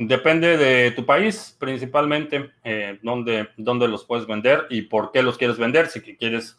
depende 0.07 0.57
de 0.57 0.91
tu 0.91 1.05
país, 1.05 1.55
principalmente, 1.59 2.51
eh, 2.63 2.99
dónde, 3.01 3.87
los 3.87 4.05
puedes 4.05 4.25
vender 4.25 4.65
y 4.69 4.83
por 4.83 5.11
qué 5.11 5.21
los 5.21 5.37
quieres 5.37 5.57
vender. 5.57 5.87
Si 5.87 6.01
quieres 6.01 6.57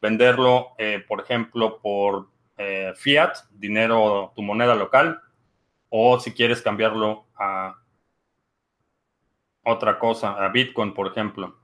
venderlo, 0.00 0.74
eh, 0.78 1.04
por 1.06 1.20
ejemplo, 1.20 1.80
por 1.80 2.28
eh, 2.56 2.92
fiat, 2.96 3.36
dinero, 3.52 4.32
tu 4.34 4.42
moneda 4.42 4.74
local, 4.74 5.20
o 5.88 6.18
si 6.18 6.32
quieres 6.32 6.62
cambiarlo 6.62 7.26
a 7.36 7.76
otra 9.64 9.98
cosa, 9.98 10.32
a 10.32 10.48
Bitcoin, 10.48 10.92
por 10.92 11.06
ejemplo. 11.06 11.56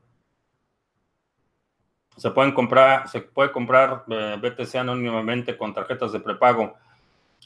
Se 2.16 2.30
pueden 2.30 2.52
comprar, 2.52 3.08
se 3.08 3.20
puede 3.20 3.52
comprar 3.52 4.04
BTC 4.06 4.76
anónimamente 4.76 5.56
con 5.58 5.74
tarjetas 5.74 6.12
de 6.12 6.20
prepago. 6.20 6.74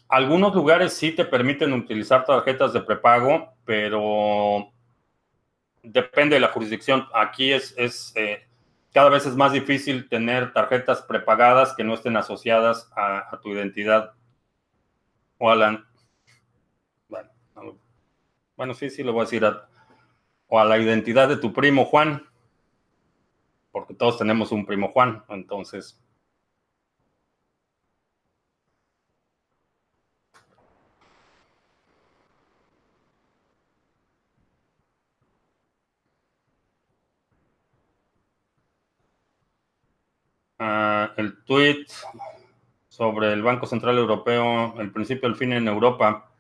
Algunos 0.09 0.55
lugares 0.55 0.93
sí 0.93 1.13
te 1.13 1.25
permiten 1.25 1.73
utilizar 1.73 2.25
tarjetas 2.25 2.73
de 2.73 2.81
prepago, 2.81 3.55
pero 3.65 4.73
depende 5.83 6.35
de 6.35 6.41
la 6.41 6.49
jurisdicción. 6.49 7.07
Aquí 7.15 7.53
es, 7.53 7.75
es 7.77 8.13
cada 8.93 9.09
vez 9.09 9.25
es 9.27 9.37
más 9.37 9.53
difícil 9.53 10.09
tener 10.09 10.53
tarjetas 10.53 11.03
prepagadas 11.03 11.75
que 11.75 11.85
no 11.85 11.95
estén 11.95 12.17
asociadas 12.17 12.91
a, 12.97 13.39
tu 13.43 13.51
identidad 13.51 14.15
o 15.39 15.51
a 15.51 15.55
la... 15.55 15.85
Bueno, 18.57 18.75
sí, 18.75 18.91
sí, 18.91 19.03
lo 19.03 19.13
voy 19.13 19.23
a 19.23 19.25
decir. 19.25 19.43
o 20.49 20.61
a 20.61 20.65
la 20.67 20.77
identidad 20.77 21.29
de 21.29 21.39
tu 21.39 21.53
primo 21.53 21.87
Juan, 21.87 22.23
porque 23.73 23.95
todos 23.95 24.19
tenemos 24.19 24.53
un 24.53 24.67
primo 24.67 24.89
Juan, 24.89 25.25
entonces... 25.29 25.99
Ah, 40.63 41.15
el 41.17 41.43
tweet 41.45 41.87
sobre 42.87 43.33
el 43.33 43.43
Banco 43.43 43.65
Central 43.65 43.97
Europeo, 43.97 44.75
el 44.79 44.93
principio 44.93 45.27
del 45.27 45.39
fin 45.39 45.55
en 45.55 45.67
Europa. 45.67 46.31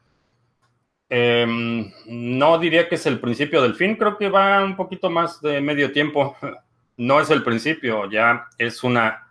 Em, 1.08 1.90
no 2.06 2.58
diría 2.58 2.86
que 2.86 2.96
es 2.96 3.06
el 3.06 3.18
principio 3.18 3.62
del 3.62 3.74
fin, 3.74 3.96
creo 3.96 4.18
que 4.18 4.28
va 4.28 4.62
un 4.62 4.76
poquito 4.76 5.08
más 5.08 5.40
de 5.40 5.60
medio 5.60 5.90
tiempo. 5.92 6.36
No 6.96 7.18
es 7.18 7.30
el 7.30 7.42
principio, 7.42 8.10
ya 8.10 8.48
es 8.58 8.84
una, 8.84 9.26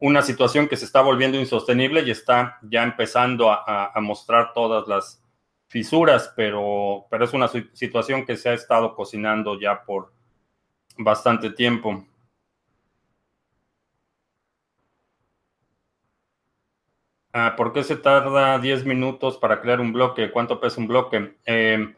una 0.00 0.22
situación 0.22 0.66
que 0.66 0.76
se 0.78 0.86
está 0.86 1.02
volviendo 1.02 1.38
insostenible 1.38 2.00
y 2.00 2.10
está 2.10 2.58
ya 2.62 2.82
empezando 2.82 3.50
a, 3.50 3.92
a 3.94 4.00
mostrar 4.00 4.54
todas 4.54 4.88
las 4.88 5.22
fisuras, 5.68 6.32
pero, 6.34 7.04
pero 7.10 7.26
es 7.26 7.34
una 7.34 7.48
situación 7.48 8.24
que 8.24 8.38
se 8.38 8.48
ha 8.48 8.54
estado 8.54 8.94
cocinando 8.94 9.60
ya 9.60 9.84
por 9.84 10.14
bastante 10.96 11.50
tiempo. 11.50 12.06
Ah, 17.36 17.56
¿Por 17.56 17.72
qué 17.72 17.82
se 17.82 17.96
tarda 17.96 18.60
10 18.60 18.84
minutos 18.84 19.38
para 19.38 19.60
crear 19.60 19.80
un 19.80 19.92
bloque? 19.92 20.30
¿Cuánto 20.30 20.60
pesa 20.60 20.80
un 20.80 20.86
bloque? 20.86 21.34
Eh, 21.44 21.92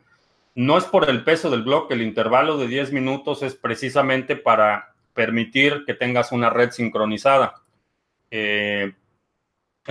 no 0.55 0.79
es 0.79 0.85
por 0.85 1.11
el 1.11 1.25
peso 1.25 1.51
del 1.51 1.63
bloque, 1.63 1.93
el 1.93 2.01
intervalo 2.01 2.57
de 2.57 2.67
10 2.67 2.91
minutos 2.95 3.43
es 3.43 3.55
precisamente 3.55 4.37
para 4.37 4.95
permitir 5.13 5.85
que 5.85 5.93
tengas 5.93 6.33
una 6.33 6.49
red 6.49 6.71
sincronizada. 6.71 7.53
Eh, 8.31 8.95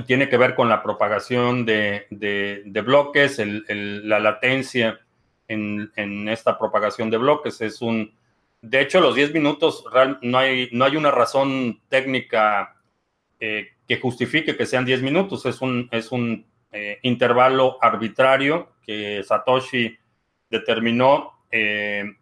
tiene 0.08 0.30
que 0.30 0.38
ver 0.38 0.56
con 0.56 0.68
la 0.68 0.82
propagación 0.82 1.64
de, 1.64 2.08
bloques, 2.84 3.40
la 3.68 4.20
latencia 4.20 5.00
en, 5.48 6.28
esta 6.28 6.58
propagación 6.58 7.12
de 7.12 7.18
bloques. 7.18 7.62
Es 7.62 7.84
un, 7.84 8.16
de 8.64 8.82
hecho, 8.82 9.00
los 9.00 9.14
10 9.14 9.32
minutos 9.32 9.86
no 10.24 10.40
hay, 10.40 10.70
no 10.72 10.86
hay 10.86 10.98
una 10.98 11.12
razón 11.12 11.82
técnica 11.88 12.82
eh, 13.40 13.75
que 13.88 14.00
justifique 14.00 14.56
que 14.56 14.66
sean 14.66 14.86
10 14.86 15.02
minutos. 15.02 15.46
Es 15.46 15.62
un, 15.62 15.88
es 15.92 16.12
un 16.12 16.46
eh, 16.72 17.00
intervalo 17.04 17.78
arbitrario 17.82 18.74
que 18.82 19.24
Satoshi 19.24 19.98
determinó 20.50 21.46
eh, 21.52 22.16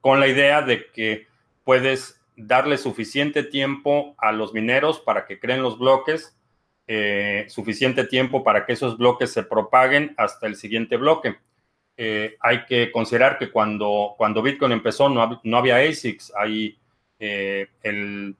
con 0.00 0.20
la 0.20 0.28
idea 0.28 0.62
de 0.62 0.90
que 0.90 1.26
puedes 1.64 2.20
darle 2.36 2.76
suficiente 2.76 3.42
tiempo 3.42 4.14
a 4.18 4.32
los 4.32 4.52
mineros 4.52 5.00
para 5.00 5.24
que 5.24 5.40
creen 5.40 5.62
los 5.62 5.78
bloques, 5.78 6.36
eh, 6.86 7.46
suficiente 7.48 8.04
tiempo 8.04 8.44
para 8.44 8.66
que 8.66 8.74
esos 8.74 8.98
bloques 8.98 9.32
se 9.32 9.42
propaguen 9.42 10.14
hasta 10.16 10.46
el 10.46 10.56
siguiente 10.56 10.96
bloque. 10.96 11.36
hay 11.96 12.66
que 12.66 12.92
considerar 12.92 13.38
que 13.38 13.50
cuando, 13.50 14.14
cuando 14.18 14.42
Bitcoin 14.42 14.72
empezó 14.72 15.08
no, 15.08 15.40
no 15.42 15.56
había 15.56 15.76
ASICs, 15.78 16.30
hay 16.36 16.78
el 17.18 18.36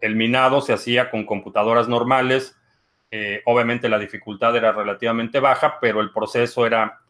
el 0.00 0.16
minado 0.16 0.60
se 0.60 0.72
hacía 0.72 1.10
con 1.10 1.24
computadoras 1.24 1.88
normales. 1.88 2.56
Eh, 3.10 3.42
obviamente 3.46 3.88
la 3.88 3.98
dificultad 3.98 4.56
era 4.56 4.72
relativamente 4.72 5.40
baja, 5.40 5.78
pero 5.80 6.00
el 6.00 6.10
proceso 6.12 6.66
era 6.66 7.00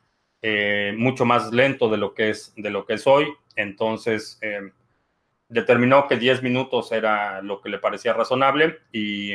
eh, 0.42 0.94
mucho 0.96 1.24
más 1.24 1.52
lento 1.52 1.88
de 1.88 1.96
lo 1.96 2.14
que 2.14 2.30
es, 2.30 2.52
de 2.56 2.70
lo 2.70 2.84
que 2.86 2.94
es 2.94 3.06
hoy. 3.06 3.26
Entonces, 3.56 4.38
eh, 4.42 4.70
determinó 5.48 6.06
que 6.06 6.16
10 6.16 6.42
minutos 6.42 6.92
era 6.92 7.40
lo 7.42 7.60
que 7.60 7.68
le 7.68 7.78
parecía 7.78 8.12
razonable 8.12 8.78
y 8.92 9.34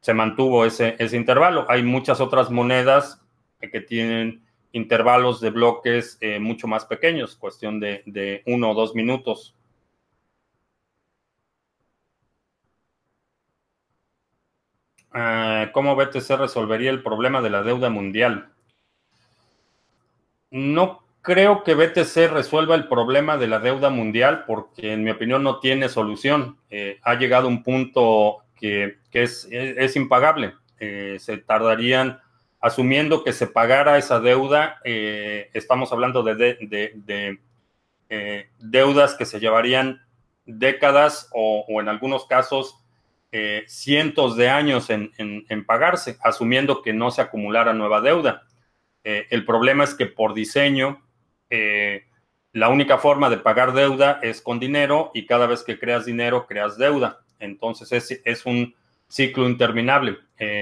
se 0.00 0.14
mantuvo 0.14 0.64
ese, 0.64 0.96
ese 0.98 1.16
intervalo. 1.16 1.66
Hay 1.68 1.82
muchas 1.82 2.20
otras 2.20 2.50
monedas 2.50 3.20
que 3.60 3.80
tienen 3.80 4.42
intervalos 4.72 5.40
de 5.40 5.50
bloques 5.50 6.18
mucho 6.40 6.66
más 6.66 6.86
pequeños, 6.86 7.36
cuestión 7.36 7.78
de, 7.78 8.02
de 8.06 8.42
uno 8.46 8.70
o 8.70 8.74
dos 8.74 8.96
minutos. 8.96 9.54
¿Cómo 15.72 15.96
BTC 15.96 16.30
resolvería 16.38 16.90
el 16.90 17.02
problema 17.02 17.42
de 17.42 17.50
la 17.50 17.62
deuda 17.62 17.90
mundial? 17.90 18.48
No 20.50 21.02
creo 21.22 21.62
que 21.62 21.74
BTC 21.74 22.30
resuelva 22.30 22.74
el 22.74 22.88
problema 22.88 23.36
de 23.36 23.46
la 23.46 23.60
deuda 23.60 23.90
mundial 23.90 24.44
porque 24.46 24.92
en 24.92 25.04
mi 25.04 25.10
opinión 25.10 25.42
no 25.42 25.60
tiene 25.60 25.88
solución. 25.88 26.58
Eh, 26.70 26.98
ha 27.02 27.14
llegado 27.14 27.48
un 27.48 27.62
punto 27.62 28.38
que, 28.56 28.98
es, 29.12 29.96
impagable. 29.96 30.54
Eh, 30.78 31.16
se 31.20 31.38
tardarían, 31.38 32.20
asumiendo 32.60 33.24
que 33.24 33.32
se 33.32 33.46
pagara 33.46 33.98
esa 33.98 34.20
deuda, 34.20 34.80
eh, 34.84 35.50
estamos 35.52 35.92
hablando 35.92 36.22
de, 36.22 37.38
deudas 38.58 39.14
que 39.14 39.24
se 39.24 39.40
llevarían 39.40 40.02
décadas 40.44 41.28
o 41.32 41.80
en 41.80 41.88
algunos 41.88 42.26
casos 42.26 42.81
eh, 43.34 43.64
cientos 43.66 44.36
de 44.36 44.50
años 44.50 44.90
en, 44.90 45.64
pagarse, 45.64 46.18
asumiendo 46.22 46.82
que 46.82 46.92
no 46.92 47.10
se 47.10 47.22
acumulara 47.22 47.72
nueva 47.72 48.02
deuda. 48.02 48.42
Eh, 49.04 49.26
el 49.30 49.46
problema 49.46 49.84
es 49.84 49.94
que 49.94 50.04
por 50.04 50.34
diseño, 50.34 51.02
eh, 51.48 52.04
la 52.52 52.68
única 52.68 52.98
forma 52.98 53.30
de 53.30 53.38
pagar 53.38 53.72
deuda 53.72 54.20
es 54.22 54.42
con 54.42 54.60
dinero 54.60 55.10
y 55.14 55.24
cada 55.24 55.46
vez 55.46 55.64
que 55.64 55.78
creas 55.78 56.04
dinero, 56.04 56.46
creas 56.46 56.76
deuda. 56.76 57.20
Entonces 57.38 57.90
es, 57.92 58.20
es 58.22 58.44
un 58.44 58.74
ciclo 59.08 59.48
interminable. 59.48 60.18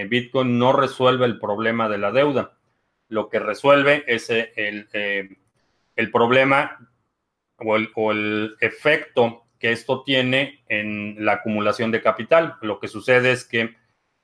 Bitcoin 0.09 0.59
no 0.59 0.73
resuelve 0.73 1.25
el 1.27 1.41
problema 1.41 1.89
de 1.89 1.99
la 1.99 2.13
deuda. 2.13 2.53
Lo 3.09 3.29
que 3.29 3.41
resuelve 3.41 4.05
es 4.07 4.31
el, 4.31 4.89
el 5.97 6.11
problema 6.13 6.79
o 7.57 7.77
el, 7.77 7.91
o 7.95 8.13
el 8.13 8.57
efecto 8.61 9.45
que 9.61 9.73
esto 9.73 10.03
tiene 10.03 10.65
en 10.69 11.25
la 11.25 11.35
acumulación 11.35 11.93
de 11.93 12.03
capital. 12.03 12.57
Lo 12.63 12.81
que 12.81 12.89
sucede 12.89 13.31
es 13.31 13.45
que 13.45 13.77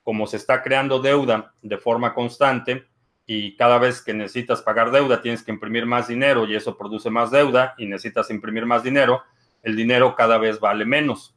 como 0.02 0.26
se 0.26 0.38
está 0.38 0.62
creando 0.62 1.00
deuda 1.00 1.52
de 1.62 1.76
forma 1.76 2.14
constante 2.14 2.86
y 3.26 3.54
cada 3.56 3.78
vez 3.78 4.00
que 4.00 4.14
necesitas 4.14 4.62
pagar 4.62 4.90
deuda 4.90 5.20
tienes 5.20 5.42
que 5.42 5.50
imprimir 5.50 5.84
más 5.84 6.08
dinero 6.08 6.46
y 6.46 6.54
eso 6.54 6.78
produce 6.78 7.10
más 7.10 7.30
deuda 7.30 7.74
y 7.76 7.86
necesitas 7.86 8.30
imprimir 8.30 8.64
más 8.64 8.82
dinero, 8.82 9.22
el 9.62 9.76
dinero 9.76 10.14
cada 10.14 10.38
vez 10.38 10.58
vale 10.58 10.84
menos. 10.84 11.36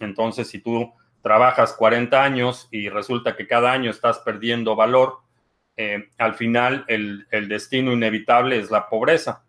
Entonces, 0.00 0.48
si 0.48 0.58
tú 0.58 0.92
trabajas 1.22 1.74
40 1.74 2.24
años 2.24 2.66
y 2.72 2.88
resulta 2.88 3.36
que 3.36 3.46
cada 3.46 3.70
año 3.72 3.90
estás 3.90 4.18
perdiendo 4.18 4.74
valor, 4.74 5.18
eh, 5.76 6.08
al 6.18 6.34
final 6.34 6.84
el, 6.88 7.26
destino 7.48 7.92
inevitable 7.92 8.58
es 8.58 8.70
la 8.70 8.88
pobreza. 8.88 9.44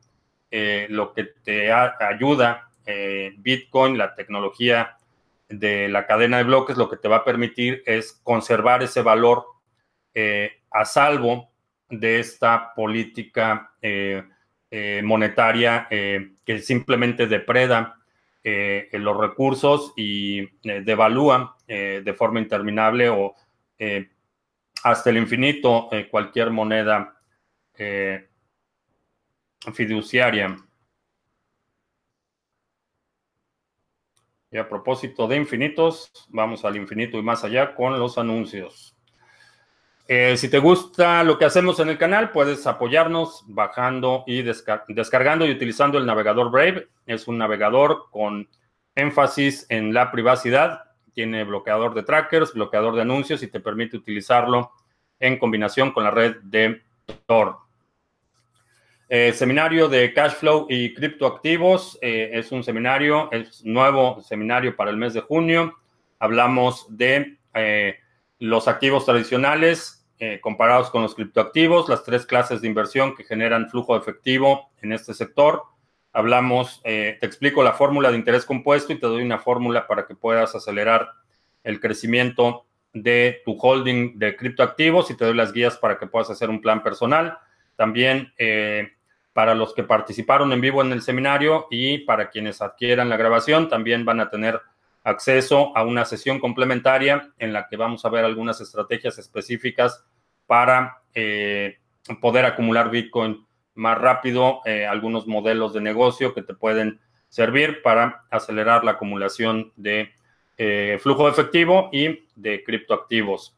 Eh, 0.51 0.85
lo 0.89 1.13
que 1.13 1.23
te 1.23 1.71
ayuda 1.71 2.69
eh, 2.85 3.33
Bitcoin, 3.37 3.97
la 3.97 4.15
tecnología 4.15 4.97
de 5.49 5.87
la 5.89 6.05
cadena 6.07 6.37
de 6.37 6.43
bloques, 6.43 6.77
lo 6.77 6.89
que 6.89 6.97
te 6.97 7.07
va 7.07 7.17
a 7.17 7.25
permitir 7.25 7.83
es 7.85 8.19
conservar 8.23 8.83
ese 8.83 9.01
valor 9.01 9.45
a 10.69 10.85
salvo 10.85 11.49
de 11.89 12.19
esta 12.19 12.73
política 12.75 13.73
monetaria 15.03 15.87
que 15.89 16.59
simplemente 16.59 17.25
depreda 17.25 17.97
los 18.43 19.17
recursos 19.17 19.91
y 19.95 20.47
devalúa 20.61 21.57
de 21.67 22.15
forma 22.15 22.39
interminable 22.39 23.09
o 23.09 23.33
hasta 24.83 25.09
el 25.09 25.17
infinito 25.17 25.89
eh, 25.91 26.07
cualquier 26.09 26.51
moneda 26.51 27.15
eh, 27.75 28.27
fiduciaria. 29.73 30.55
Y 34.53 34.57
a 34.57 34.69
propósito 34.69 35.27
de 35.27 35.35
infinitos, 35.35 36.11
vamos 36.29 36.63
al 36.63 36.77
infinito 36.77 37.17
y 37.17 37.21
más 37.21 37.43
allá 37.43 37.75
con 37.75 37.99
los 37.99 38.17
anuncios. 38.17 38.95
Eh, 40.07 40.37
si 40.37 40.49
te 40.49 40.59
gusta 40.59 41.23
lo 41.23 41.37
que 41.37 41.45
hacemos 41.45 41.79
en 41.81 41.89
el 41.89 41.97
canal, 41.97 42.31
puedes 42.31 42.65
apoyarnos 42.65 43.43
bajando 43.47 44.23
y 44.27 44.43
descargando 44.43 45.45
y 45.45 45.51
utilizando 45.51 45.97
el 45.97 46.05
navegador 46.05 46.51
Brave. 46.51 46.87
Es 47.05 47.27
un 47.27 47.37
navegador 47.37 48.05
con 48.11 48.47
énfasis 48.95 49.65
en 49.69 49.93
la 49.93 50.11
privacidad 50.11 50.93
tiene 51.13 51.43
bloqueador 51.43 51.93
de 51.93 52.03
trackers, 52.03 52.53
bloqueador 52.53 52.95
de 52.95 53.01
anuncios 53.01 53.43
y 53.43 53.47
te 53.47 53.59
permite 53.59 53.97
utilizarlo 53.97 54.71
en 55.19 55.37
combinación 55.37 55.91
con 55.91 56.03
la 56.03 56.11
red 56.11 56.37
de 56.43 56.81
Tor. 57.25 57.57
Eh, 59.15 59.31
seminario 59.31 59.89
de 59.89 60.11
cash 60.11 60.31
flow 60.31 60.65
y 60.67 60.91
criptoactivos 60.95 61.99
eh, 62.01 62.31
es 62.33 62.51
un 62.51 62.63
seminario, 62.63 63.31
es 63.31 63.63
nuevo 63.63 64.19
seminario 64.23 64.75
para 64.75 64.89
el 64.89 64.97
mes 64.97 65.13
de 65.13 65.21
junio. 65.21 65.77
Hablamos 66.17 66.87
de 66.89 67.37
eh, 67.53 67.99
los 68.39 68.67
activos 68.67 69.05
tradicionales 69.05 69.99
comparados 70.41 70.89
con 70.89 71.01
los 71.03 71.15
criptoactivos, 71.15 71.89
las 71.89 72.05
tres 72.05 72.25
clases 72.25 72.61
de 72.61 72.67
inversión 72.67 73.13
que 73.13 73.25
generan 73.25 73.69
flujo 73.69 73.97
efectivo 73.97 74.71
en 74.81 74.93
este 74.93 75.13
sector 75.13 75.63
hablamos, 76.13 76.81
te 76.81 77.25
explico 77.25 77.61
la 77.61 77.73
fórmula 77.73 78.09
de 78.09 78.17
interés 78.17 78.45
compuesto 78.45 78.93
y 78.93 78.99
te 78.99 79.05
doy 79.05 79.21
una 79.21 79.39
fórmula 79.39 79.85
para 79.85 80.07
que 80.07 80.15
puedas 80.15 80.55
acelerar 80.55 81.09
el 81.65 81.81
crecimiento 81.81 82.65
de 82.93 83.41
tu 83.43 83.57
holding 83.59 84.17
de 84.17 84.37
criptoactivos 84.37 85.11
y 85.11 85.17
te 85.17 85.25
doy 85.25 85.35
las 85.35 85.51
guías 85.51 85.77
para 85.77 85.99
que 85.99 86.07
puedas 86.07 86.29
hacer 86.29 86.49
un 86.49 86.61
plan 86.61 86.81
personal. 86.81 87.37
También 87.75 88.31
para 89.33 89.55
los 89.55 89.73
que 89.73 89.83
participaron 89.83 90.53
en 90.53 90.61
vivo 90.61 90.81
en 90.81 90.91
el 90.91 91.01
seminario 91.01 91.67
y 91.69 91.99
para 91.99 92.29
quienes 92.29 92.61
adquieran 92.61 93.09
la 93.09 93.17
grabación, 93.17 93.67
también 93.67 94.05
van 94.05 94.19
a 94.19 94.29
tener 94.29 94.61
acceso 95.03 95.75
a 95.75 95.83
una 95.83 96.05
sesión 96.05 96.39
complementaria 96.39 97.31
en 97.39 97.51
la 97.51 97.67
que 97.67 97.75
vamos 97.75 98.05
a 98.05 98.09
ver 98.09 98.23
algunas 98.23 98.61
estrategias 98.61 99.17
específicas 99.17 100.05
para 100.45 101.01
eh, 101.13 101.79
poder 102.21 102.45
acumular 102.45 102.89
Bitcoin 102.89 103.45
más 103.75 103.97
rápido 103.97 104.61
eh, 104.65 104.85
algunos 104.85 105.27
modelos 105.27 105.73
de 105.73 105.81
negocio 105.81 106.33
que 106.33 106.43
te 106.43 106.53
pueden 106.53 106.99
servir 107.27 107.81
para 107.81 108.23
acelerar 108.29 108.83
la 108.83 108.91
acumulación 108.91 109.73
de 109.75 110.11
eh, 110.57 110.99
flujo 111.01 111.25
de 111.25 111.31
efectivo 111.31 111.89
y 111.91 112.25
de 112.35 112.63
criptoactivos. 112.63 113.55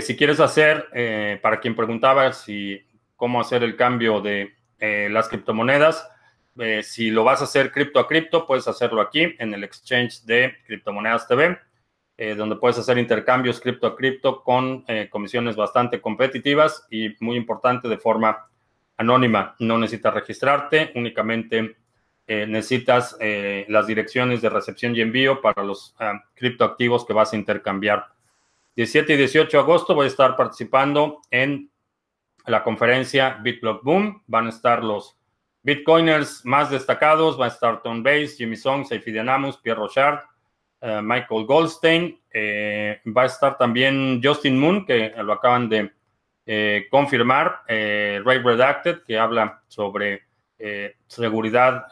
Si 0.00 0.16
quieres 0.16 0.40
hacer, 0.40 0.88
para 1.42 1.60
quien 1.60 1.76
preguntaba 1.76 2.32
si 2.32 2.82
cómo 3.24 3.40
hacer 3.40 3.62
el 3.62 3.74
cambio 3.74 4.20
de 4.20 4.52
las 5.08 5.30
criptomonedas, 5.30 6.06
si 6.82 7.10
lo 7.10 7.24
vas 7.24 7.40
a 7.40 7.44
hacer 7.44 7.72
cripto 7.72 7.98
a 7.98 8.06
cripto, 8.06 8.46
puedes 8.46 8.68
hacerlo 8.68 9.00
aquí 9.00 9.34
en 9.38 9.54
el 9.54 9.64
exchange 9.64 10.24
de 10.26 10.52
Criptomonedas 10.66 11.26
TV, 11.26 11.58
donde 12.36 12.56
puedes 12.56 12.76
hacer 12.76 12.98
intercambios 12.98 13.60
cripto 13.60 13.86
a 13.86 13.96
cripto 13.96 14.42
con 14.42 14.84
comisiones 15.08 15.56
bastante 15.56 16.02
competitivas 16.02 16.86
y 16.90 17.16
muy 17.20 17.38
importante 17.38 17.88
de 17.88 17.96
forma 17.96 18.46
anónima. 18.98 19.56
No 19.58 19.78
necesitas 19.78 20.12
registrarte, 20.12 20.92
únicamente 20.94 21.76
eh, 22.26 22.46
necesitas 22.46 23.16
eh, 23.20 23.66
las 23.68 23.86
direcciones 23.86 24.40
de 24.40 24.48
recepción 24.48 24.96
y 24.96 25.02
envío 25.02 25.42
para 25.42 25.62
los 25.62 25.94
ah, 25.98 26.22
criptoactivos 26.34 27.04
que 27.04 27.12
vas 27.12 27.32
a 27.32 27.36
intercambiar. 27.36 28.06
17 28.76 29.12
y 29.12 29.16
18 29.16 29.56
de 29.56 29.62
agosto 29.62 29.94
voy 29.94 30.04
a 30.04 30.08
estar 30.08 30.34
participando 30.36 31.20
en 31.30 31.70
la 32.46 32.62
conferencia 32.62 33.38
BitBlock 33.42 33.82
Boom. 33.82 34.22
Van 34.26 34.46
a 34.46 34.50
estar 34.50 34.82
los 34.82 35.16
Bitcoiners 35.62 36.44
más 36.44 36.70
destacados. 36.70 37.40
Va 37.40 37.46
a 37.46 37.48
estar 37.48 37.82
Tom 37.82 38.02
Base, 38.02 38.34
Jimmy 38.36 38.56
Song, 38.56 38.84
Seifi 38.84 39.12
Dianamus, 39.12 39.58
Pierre 39.58 39.80
Rochard, 39.80 40.20
eh, 40.80 41.00
Michael 41.02 41.46
Goldstein. 41.46 42.20
va 43.06 43.22
a 43.22 43.26
estar 43.26 43.56
también 43.56 44.20
Justin 44.22 44.58
Moon, 44.58 44.84
que 44.84 45.14
lo 45.16 45.32
acaban 45.32 45.68
de 45.68 45.90
eh, 46.46 46.88
confirmar 46.90 47.62
eh, 47.66 48.20
Ray 48.22 48.38
Redacted, 48.38 49.02
que 49.06 49.18
habla 49.18 49.62
sobre 49.66 50.24
eh, 50.58 50.96
seguridad 51.06 51.86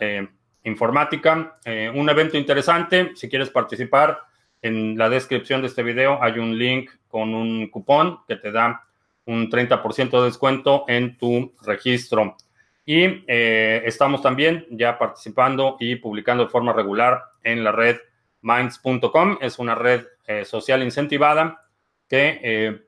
informática. 0.64 1.58
un 1.94 2.08
evento 2.08 2.36
interesante, 2.36 3.12
si 3.16 3.28
quieres 3.28 3.50
participar, 3.50 4.20
en 4.60 4.96
la 4.96 5.08
descripción 5.08 5.60
de 5.60 5.66
este 5.66 5.82
video 5.82 6.22
hay 6.22 6.38
un 6.38 6.56
link 6.56 6.90
con 7.08 7.34
un 7.34 7.68
cupón 7.68 8.20
que 8.28 8.36
te 8.36 8.52
da 8.52 8.86
un 9.26 9.50
30% 9.50 10.10
de 10.10 10.24
descuento 10.24 10.84
en 10.88 11.16
tu 11.16 11.54
registro. 11.62 12.36
Y 12.84 13.24
estamos 13.28 14.22
también 14.22 14.66
ya 14.70 14.98
participando 14.98 15.76
y 15.78 15.96
publicando 15.96 16.44
de 16.44 16.50
forma 16.50 16.72
regular 16.72 17.22
en 17.44 17.62
la 17.62 17.70
red 17.70 17.98
minds.com. 18.40 19.38
Es 19.40 19.60
una 19.60 19.76
red 19.76 20.04
social 20.44 20.82
incentivada 20.82 21.62
que 22.08 22.82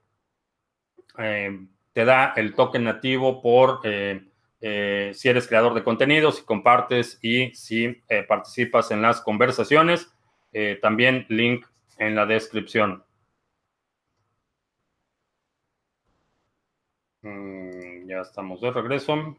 eh, 1.18 1.66
te 1.92 2.04
da 2.04 2.32
el 2.36 2.54
token 2.54 2.84
nativo 2.84 3.40
por 3.40 3.80
eh, 3.84 4.28
eh, 4.60 5.12
si 5.14 5.28
eres 5.28 5.46
creador 5.46 5.74
de 5.74 5.84
contenido, 5.84 6.32
si 6.32 6.44
compartes 6.44 7.18
y 7.22 7.54
si 7.54 8.02
participas 8.28 8.90
en 8.90 9.02
las 9.02 9.20
conversaciones. 9.20 10.10
también 10.80 11.26
link 11.28 11.66
en 11.98 12.14
la 12.14 12.26
descripción. 12.26 13.02
Mm, 17.24 18.06
ya 18.06 18.20
estamos 18.20 18.60
de 18.60 18.70
regreso. 18.70 19.36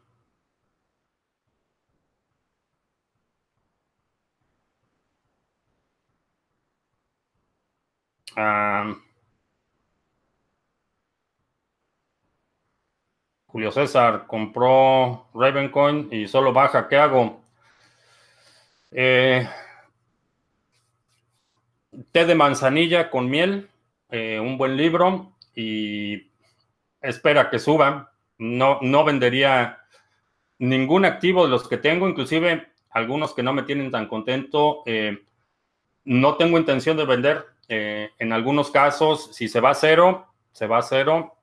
Ah, 8.36 8.94
Julio 13.46 13.72
César 13.72 14.26
compró 14.26 15.28
Ravencoin 15.34 16.08
y 16.10 16.28
solo 16.28 16.52
baja. 16.52 16.88
¿Qué 16.88 16.96
hago? 16.96 17.40
Eh, 18.90 19.48
té 22.12 22.24
de 22.26 22.34
manzanilla 22.34 23.10
con 23.10 23.30
miel, 23.30 23.68
eh, 24.10 24.38
un 24.40 24.58
buen 24.58 24.76
libro 24.76 25.32
y 25.54 26.28
espera 27.00 27.50
que 27.50 27.58
suba. 27.58 28.12
No, 28.38 28.78
no 28.82 29.04
vendería 29.04 29.78
ningún 30.58 31.04
activo 31.04 31.44
de 31.44 31.50
los 31.50 31.68
que 31.68 31.78
tengo, 31.78 32.08
inclusive 32.08 32.68
algunos 32.90 33.34
que 33.34 33.42
no 33.42 33.52
me 33.52 33.62
tienen 33.62 33.90
tan 33.90 34.06
contento. 34.06 34.82
Eh, 34.86 35.24
no 36.04 36.36
tengo 36.36 36.58
intención 36.58 36.96
de 36.96 37.04
vender. 37.04 37.44
en 37.68 38.32
algunos 38.32 38.70
casos, 38.70 39.34
si 39.34 39.48
se 39.48 39.60
va 39.60 39.70
a 39.70 39.74
cero, 39.74 40.26
se 40.52 40.66
va 40.66 40.78
a 40.78 40.82
cero 40.82 41.36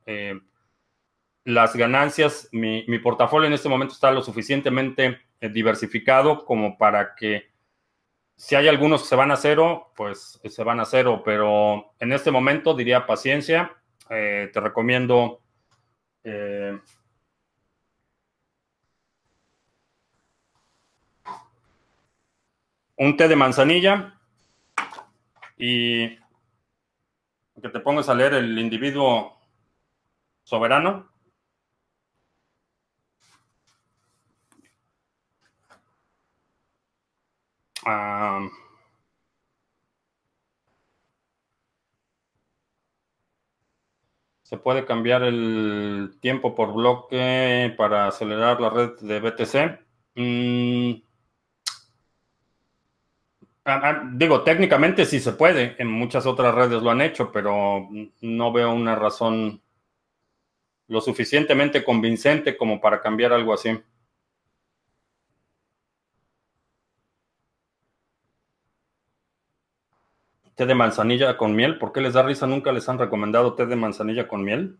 las 1.46 1.76
ganancias, 1.76 2.48
mi, 2.52 2.84
portafolio 3.00 3.48
en 3.48 3.54
este 3.54 3.70
momento 3.70 3.94
está 3.94 4.12
lo 4.12 4.22
suficientemente 4.22 5.20
eh, 5.42 5.50
diversificado 5.50 6.46
como 6.46 6.78
para 6.78 7.16
que 7.16 7.52
si 8.36 8.56
hay 8.56 8.68
algunos 8.68 9.04
que 9.04 9.10
se 9.10 9.16
van 9.16 9.32
a 9.32 9.36
cero, 9.36 9.92
pues 9.96 10.40
eh, 10.44 10.50
se 10.50 10.64
van 10.64 10.80
a 10.80 10.86
cero, 10.86 11.22
pero 11.24 11.94
en 12.00 12.14
este 12.14 12.32
momento 12.32 12.74
diría 12.74 13.06
paciencia. 13.06 13.76
Eh, 14.10 14.50
te 14.52 14.60
recomiendo 14.60 15.42
un 22.98 23.18
té 23.18 23.28
de 23.28 23.36
manzanilla 23.36 24.14
y 25.58 26.08
que 27.62 27.70
te 27.70 27.80
pongas 27.80 28.10
a 28.10 28.14
leer 28.14 28.34
el 28.36 28.58
individuo 28.60 29.38
soberano. 30.44 31.10
Ah, 37.86 38.48
se 44.54 44.60
puede 44.60 44.86
cambiar 44.86 45.24
el 45.24 46.12
tiempo 46.22 46.54
por 46.54 46.76
bloque 46.76 47.74
para 47.76 48.06
acelerar 48.06 48.62
la 48.62 48.70
red 48.70 48.92
de 49.00 49.20
BTC. 49.20 49.80
Mm, 50.14 51.02
ah, 53.66 53.82
ah, 53.84 54.10
digo, 54.14 54.44
técnicamente 54.44 55.08
sí 55.08 55.20
se 55.20 55.32
puede, 55.32 55.76
en 55.80 55.88
muchas 55.88 56.28
otras 56.28 56.54
redes 56.54 56.84
lo 56.84 56.92
han 56.92 57.02
hecho, 57.02 57.32
pero 57.32 57.90
no 58.22 58.54
veo 58.54 58.72
una 58.72 58.94
razón 58.94 59.60
lo 60.88 61.02
suficientemente 61.02 61.84
convincente 61.84 62.56
como 62.56 62.80
para 62.80 63.02
cambiar 63.02 63.34
algo 63.34 63.56
así. 63.56 63.72
Té 70.56 70.66
de 70.66 70.76
manzanilla 70.76 71.38
con 71.38 71.56
miel. 71.56 71.78
¿Por 71.80 71.92
qué 71.94 72.02
les 72.02 72.14
da 72.14 72.24
risa? 72.24 72.48
Nunca 72.48 72.72
les 72.72 72.90
han 72.90 73.00
recomendado 73.00 73.56
té 73.56 73.66
de 73.66 73.76
manzanilla 73.76 74.28
con 74.28 74.44
miel. 74.44 74.78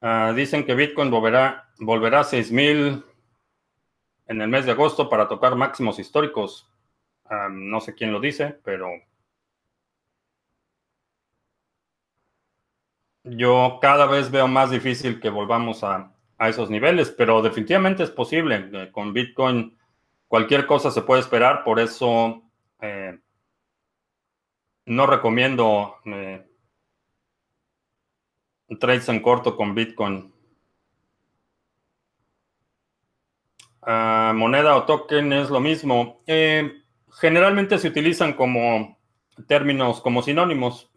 Ah, 0.00 0.32
dicen 0.34 0.64
que 0.64 0.74
Bitcoin 0.74 1.10
volverá, 1.10 1.70
volverá 1.78 2.20
a 2.20 2.24
6000 2.24 3.04
en 4.28 4.40
el 4.40 4.48
mes 4.48 4.64
de 4.64 4.72
agosto 4.72 5.08
para 5.08 5.26
tocar 5.26 5.56
máximos 5.56 5.98
históricos. 5.98 6.70
Ah, 7.24 7.48
no 7.50 7.80
sé 7.80 7.94
quién 7.94 8.12
lo 8.12 8.20
dice, 8.20 8.58
pero 8.64 8.88
Yo 13.30 13.78
cada 13.80 14.06
vez 14.06 14.30
veo 14.30 14.48
más 14.48 14.70
difícil 14.70 15.20
que 15.20 15.28
volvamos 15.28 15.84
a, 15.84 16.12
esos 16.38 16.70
niveles, 16.70 17.10
pero 17.10 17.42
definitivamente 17.42 18.04
es 18.04 18.10
posible. 18.10 18.70
Eh, 18.72 18.90
con 18.92 19.12
Bitcoin 19.12 19.76
cualquier 20.28 20.66
cosa 20.66 20.90
se 20.90 21.02
puede 21.02 21.20
esperar, 21.20 21.64
por 21.64 21.80
eso 21.80 22.42
eh, 22.80 23.18
no 24.86 25.06
recomiendo 25.06 25.96
eh, 26.04 26.46
trades 28.78 29.08
en 29.08 29.20
corto 29.20 29.56
con 29.56 29.74
Bitcoin. 29.74 30.32
Ah, 33.82 34.32
moneda 34.34 34.76
o 34.76 34.84
token 34.84 35.32
es 35.32 35.50
lo 35.50 35.60
mismo. 35.60 36.22
generalmente 37.20 37.78
se 37.78 37.88
utilizan 37.88 38.34
como 38.34 38.96
términos, 39.48 40.00
como 40.00 40.22
sinónimos 40.22 40.90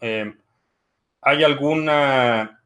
hay 1.21 1.43
alguna 1.43 2.61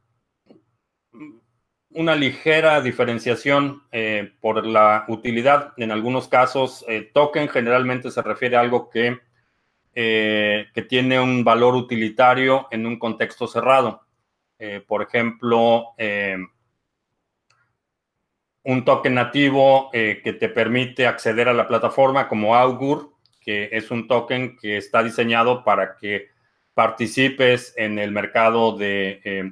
una 1.95 2.13
ligera 2.13 2.81
diferenciación 2.81 3.83
eh, 3.91 4.33
por 4.41 4.65
la 4.65 5.05
utilidad. 5.07 5.73
En 5.77 5.91
algunos 5.91 6.27
casos, 6.27 6.83
eh, 6.87 7.09
token 7.13 7.47
generalmente 7.47 8.11
se 8.11 8.21
refiere 8.21 8.57
a 8.57 8.59
algo 8.59 8.89
que, 8.89 9.17
eh, 9.93 10.67
que 10.73 10.81
tiene 10.81 11.19
un 11.19 11.45
valor 11.45 11.73
utilitario 11.73 12.67
en 12.69 12.85
un 12.85 12.99
contexto 12.99 13.47
cerrado. 13.47 14.01
por 14.87 15.01
ejemplo, 15.01 15.93
un 18.63 18.85
token 18.85 19.13
nativo 19.13 19.89
que 19.91 20.37
te 20.39 20.47
permite 20.49 21.07
acceder 21.07 21.49
a 21.49 21.53
la 21.53 21.67
plataforma 21.67 22.27
como 22.29 22.55
Augur, 22.55 23.11
que 23.41 23.69
es 23.73 23.91
un 23.91 24.07
token 24.07 24.55
que 24.57 24.77
está 24.77 25.03
diseñado 25.03 25.63
para 25.65 25.97
que 25.97 26.29
participes 26.75 27.73
en 27.77 27.97
el 27.97 28.11
mercado 28.11 28.77
de, 28.77 29.21
eh, 29.23 29.51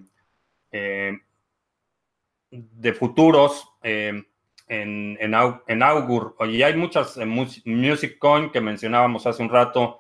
eh, 0.71 1.17
de 2.51 2.93
futuros 2.93 3.67
eh, 3.82 4.24
en, 4.67 5.17
en, 5.19 5.84
Augur. 5.84 6.36
Y 6.47 6.61
hay 6.61 6.76
muchas, 6.76 7.17
Music 7.65 8.17
Coin 8.19 8.51
que 8.51 8.61
mencionábamos 8.61 9.26
hace 9.26 9.41
un 9.41 9.49
rato, 9.49 9.99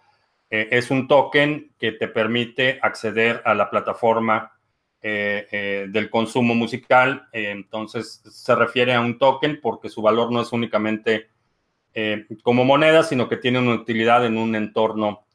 es 0.49 0.91
un 0.91 1.07
token 1.07 1.73
que 1.79 1.93
te 1.93 2.07
permite 2.07 2.77
acceder 2.79 3.41
a 3.43 3.55
la 3.55 3.71
plataforma 3.71 4.51
del 5.01 6.09
consumo 6.11 6.53
musical. 6.53 7.27
entonces 7.31 8.21
se 8.29 8.55
refiere 8.55 8.93
a 8.93 9.01
un 9.01 9.17
token 9.17 9.59
porque 9.61 9.89
su 9.89 10.01
valor 10.03 10.31
no 10.31 10.41
es 10.41 10.51
únicamente 10.51 11.29
como 12.43 12.65
moneda, 12.65 13.01
sino 13.01 13.27
que 13.27 13.37
tiene 13.37 13.59
una 13.59 13.73
utilidad 13.73 14.25
en 14.25 14.37
un 14.37 14.55
entorno 14.55 15.25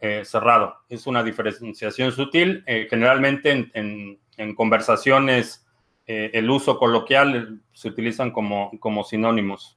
eh, 0.00 0.24
cerrado. 0.24 0.76
Es 0.88 1.08
una 1.08 1.24
diferenciación 1.24 2.12
sutil. 2.12 2.62
Eh, 2.68 2.86
generalmente 2.88 3.68
en, 3.74 4.54
conversaciones 4.54 5.66
eh, 6.06 6.30
el 6.34 6.48
uso 6.48 6.78
coloquial 6.78 7.60
se 7.72 7.88
utilizan 7.88 8.30
como, 8.30 8.70
como 8.78 9.02
sinónimos. 9.02 9.76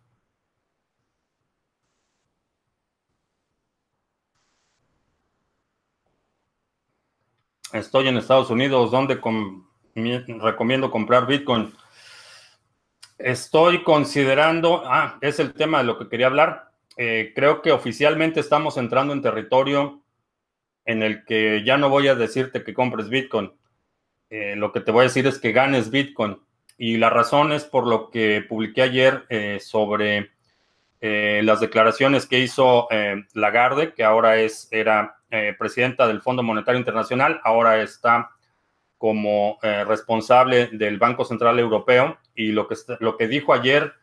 Estoy 7.73 8.07
en 8.07 8.17
Estados 8.17 8.51
Unidos, 8.51 8.91
donde 8.91 9.19
recomiendo 9.95 10.91
comprar 10.91 11.25
Bitcoin. 11.25 11.73
Estoy 13.17 13.83
considerando, 13.83 14.83
ah, 14.85 15.17
es 15.21 15.39
el 15.39 15.53
tema 15.53 15.79
de 15.79 15.85
lo 15.85 15.97
que 15.97 16.09
quería 16.09 16.27
hablar. 16.27 16.71
creo 16.95 17.63
que 17.63 17.71
oficialmente 17.71 18.39
estamos 18.39 18.77
entrando 18.77 19.13
en 19.13 19.23
territorio 19.23 20.00
en 20.85 21.03
el 21.03 21.25
que 21.25 21.63
ya 21.63 21.77
no 21.77 21.89
voy 21.89 22.07
a 22.07 22.15
decirte 22.15 22.63
que 22.63 22.73
compres 22.73 23.09
Bitcoin. 23.09 23.51
Eh, 24.29 24.55
lo 24.55 24.71
que 24.71 24.79
te 24.79 24.91
voy 24.91 25.01
a 25.01 25.03
decir 25.03 25.27
es 25.27 25.39
que 25.39 25.51
ganes 25.51 25.91
Bitcoin. 25.91 26.39
Y 26.77 26.97
la 26.97 27.09
razón 27.09 27.51
es 27.51 27.65
por 27.65 27.85
lo 27.85 28.09
que 28.09 28.43
publiqué 28.47 28.81
ayer 28.81 29.25
eh, 29.29 29.59
sobre 29.59 30.31
eh, 30.99 31.41
las 31.43 31.59
declaraciones 31.59 32.25
que 32.25 32.39
hizo 32.39 32.87
Lagarde, 33.33 33.93
que 33.93 34.03
ahora 34.03 34.37
es, 34.37 34.67
era 34.71 35.17
presidenta 35.57 36.07
del 36.07 36.21
Fondo 36.21 36.43
Monetario 36.43 36.79
Internacional, 36.79 37.39
ahora 37.43 37.81
está 37.81 38.31
como 38.97 39.57
responsable 39.61 40.67
del 40.73 40.97
Banco 40.97 41.23
Central 41.23 41.57
Europeo. 41.59 42.17
Y 42.35 42.51
lo 42.51 42.67
que, 42.67 42.75
lo 42.99 43.17
que 43.17 43.27
dijo 43.27 43.53
ayer 43.53 43.93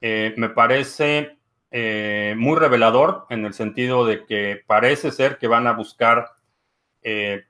me 0.00 0.48
parece 0.50 1.37
eh, 1.70 2.34
muy 2.38 2.58
revelador 2.58 3.26
en 3.28 3.44
el 3.44 3.52
sentido 3.52 4.06
de 4.06 4.24
que 4.24 4.62
parece 4.66 5.10
ser 5.10 5.36
que 5.36 5.48
van 5.48 5.66
a 5.66 5.72
buscar 5.72 6.30
eh, 7.02 7.44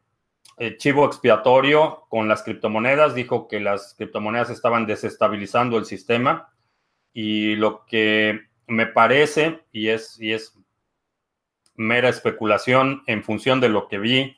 chivo 0.79 1.07
expiatorio 1.07 2.05
con 2.09 2.27
las 2.27 2.43
criptomonedas. 2.43 3.15
Dijo 3.15 3.47
que 3.47 3.61
las 3.61 3.95
criptomonedas 3.97 4.51
estaban 4.51 4.87
desestabilizando 4.87 5.79
el 5.79 5.85
sistema 5.85 6.53
y 7.13 7.55
lo 7.55 7.87
que 7.87 8.49
me 8.67 8.87
parece, 8.87 9.61
y 9.71 9.89
es, 9.89 10.21
y 10.21 10.33
es 10.33 10.59
mera 11.77 12.09
especulación 12.09 13.05
en 13.07 13.23
función 13.23 13.61
de 13.61 13.69
lo 13.69 13.87
que 13.87 13.99
vi 13.99 14.37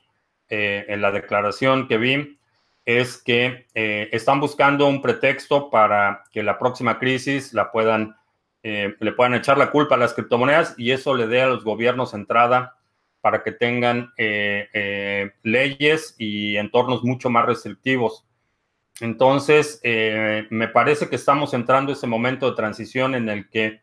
eh, 0.49 0.85
en 0.89 1.01
la 1.01 1.11
declaración 1.11 1.87
que 1.87 1.97
vi, 1.97 2.37
es 2.85 3.17
que 3.17 3.67
están 3.73 4.39
buscando 4.39 4.87
un 4.87 5.01
pretexto 5.01 5.69
para 5.69 6.23
que 6.31 6.41
la 6.41 6.57
próxima 6.57 6.97
crisis 6.97 7.53
la 7.53 7.71
puedan 7.71 8.15
eh, 8.63 8.95
le 8.99 9.11
puedan 9.13 9.33
echar 9.33 9.57
la 9.57 9.71
culpa 9.71 9.95
a 9.95 9.97
las 9.97 10.13
criptomonedas 10.13 10.75
y 10.77 10.91
eso 10.91 11.15
le 11.15 11.27
dé 11.27 11.41
a 11.41 11.47
los 11.47 11.63
gobiernos 11.63 12.13
entrada 12.13 12.77
para 13.19 13.43
que 13.43 13.51
tengan 13.51 14.13
eh, 14.17 14.69
eh, 14.73 15.31
leyes 15.43 16.15
y 16.19 16.57
entornos 16.57 17.03
mucho 17.03 17.29
más 17.29 17.45
restrictivos. 17.45 18.25
Entonces, 18.99 19.81
me 19.83 20.67
parece 20.67 21.09
que 21.09 21.15
estamos 21.15 21.55
entrando 21.55 21.91
ese 21.91 22.05
momento 22.05 22.47
de 22.47 22.55
transición 22.55 23.15
en 23.15 23.29
el 23.29 23.49
que 23.49 23.81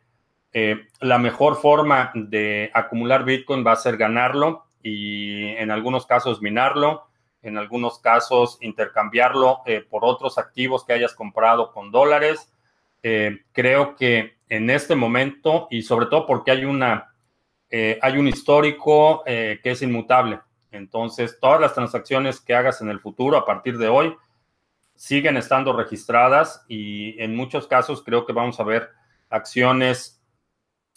la 1.00 1.18
mejor 1.18 1.56
forma 1.56 2.12
de 2.14 2.70
acumular 2.72 3.24
Bitcoin 3.24 3.66
va 3.66 3.72
a 3.72 3.76
ser 3.76 3.96
ganarlo 3.96 4.66
y 4.80 5.46
en 5.56 5.72
algunos 5.72 6.06
casos 6.06 6.40
minarlo, 6.40 7.08
en 7.42 7.58
algunos 7.58 7.98
casos 7.98 8.58
intercambiarlo 8.60 9.62
por 9.90 10.04
otros 10.04 10.38
activos 10.38 10.84
que 10.84 10.92
hayas 10.92 11.14
comprado 11.14 11.72
con 11.72 11.90
dólares. 11.90 12.52
creo 13.52 13.96
que 13.96 14.37
en 14.48 14.70
este 14.70 14.94
momento 14.94 15.68
y 15.70 15.82
sobre 15.82 16.06
todo 16.06 16.26
porque 16.26 16.50
hay 16.50 16.64
una 16.64 17.08
eh, 17.70 17.98
hay 18.00 18.16
un 18.16 18.28
histórico 18.28 19.22
eh, 19.26 19.60
que 19.62 19.72
es 19.72 19.82
inmutable. 19.82 20.40
Entonces, 20.70 21.38
todas 21.40 21.60
las 21.60 21.74
transacciones 21.74 22.40
que 22.40 22.54
hagas 22.54 22.80
en 22.80 22.88
el 22.88 23.00
futuro 23.00 23.36
a 23.36 23.44
partir 23.44 23.78
de 23.78 23.88
hoy 23.88 24.14
siguen 24.94 25.36
estando 25.36 25.72
registradas 25.72 26.64
y 26.68 27.20
en 27.22 27.36
muchos 27.36 27.66
casos 27.66 28.02
creo 28.02 28.26
que 28.26 28.32
vamos 28.32 28.58
a 28.58 28.64
ver 28.64 28.88
acciones 29.30 30.20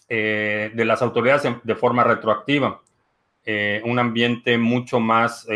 eh, 0.08 0.72
de 0.74 0.86
las 0.86 1.02
autoridades 1.02 1.44
de, 1.64 1.76
forma 1.76 2.04
retroactiva. 2.04 2.82
un 3.84 4.00
ambiente 4.00 4.58
mucho 4.58 5.00
más 5.00 5.48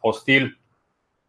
hostil. 0.00 0.58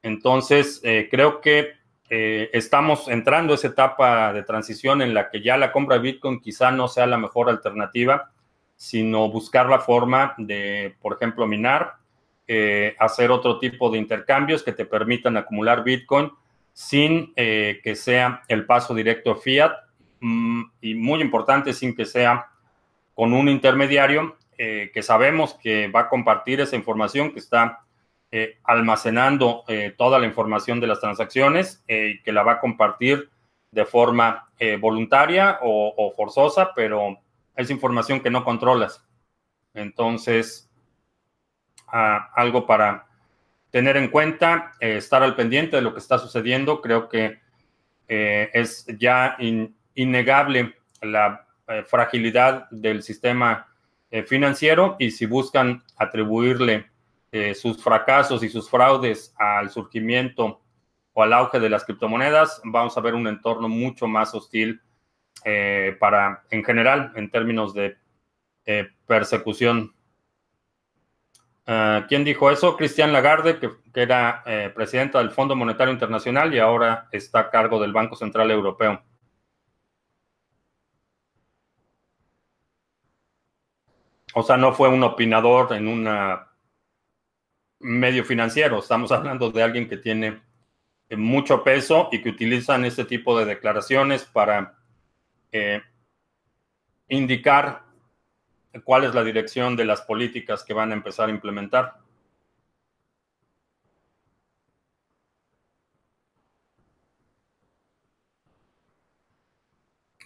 Entonces, 0.02 0.82
creo 1.10 1.42
que 1.42 1.74
estamos 2.10 3.08
entrando 3.08 3.54
a 3.54 3.56
esa 3.56 3.68
etapa 3.68 4.32
de 4.32 4.44
transición 4.44 5.02
en 5.02 5.14
la 5.14 5.30
que 5.30 5.42
ya 5.42 5.58
la 5.58 5.72
compra 5.72 5.96
de 5.96 6.04
Bitcoin 6.04 6.40
quizá 6.40 6.72
no 6.72 6.88
sea 6.88 7.08
la 7.08 7.18
mejor 7.18 7.50
alternativa, 7.50 8.32
sino 8.76 9.30
buscar 9.30 9.68
la 9.68 9.80
forma 9.80 10.36
de, 10.38 10.96
por 11.02 11.14
ejemplo, 11.14 11.48
minar, 11.48 11.96
hacer 13.00 13.32
otro 13.32 13.58
tipo 13.58 13.90
de 13.90 13.98
intercambios 13.98 14.62
que 14.62 14.72
te 14.72 14.86
permitan 14.86 15.36
acumular 15.36 15.84
Bitcoin 15.84 16.32
sin 16.76 17.32
eh, 17.38 17.80
que 17.82 17.96
sea 17.96 18.44
el 18.50 18.66
paso 18.66 18.94
directo 18.94 19.32
a 19.32 19.38
fiat 19.38 19.72
mm, 20.20 20.62
y 20.82 20.94
muy 20.94 21.22
importante, 21.22 21.72
sin 21.72 21.96
que 21.96 22.06
sea 22.06 22.48
con 23.14 23.34
un 23.34 23.48
intermediario 23.48 24.36
eh, 24.58 24.92
que 24.94 25.02
sabemos 25.02 25.54
que 25.54 25.88
va 25.88 26.02
a 26.02 26.10
compartir 26.10 26.60
esa 26.60 26.76
información, 26.76 27.32
que 27.32 27.40
está 27.40 27.85
eh, 28.36 28.60
almacenando 28.64 29.64
toda 29.98 30.20
la 30.20 30.26
información 30.26 30.80
de 30.80 30.88
las 30.88 31.00
transacciones 31.00 31.84
y 31.88 32.22
que 32.22 32.32
la 32.32 32.44
va 32.44 32.54
a 32.54 32.60
compartir 32.60 33.30
de 33.72 33.86
forma 33.86 34.50
voluntaria 34.80 35.60
o, 35.62 36.14
forzosa, 36.16 36.74
pero 36.76 37.18
es 37.56 37.70
información 37.70 38.20
que 38.22 38.30
no 38.30 38.44
controlas. 38.44 39.06
Entonces, 39.74 40.70
ah, 41.88 42.32
algo 42.36 42.66
para 42.66 43.08
tener 43.76 43.98
en 43.98 44.08
cuenta, 44.08 44.72
eh, 44.80 44.96
estar 44.96 45.22
al 45.22 45.36
pendiente 45.36 45.76
de 45.76 45.82
lo 45.82 45.92
que 45.92 46.00
está 46.00 46.18
sucediendo. 46.18 46.80
Creo 46.80 47.10
que 47.10 47.40
eh, 48.08 48.50
es 48.54 48.86
ya 48.98 49.36
innegable 49.96 50.76
la 51.02 51.46
eh, 51.68 51.84
fragilidad 51.84 52.70
del 52.72 53.04
sistema 53.04 53.68
financiero 54.28 54.96
y 54.98 55.12
si 55.12 55.26
buscan 55.26 55.84
atribuirle 55.98 56.90
sus 57.56 57.82
fracasos 57.84 58.44
y 58.44 58.50
sus 58.50 58.70
fraudes 58.70 59.34
al 59.38 59.70
surgimiento 59.70 60.62
o 61.14 61.24
al 61.24 61.34
auge 61.34 61.60
de 61.60 61.70
las 61.70 61.86
criptomonedas, 61.86 62.62
vamos 62.64 62.98
a 62.98 63.02
ver 63.02 63.14
un 63.16 63.28
entorno 63.28 63.70
mucho 63.70 64.08
más 64.08 64.34
hostil 64.34 64.82
para, 66.00 66.44
en 66.50 66.64
general, 66.64 67.12
en 67.16 67.30
términos 67.30 67.74
de 67.74 67.98
persecución 69.06 69.96
Ah, 71.68 72.06
¿Quién 72.08 72.24
dijo 72.24 72.52
eso? 72.52 72.78
Cristian 72.78 73.12
Lagarde, 73.12 73.60
que, 73.60 73.72
era 73.96 74.44
eh, 74.46 74.72
presidenta 74.76 75.20
del 75.20 75.32
Fondo 75.32 75.56
Monetario 75.56 75.94
Internacional 75.94 76.54
y 76.54 76.60
ahora 76.60 77.08
está 77.12 77.40
a 77.40 77.50
cargo 77.50 77.80
del 77.80 77.94
Banco 77.94 78.16
Central 78.16 78.52
Europeo. 78.52 79.02
O 84.34 84.44
sea, 84.44 84.58
no 84.58 84.74
fue 84.74 84.90
un 84.90 85.02
opinador 85.04 85.74
en 85.74 85.88
un 85.88 86.08
medio 87.80 88.24
financiero. 88.24 88.80
Estamos 88.80 89.12
hablando 89.12 89.52
de 89.52 89.64
alguien 89.64 89.88
que 89.88 89.98
tiene 89.98 90.42
eh, 91.10 91.16
mucho 91.16 91.64
peso 91.64 92.10
y 92.12 92.22
que 92.22 92.30
utilizan 92.30 92.86
este 92.86 93.06
tipo 93.06 93.38
de 93.38 93.46
declaraciones 93.46 94.26
para 94.26 94.78
eh, 95.52 95.82
indicar 97.08 97.84
cuál 98.84 99.06
es 99.06 99.14
la 99.14 99.24
dirección 99.24 99.76
de 99.76 99.86
las 99.86 100.02
políticas 100.02 100.64
que 100.64 100.74
van 100.74 100.92
a 100.92 100.96
empezar 100.96 101.30
a 101.30 101.32
implementar. 101.32 102.00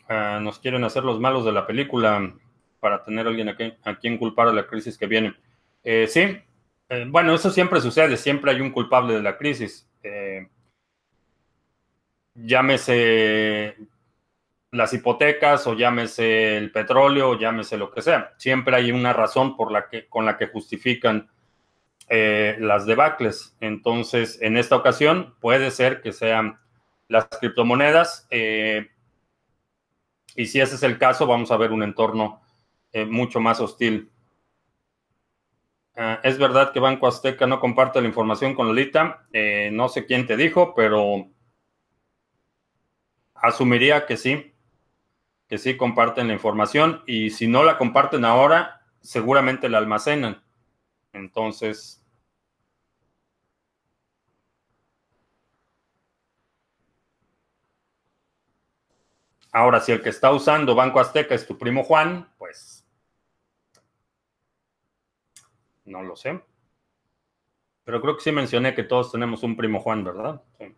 Ah, 0.07 0.39
nos 0.41 0.57
quieren 0.57 0.83
hacer 0.83 1.03
los 1.03 1.19
malos 1.19 1.45
de 1.45 1.51
la 1.51 1.67
película 1.67 2.33
para 2.79 3.03
tener 3.03 3.27
a 3.27 3.29
alguien 3.29 3.49
a, 3.49 3.99
quien 3.99 4.17
culpar 4.17 4.47
a 4.47 4.53
la 4.53 4.65
crisis 4.65 4.97
que 4.97 5.05
viene. 5.05 5.35
Eh, 5.83 6.07
sí, 6.07 6.41
eh, 6.89 7.05
bueno, 7.07 7.35
eso 7.35 7.51
siempre 7.51 7.81
sucede, 7.81 8.17
siempre 8.17 8.51
hay 8.51 8.61
un 8.61 8.71
culpable 8.71 9.13
de 9.13 9.21
la 9.21 9.37
crisis. 9.37 9.87
Eh, 10.01 10.47
llámese 12.33 13.77
las 14.71 14.93
hipotecas 14.93 15.67
o 15.67 15.75
llámese 15.75 16.57
el 16.57 16.71
petróleo 16.71 17.29
o 17.31 17.39
llámese 17.39 17.77
lo 17.77 17.91
que 17.91 18.01
sea. 18.01 18.33
Siempre 18.37 18.75
hay 18.75 18.91
una 18.91 19.13
razón 19.13 19.55
por 19.55 19.71
la 19.71 19.87
que, 19.87 20.07
con 20.07 20.25
la 20.25 20.37
que 20.37 20.47
justifican 20.47 21.29
eh, 22.07 22.57
las 22.59 22.87
debacles. 22.87 23.55
Entonces, 23.59 24.41
en 24.41 24.57
esta 24.57 24.75
ocasión 24.75 25.35
puede 25.39 25.69
ser 25.69 26.01
que 26.01 26.11
sean 26.11 26.59
las 27.07 27.27
criptomonedas. 27.27 28.27
Y 30.35 30.45
si 30.45 30.59
ese 30.59 30.75
es 30.75 30.83
el 30.83 30.97
caso, 30.97 31.27
vamos 31.27 31.51
a 31.51 31.57
ver 31.57 31.71
un 31.71 31.83
entorno 31.83 32.41
mucho 33.07 33.39
más 33.39 33.59
hostil. 33.59 34.11
Ah, 36.01 36.21
es 36.23 36.37
verdad 36.37 36.71
que 36.71 36.79
Banco 36.79 37.07
Azteca 37.07 37.45
no 37.45 37.59
comparte 37.59 37.99
la 37.99 38.07
información 38.07 38.55
con 38.55 38.67
Lolita. 38.67 39.27
no 39.73 39.89
sé 39.89 40.05
quién 40.05 40.25
te 40.25 40.37
dijo, 40.37 40.73
pero 40.73 41.27
asumiría 43.35 44.05
que 44.05 44.15
sí 44.15 44.53
que 45.49 45.57
sí 45.57 45.75
comparten 45.75 46.27
la 46.27 46.33
información 46.33 47.03
y 47.05 47.31
si 47.31 47.47
no 47.47 47.63
la 47.63 47.77
comparten 47.77 48.23
ahora, 48.23 48.81
seguramente 49.01 49.67
la 49.67 49.79
almacenan. 49.79 50.41
Entonces, 51.11 52.01
ahora 59.51 59.81
si 59.81 59.91
el 59.91 60.01
que 60.01 60.09
está 60.09 60.31
usando 60.31 60.75
Banco 60.75 61.01
Azteca 61.01 61.35
es 61.35 61.45
tu 61.45 61.57
primo 61.57 61.83
Juan, 61.83 62.31
pues 62.37 62.85
no 65.89 66.03
lo 66.03 66.15
sé. 66.15 66.41
Pero 67.83 68.01
creo 68.01 68.15
que 68.15 68.23
sí 68.23 68.31
mencioné 68.31 68.75
que 68.75 68.83
todos 68.83 69.11
tenemos 69.11 69.43
un 69.43 69.57
primo 69.57 69.79
Juan, 69.79 70.03
¿verdad? 70.03 70.41
Sí. 70.57 70.75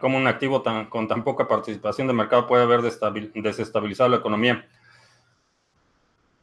cómo 0.00 0.18
un 0.18 0.26
activo 0.26 0.62
con 0.90 1.08
tan 1.08 1.24
poca 1.24 1.48
participación 1.48 2.06
de 2.06 2.12
mercado 2.12 2.46
puede 2.46 2.64
haber 2.64 2.82
desestabilizado 2.82 4.10
la 4.10 4.16
economía. 4.16 4.66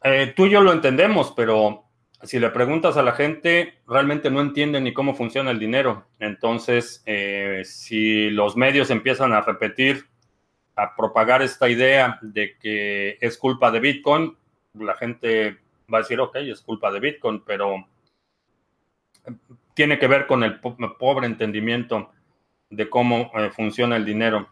Eh, 0.03 0.33
tú 0.35 0.45
y 0.45 0.51
yo 0.51 0.61
lo 0.61 0.71
entendemos, 0.71 1.33
pero 1.35 1.83
si 2.23 2.39
le 2.39 2.49
preguntas 2.49 2.97
a 2.97 3.03
la 3.03 3.11
gente, 3.11 3.75
realmente 3.87 4.31
no 4.31 4.41
entienden 4.41 4.85
ni 4.85 4.93
cómo 4.93 5.13
funciona 5.13 5.51
el 5.51 5.59
dinero. 5.59 6.05
Entonces, 6.19 7.03
eh, 7.05 7.61
si 7.65 8.29
los 8.29 8.55
medios 8.55 8.89
empiezan 8.89 9.33
a 9.33 9.41
repetir, 9.41 10.05
a 10.77 10.95
propagar 10.95 11.41
esta 11.41 11.67
idea 11.69 12.19
de 12.21 12.55
que 12.57 13.17
es 13.19 13.37
culpa 13.37 13.71
de 13.71 13.79
Bitcoin, 13.79 14.37
la 14.75 14.95
gente 14.95 15.57
va 15.91 15.97
a 15.97 16.01
decir, 16.01 16.19
ok, 16.19 16.35
es 16.37 16.61
culpa 16.61 16.91
de 16.91 16.99
Bitcoin, 16.99 17.43
pero 17.43 17.87
tiene 19.73 19.99
que 19.99 20.07
ver 20.07 20.27
con 20.27 20.43
el 20.43 20.59
pobre 20.59 21.27
entendimiento 21.27 22.11
de 22.69 22.89
cómo 22.89 23.31
eh, 23.33 23.49
funciona 23.49 23.95
el 23.95 24.05
dinero. 24.05 24.47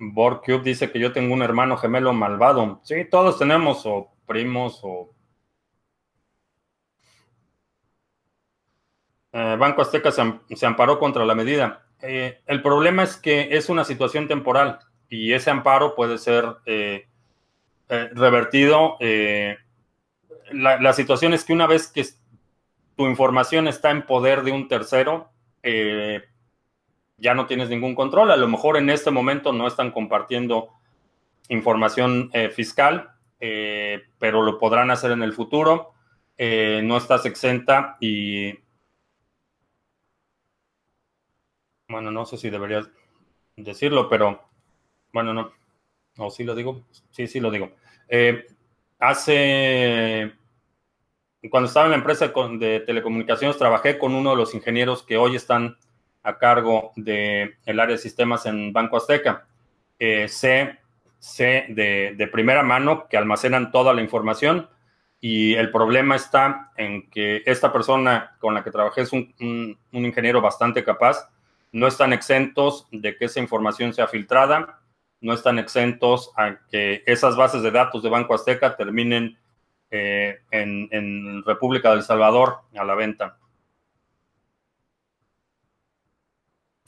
Borcube 0.00 0.62
dice 0.62 0.90
que 0.92 1.00
yo 1.00 1.12
tengo 1.12 1.34
un 1.34 1.42
hermano 1.42 1.76
gemelo 1.76 2.12
malvado. 2.12 2.80
Sí, 2.84 3.04
todos 3.10 3.38
tenemos 3.38 3.84
o 3.84 4.12
primos 4.26 4.80
o... 4.84 5.10
Eh, 9.32 9.56
Banco 9.58 9.82
Azteca 9.82 10.10
se, 10.10 10.66
amparó 10.66 10.98
contra 10.98 11.24
la 11.24 11.34
medida. 11.34 11.84
Eh, 12.00 12.40
el 12.46 12.62
problema 12.62 13.02
es 13.02 13.16
que 13.16 13.56
es 13.56 13.68
una 13.68 13.84
situación 13.84 14.28
temporal 14.28 14.78
y 15.08 15.32
ese 15.32 15.50
amparo 15.50 15.94
puede 15.94 16.18
ser 16.18 16.44
eh, 16.66 17.06
revertido. 17.88 18.96
Eh, 19.00 19.56
la, 20.52 20.92
situación 20.92 21.34
es 21.34 21.44
que 21.44 21.52
una 21.52 21.66
vez 21.66 21.88
que 21.88 22.04
tu 22.96 23.06
información 23.06 23.68
está 23.68 23.90
en 23.90 24.06
poder 24.06 24.42
de 24.42 24.52
un 24.52 24.68
tercero, 24.68 25.30
ya 27.20 27.34
no 27.34 27.46
tienes 27.46 27.68
ningún 27.68 27.94
control. 27.94 28.30
A 28.30 28.36
lo 28.36 28.48
mejor 28.48 28.76
en 28.76 28.88
este 28.88 29.10
momento 29.10 29.52
no 29.52 29.66
están 29.66 29.90
compartiendo 29.90 30.70
información 31.48 32.30
fiscal, 32.54 33.10
pero 33.38 34.42
lo 34.42 34.58
podrán 34.58 34.90
hacer 34.90 35.10
en 35.10 35.22
el 35.22 35.34
futuro. 35.34 35.92
no 36.38 36.96
estás 36.96 37.26
exenta 37.26 37.98
y... 38.00 38.54
Bueno, 41.88 42.10
no 42.10 42.26
sé 42.26 42.36
si 42.36 42.50
deberías 42.50 42.90
decirlo, 43.56 44.10
pero 44.10 44.42
bueno, 45.12 45.32
no. 45.32 45.52
¿O 46.18 46.30
sí 46.30 46.44
lo 46.44 46.54
digo? 46.54 46.84
Sí, 47.10 47.26
sí 47.26 47.40
lo 47.40 47.50
digo. 47.50 47.70
Eh, 48.08 48.46
hace, 48.98 50.34
cuando 51.50 51.68
estaba 51.68 51.86
en 51.86 51.92
la 51.92 51.96
empresa 51.96 52.30
de 52.58 52.80
telecomunicaciones, 52.80 53.56
trabajé 53.56 53.98
con 53.98 54.14
uno 54.14 54.30
de 54.30 54.36
los 54.36 54.54
ingenieros 54.54 55.02
que 55.02 55.16
hoy 55.16 55.36
están 55.36 55.78
a 56.22 56.36
cargo 56.36 56.92
del 56.96 57.56
área 57.66 57.96
de 57.96 57.98
sistemas 57.98 58.44
en 58.44 58.70
Banco 58.72 58.98
Azteca. 58.98 59.46
Eh, 59.98 60.28
sé 60.28 60.78
de, 61.18 62.28
primera 62.30 62.62
mano 62.62 63.08
que 63.08 63.16
almacenan 63.16 63.72
toda 63.72 63.92
la 63.92 64.02
información 64.02 64.68
Y 65.20 65.54
el 65.54 65.72
problema 65.72 66.14
está 66.14 66.70
en 66.76 67.10
que 67.10 67.42
esta 67.46 67.72
persona 67.72 68.36
con 68.38 68.54
la 68.54 68.62
que 68.62 68.70
trabajé 68.70 69.00
es 69.02 69.12
un, 69.12 69.34
un, 69.40 70.04
ingeniero 70.04 70.40
bastante 70.40 70.84
capaz. 70.84 71.28
No 71.72 71.86
están 71.86 72.12
exentos 72.12 72.86
de 72.90 73.16
que 73.16 73.26
esa 73.26 73.40
información 73.40 73.92
sea 73.92 74.06
filtrada, 74.06 74.80
no 75.20 75.32
están 75.32 75.58
exentos 75.58 76.32
a 76.36 76.58
que 76.70 77.02
esas 77.06 77.36
bases 77.36 77.62
de 77.62 77.70
datos 77.70 78.02
de 78.02 78.08
Banco 78.08 78.34
Azteca 78.34 78.76
terminen 78.76 79.38
eh, 79.90 80.38
en, 80.50 81.42
República 81.44 81.90
del 81.90 82.02
Salvador 82.02 82.58
a 82.76 82.84
la 82.84 82.94
venta. 82.94 83.38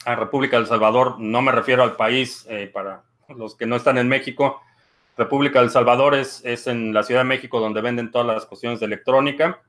A 0.05 0.15
República 0.15 0.57
del 0.57 0.67
Salvador 0.67 1.19
no 1.19 1.41
me 1.41 1.51
refiero 1.51 1.83
al 1.83 1.95
país 1.95 2.45
eh, 2.49 2.69
para 2.73 3.03
los 3.27 3.55
que 3.55 3.65
no 3.65 3.75
están 3.75 3.97
en 3.97 4.07
México, 4.07 4.61
República 5.17 5.59
del 5.59 5.69
Salvador 5.69 6.15
es, 6.15 6.43
es 6.45 6.67
en 6.67 6.93
la 6.93 7.03
Ciudad 7.03 7.21
de 7.21 7.25
México 7.25 7.59
donde 7.59 7.81
venden 7.81 8.11
todas 8.11 8.27
las 8.27 8.45
cuestiones 8.45 8.79
de 8.79 8.85
electrónica. 8.87 9.61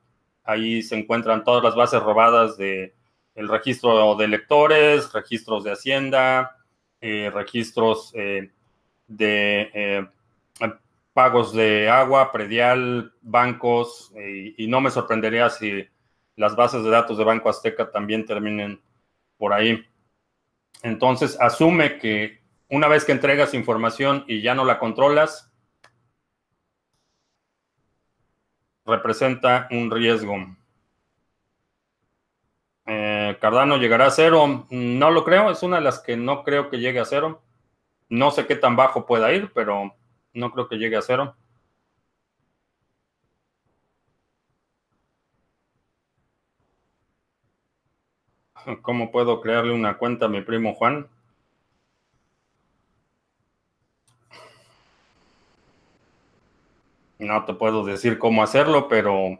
Ahí 0.44 0.82
se 0.82 0.96
encuentran 0.96 1.44
todas 1.44 1.62
las 1.62 1.74
bases 1.74 2.02
robadas 2.02 2.56
de 2.56 2.94
el 3.34 3.48
registro 3.48 4.14
de 4.16 4.24
electores, 4.24 5.12
registros 5.12 5.64
de 5.64 5.72
Hacienda, 5.72 6.56
eh, 7.00 7.30
registros 7.34 8.12
eh, 8.14 8.50
de 9.06 9.70
eh, 9.74 10.06
pagos 11.12 11.52
de 11.52 11.88
agua, 11.88 12.32
predial, 12.32 13.12
bancos, 13.20 14.12
y 14.56 14.66
no 14.66 14.80
me 14.80 14.90
sorprendería 14.90 15.50
si 15.50 15.86
las 16.36 16.56
bases 16.56 16.82
de 16.82 16.90
datos 16.90 17.18
de 17.18 17.24
Banco 17.24 17.50
Azteca 17.50 17.90
también 17.90 18.24
terminen 18.24 18.80
por 19.36 19.52
ahí. 19.52 19.84
Entonces, 20.82 21.38
asume 21.38 21.98
que 21.98 22.40
una 22.70 22.88
vez 22.88 23.04
que 23.04 23.12
entregas 23.12 23.52
información 23.52 24.24
y 24.26 24.40
ya 24.40 24.54
no 24.54 24.64
la 24.64 24.78
controlas, 24.78 25.52
representa 28.86 29.68
un 29.70 29.90
riesgo. 29.90 30.56
Eh, 32.86 33.36
Cardano 33.40 33.76
llegará 33.76 34.06
a 34.06 34.10
cero. 34.10 34.66
No 34.70 35.10
lo 35.10 35.24
creo, 35.24 35.50
es 35.50 35.62
una 35.62 35.76
de 35.76 35.82
las 35.82 36.00
que 36.00 36.16
no 36.16 36.42
creo 36.44 36.70
que 36.70 36.78
llegue 36.78 37.00
a 37.00 37.04
cero. 37.04 37.42
No 38.08 38.30
sé 38.30 38.46
qué 38.46 38.56
tan 38.56 38.76
bajo 38.76 39.06
pueda 39.06 39.32
ir, 39.32 39.52
pero 39.54 39.94
no 40.34 40.50
creo 40.52 40.68
que 40.68 40.76
llegue 40.76 40.96
a 40.96 41.02
cero. 41.02 41.36
¿Cómo 48.82 49.10
puedo 49.10 49.40
crearle 49.40 49.72
una 49.72 49.98
cuenta 49.98 50.26
a 50.26 50.28
mi 50.28 50.40
primo 50.42 50.74
Juan? 50.74 51.08
No 57.18 57.44
te 57.46 57.54
puedo 57.54 57.84
decir 57.86 58.18
cómo 58.18 58.42
hacerlo, 58.42 58.86
pero 58.88 59.38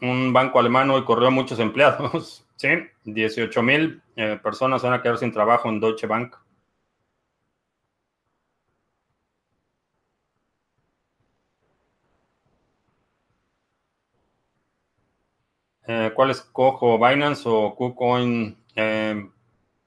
un 0.00 0.23
banco 0.34 0.58
alemán 0.58 0.90
hoy 0.90 1.04
corrió 1.04 1.30
muchos 1.30 1.58
empleados. 1.58 2.42
Sí, 2.56 2.68
18 3.02 3.62
mil 3.64 4.00
eh, 4.14 4.38
personas 4.40 4.80
van 4.82 4.92
a 4.92 5.02
quedar 5.02 5.18
sin 5.18 5.32
trabajo 5.32 5.68
en 5.68 5.80
Deutsche 5.80 6.06
Bank. 6.06 6.36
Eh, 15.88 16.12
¿Cuál 16.14 16.30
es 16.30 16.40
cojo? 16.42 16.96
¿Binance 16.96 17.42
o 17.46 17.74
KuCoin? 17.74 18.56
Eh, 18.76 19.28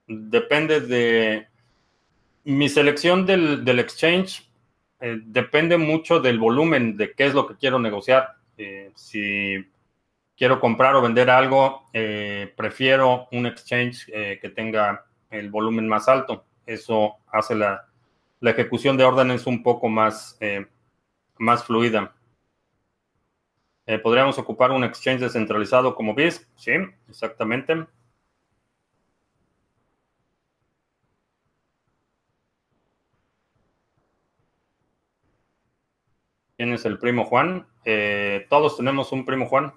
depende 0.06 0.80
de 0.82 1.48
mi 2.44 2.68
selección 2.68 3.24
del, 3.24 3.78
exchange, 3.78 4.46
eh, 5.00 5.18
depende 5.24 5.78
mucho 5.78 6.20
del 6.20 6.38
volumen 6.38 6.98
de 6.98 7.14
qué 7.14 7.26
es 7.26 7.34
lo 7.34 7.46
que 7.46 7.56
quiero 7.56 7.78
negociar. 7.78 8.36
Si 8.94 9.64
quiero 10.38 10.60
comprar 10.60 10.94
o 10.94 11.02
vender 11.02 11.28
algo, 11.28 11.88
eh, 11.92 12.54
prefiero 12.56 13.28
un 13.32 13.46
exchange 13.46 14.06
que 14.06 14.52
tenga 14.54 15.04
el 15.30 15.50
volumen 15.50 15.88
más 15.88 16.08
alto. 16.08 16.46
Eso 16.64 17.16
hace 17.30 17.54
la, 17.54 17.84
ejecución 18.40 18.96
de 18.96 19.04
órdenes 19.04 19.46
un 19.46 19.62
poco 19.62 19.88
más, 19.88 20.38
más 21.38 21.64
fluida. 21.64 22.14
¿Podríamos 24.02 24.38
ocupar 24.38 24.70
un 24.70 24.84
exchange 24.84 25.20
descentralizado 25.20 25.94
como 25.94 26.14
BISC? 26.14 26.46
Sí, 26.56 26.72
exactamente. 27.08 27.86
¿Quién 36.58 36.72
es 36.72 36.84
el 36.84 36.98
primo 36.98 37.24
Juan? 37.24 37.68
Eh, 37.84 38.44
todos 38.50 38.76
tenemos 38.76 39.12
un 39.12 39.24
primo 39.24 39.46
Juan. 39.46 39.72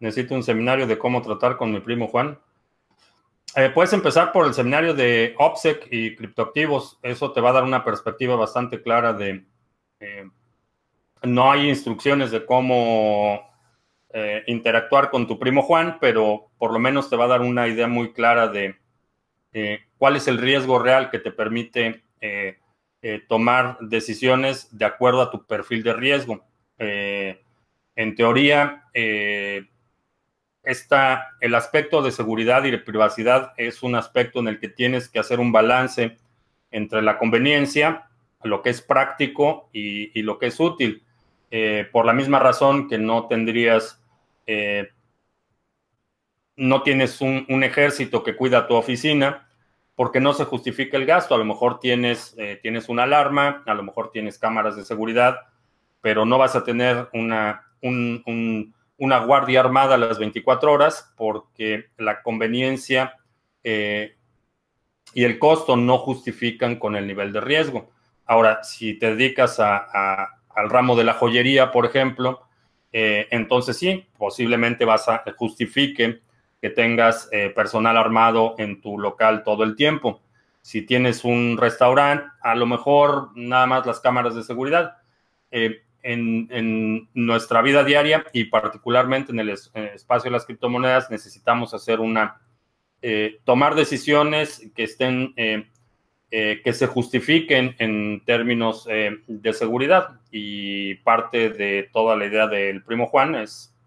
Necesito 0.00 0.34
un 0.34 0.42
seminario 0.42 0.86
de 0.86 0.98
cómo 0.98 1.22
tratar 1.22 1.56
con 1.56 1.72
mi 1.72 1.80
primo 1.80 2.08
Juan. 2.08 2.38
Eh, 3.56 3.70
puedes 3.74 3.92
empezar 3.92 4.32
por 4.32 4.46
el 4.46 4.54
seminario 4.54 4.94
de 4.94 5.34
OPSEC 5.38 5.88
y 5.90 6.14
criptoactivos. 6.14 6.98
Eso 7.02 7.32
te 7.32 7.40
va 7.40 7.50
a 7.50 7.54
dar 7.54 7.64
una 7.64 7.84
perspectiva 7.84 8.36
bastante 8.36 8.82
clara 8.82 9.12
de... 9.12 9.44
Eh, 10.00 10.28
no 11.22 11.50
hay 11.50 11.68
instrucciones 11.68 12.30
de 12.30 12.44
cómo 12.44 13.46
interactuar 14.46 15.10
con 15.10 15.26
tu 15.26 15.38
primo 15.38 15.62
Juan, 15.62 15.98
pero 16.00 16.50
por 16.58 16.72
lo 16.72 16.78
menos 16.78 17.10
te 17.10 17.16
va 17.16 17.26
a 17.26 17.28
dar 17.28 17.40
una 17.42 17.68
idea 17.68 17.86
muy 17.86 18.12
clara 18.12 18.48
de 18.48 18.74
cuál 19.98 20.16
es 20.16 20.26
el 20.28 20.38
riesgo 20.38 20.78
real 20.78 21.10
que 21.10 21.18
te 21.18 21.30
permite 21.30 22.02
eh, 23.00 23.22
tomar 23.28 23.78
decisiones 23.80 24.76
de 24.76 24.84
acuerdo 24.84 25.22
a 25.22 25.30
tu 25.30 25.46
perfil 25.46 25.84
de 25.84 25.92
riesgo. 25.92 26.44
Eh, 26.78 27.40
en 27.94 28.16
teoría, 28.16 28.86
eh, 30.68 31.16
el 31.40 31.54
aspecto 31.54 32.02
de 32.02 32.12
seguridad 32.12 32.64
y 32.64 32.70
de 32.70 32.78
privacidad 32.78 33.52
es 33.56 33.82
un 33.82 33.94
aspecto 33.94 34.40
en 34.40 34.48
el 34.48 34.60
que 34.60 34.68
tienes 34.68 35.08
que 35.08 35.18
hacer 35.18 35.40
un 35.40 35.52
balance 35.52 36.16
entre 36.70 37.02
la 37.02 37.18
conveniencia, 37.18 38.08
lo 38.42 38.62
que 38.62 38.70
es 38.70 38.82
práctico 38.82 39.68
y, 39.72 40.22
lo 40.22 40.38
que 40.38 40.46
es 40.46 40.60
útil. 40.60 41.02
por 41.92 42.04
la 42.04 42.12
misma 42.12 42.38
razón 42.38 42.88
que 42.88 42.98
no 42.98 43.26
tendrías, 43.26 44.02
no 46.56 46.82
tienes 46.82 47.20
un 47.20 47.64
ejército 47.64 48.22
que 48.22 48.36
cuida 48.36 48.68
tu 48.68 48.74
oficina, 48.74 49.48
porque 49.98 50.20
no 50.20 50.32
se 50.32 50.44
justifica 50.44 50.96
el 50.96 51.06
gasto. 51.06 51.34
A 51.34 51.38
lo 51.38 51.44
mejor 51.44 51.80
tienes, 51.80 52.32
eh, 52.38 52.56
tienes 52.62 52.88
una 52.88 53.02
alarma, 53.02 53.64
a 53.66 53.74
lo 53.74 53.82
mejor 53.82 54.12
tienes 54.12 54.38
cámaras 54.38 54.76
de 54.76 54.84
seguridad, 54.84 55.40
pero 56.00 56.24
no 56.24 56.38
vas 56.38 56.54
a 56.54 56.62
tener 56.62 57.08
una, 57.12 57.64
una 58.98 59.18
guardia 59.18 59.60
armada 59.60 59.94
a 59.94 59.98
las 59.98 60.18
24 60.18 60.72
horas 60.72 61.12
porque 61.16 61.86
la 61.96 62.22
conveniencia 62.22 63.16
eh, 63.64 64.16
y 65.14 65.24
el 65.24 65.38
costo 65.38 65.76
no 65.76 65.98
justifican 65.98 66.76
con 66.76 66.96
el 66.96 67.06
nivel 67.06 67.32
de 67.32 67.40
riesgo. 67.40 67.90
Ahora, 68.26 68.62
si 68.62 68.98
te 68.98 69.14
dedicas 69.14 69.58
al 69.58 70.70
ramo 70.70 70.96
de 70.96 71.04
la 71.04 71.14
joyería, 71.14 71.70
por 71.70 71.86
ejemplo, 71.86 72.42
eh, 72.92 73.26
entonces 73.30 73.78
sí, 73.78 74.06
posiblemente 74.18 74.84
vas 74.84 75.08
a 75.08 75.22
justifique 75.36 76.20
que 76.60 76.70
tengas 76.70 77.28
eh, 77.32 77.50
personal 77.50 77.96
armado 77.96 78.54
en 78.58 78.80
tu 78.80 78.98
local 78.98 79.44
todo 79.44 79.62
el 79.64 79.76
tiempo. 79.76 80.20
Si 80.60 80.82
tienes 80.82 81.24
un 81.24 81.56
restaurante, 81.56 82.26
a 82.42 82.54
lo 82.54 82.66
mejor 82.66 83.30
nada 83.34 83.66
más 83.66 83.86
las 83.86 84.00
cámaras 84.00 84.34
de 84.34 84.42
seguridad. 84.42 84.98
En, 86.12 87.08
nuestra 87.14 87.62
vida 87.62 87.84
diaria 87.84 88.24
y 88.32 88.44
particularmente 88.44 89.32
en 89.32 89.40
el 89.40 89.50
eh, 89.50 89.54
espacio 89.94 90.30
de 90.30 90.32
las 90.32 90.46
criptomonedas 90.46 91.10
necesitamos 91.10 91.74
hacer 91.74 92.00
una, 92.00 92.40
tomar 93.44 93.74
decisiones 93.74 94.70
que 94.74 94.82
estén, 94.82 95.32
que 96.30 96.72
se 96.72 96.86
justifiquen 96.88 97.76
en 97.78 98.22
términos 98.24 98.86
de 98.86 99.52
seguridad. 99.52 100.20
Y 100.32 100.96
parte 100.96 101.50
de 101.50 101.88
toda 101.92 102.16
la 102.16 102.26
idea 102.26 102.48
del 102.48 102.82
primo 102.82 103.06
Juan 103.06 103.36
es 103.36 103.77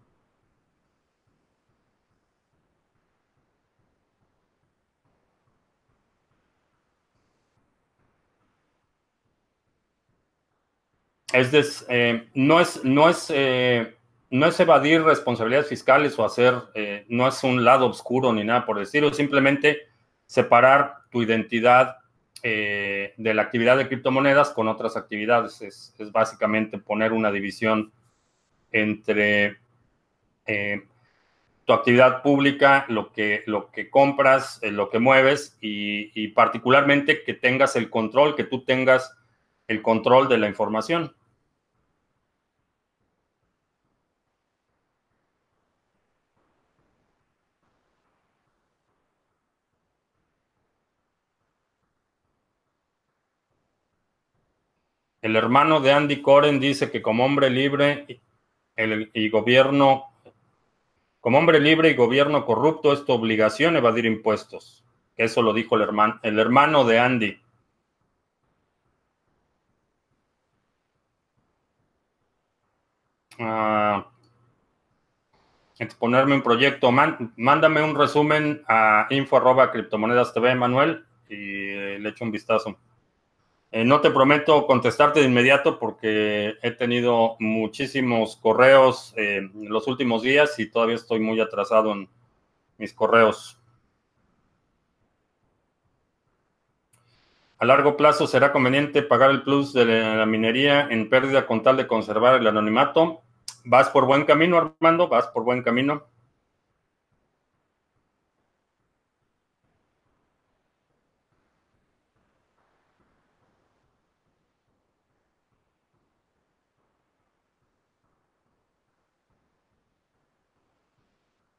es 11.32 11.84
eh, 11.88 12.28
no 12.34 12.60
es, 12.60 12.84
no 12.84 13.08
es, 13.08 13.26
eh, 13.34 13.94
no 14.30 14.46
es 14.46 14.60
evadir 14.60 15.02
responsabilidades 15.02 15.68
fiscales 15.68 16.18
o 16.18 16.24
hacer, 16.24 16.54
eh, 16.74 17.04
no 17.08 17.28
es 17.28 17.42
un 17.44 17.64
lado 17.64 17.86
oscuro 17.86 18.32
ni 18.32 18.44
nada 18.44 18.64
por 18.64 18.78
decirlo, 18.78 19.12
simplemente 19.12 19.82
separar 20.26 20.96
tu 21.10 21.22
identidad 21.22 21.96
de 22.44 23.34
la 23.34 23.42
actividad 23.42 23.76
de 23.76 23.86
criptomonedas 23.86 24.50
con 24.50 24.66
otras 24.66 24.96
actividades. 24.96 25.62
Es, 25.62 25.94
básicamente 26.10 26.76
poner 26.76 27.12
una 27.12 27.30
división 27.30 27.92
entre 28.72 29.58
tu 31.64 31.72
actividad 31.72 32.22
pública, 32.22 32.84
lo 32.88 33.12
que, 33.12 33.44
lo 33.46 33.70
que 33.70 33.88
compras, 33.88 34.58
eh, 34.62 34.70
lo 34.70 34.90
que 34.90 34.98
mueves 34.98 35.56
y, 35.60 36.28
particularmente 36.28 37.22
que 37.22 37.34
tengas 37.34 37.76
el 37.76 37.88
control, 37.88 38.34
que 38.34 38.44
tú 38.44 38.64
tengas 38.64 39.16
el 39.68 39.82
control 39.82 40.28
de 40.28 40.38
la 40.38 40.48
información. 40.48 41.14
El 55.22 55.36
hermano 55.36 55.80
de 55.80 55.92
Andy 55.92 56.20
Coren 56.20 56.58
dice 56.58 56.90
que 56.90 57.00
como 57.00 57.24
hombre 57.24 57.48
libre 57.48 58.20
y 59.14 59.28
gobierno, 59.30 60.06
como 61.20 61.38
hombre 61.38 61.60
libre 61.60 61.90
y 61.90 61.94
gobierno 61.94 62.44
corrupto 62.44 62.92
es 62.92 63.04
tu 63.04 63.12
obligación 63.12 63.76
evadir 63.76 64.04
impuestos. 64.04 64.84
Eso 65.16 65.42
lo 65.42 65.52
dijo 65.52 65.76
el 65.76 65.82
hermano, 65.82 66.18
el 66.24 66.40
hermano 66.40 66.84
de 66.84 66.98
Andy. 66.98 67.38
Uh, 73.38 74.02
exponerme 75.78 76.34
un 76.34 76.42
proyecto. 76.42 76.90
mándame 76.90 77.82
un 77.82 77.94
resumen 77.94 78.62
a 78.66 79.06
info 79.10 79.36
arroba 79.36 79.70
criptomonedas 79.70 80.34
TV, 80.34 80.56
Manuel, 80.56 81.04
y 81.28 81.98
le 81.98 82.08
echo 82.08 82.24
un 82.24 82.32
vistazo. 82.32 82.76
Eh, 83.74 83.86
no 83.86 84.02
te 84.02 84.10
prometo 84.10 84.66
contestarte 84.66 85.20
de 85.20 85.26
inmediato 85.26 85.78
porque 85.78 86.56
he 86.60 86.72
tenido 86.72 87.36
muchísimos 87.38 88.36
correos 88.36 89.14
eh, 89.16 89.38
en 89.38 89.70
los 89.70 89.88
últimos 89.88 90.20
días 90.20 90.58
y 90.58 90.66
todavía 90.66 90.96
estoy 90.96 91.20
muy 91.20 91.40
atrasado 91.40 91.92
en 91.92 92.06
mis 92.76 92.92
correos. 92.92 93.58
A 97.56 97.64
largo 97.64 97.96
plazo 97.96 98.26
será 98.26 98.52
conveniente 98.52 99.02
pagar 99.02 99.30
el 99.30 99.42
plus 99.42 99.72
de 99.72 99.86
la 99.86 100.26
minería 100.26 100.88
en 100.90 101.08
pérdida 101.08 101.46
con 101.46 101.62
tal 101.62 101.78
de 101.78 101.86
conservar 101.86 102.34
el 102.34 102.46
anonimato. 102.46 103.22
Vas 103.64 103.88
por 103.88 104.04
buen 104.04 104.26
camino, 104.26 104.58
Armando, 104.58 105.08
vas 105.08 105.28
por 105.28 105.44
buen 105.44 105.62
camino. 105.62 106.11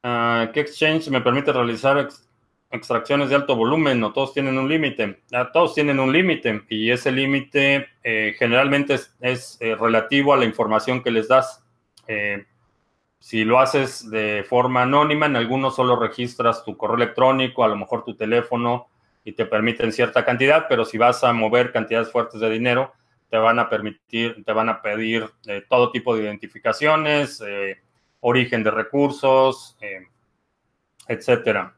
¿Qué 0.04 0.60
exchange 0.60 1.08
me 1.08 1.22
permite 1.22 1.50
realizar 1.50 2.06
extracciones 2.70 3.30
de 3.30 3.36
alto 3.36 3.56
volumen? 3.56 4.00
No 4.00 4.12
todos 4.12 4.34
tienen 4.34 4.58
un 4.58 4.68
límite. 4.68 5.22
Ah, 5.32 5.48
todos 5.50 5.74
tienen 5.74 5.98
un 5.98 6.12
límite 6.12 6.62
y 6.68 6.90
ese 6.90 7.10
límite 7.10 7.86
eh, 8.02 8.34
generalmente 8.38 8.98
es, 9.20 9.56
eh, 9.60 9.74
relativo 9.74 10.34
a 10.34 10.36
la 10.36 10.44
información 10.44 11.02
que 11.02 11.10
les 11.10 11.26
das. 11.28 11.64
Eh, 12.06 12.44
si 13.18 13.44
lo 13.44 13.58
haces 13.58 14.10
de 14.10 14.44
forma 14.46 14.82
anónima, 14.82 15.24
en 15.24 15.36
algunos 15.36 15.74
solo 15.74 15.96
registras 15.96 16.62
tu 16.66 16.76
correo 16.76 16.96
electrónico, 16.96 17.64
a 17.64 17.68
lo 17.68 17.76
mejor 17.76 18.04
tu 18.04 18.14
teléfono 18.14 18.88
y 19.24 19.32
te 19.32 19.46
permiten 19.46 19.90
cierta 19.90 20.22
cantidad, 20.22 20.66
pero 20.68 20.84
si 20.84 20.98
vas 20.98 21.24
a 21.24 21.32
mover 21.32 21.72
cantidades 21.72 22.12
fuertes 22.12 22.40
de 22.40 22.50
dinero, 22.50 22.92
te 23.30 23.38
van 23.38 23.58
a 23.58 23.70
permitir, 23.70 24.44
te 24.44 24.52
van 24.52 24.68
a 24.68 24.82
pedir 24.82 25.30
todo 25.70 25.90
tipo 25.90 26.14
de 26.14 26.24
identificaciones, 26.24 27.42
origen 28.26 28.64
de 28.64 28.70
recursos, 28.70 29.76
etcétera. 31.06 31.76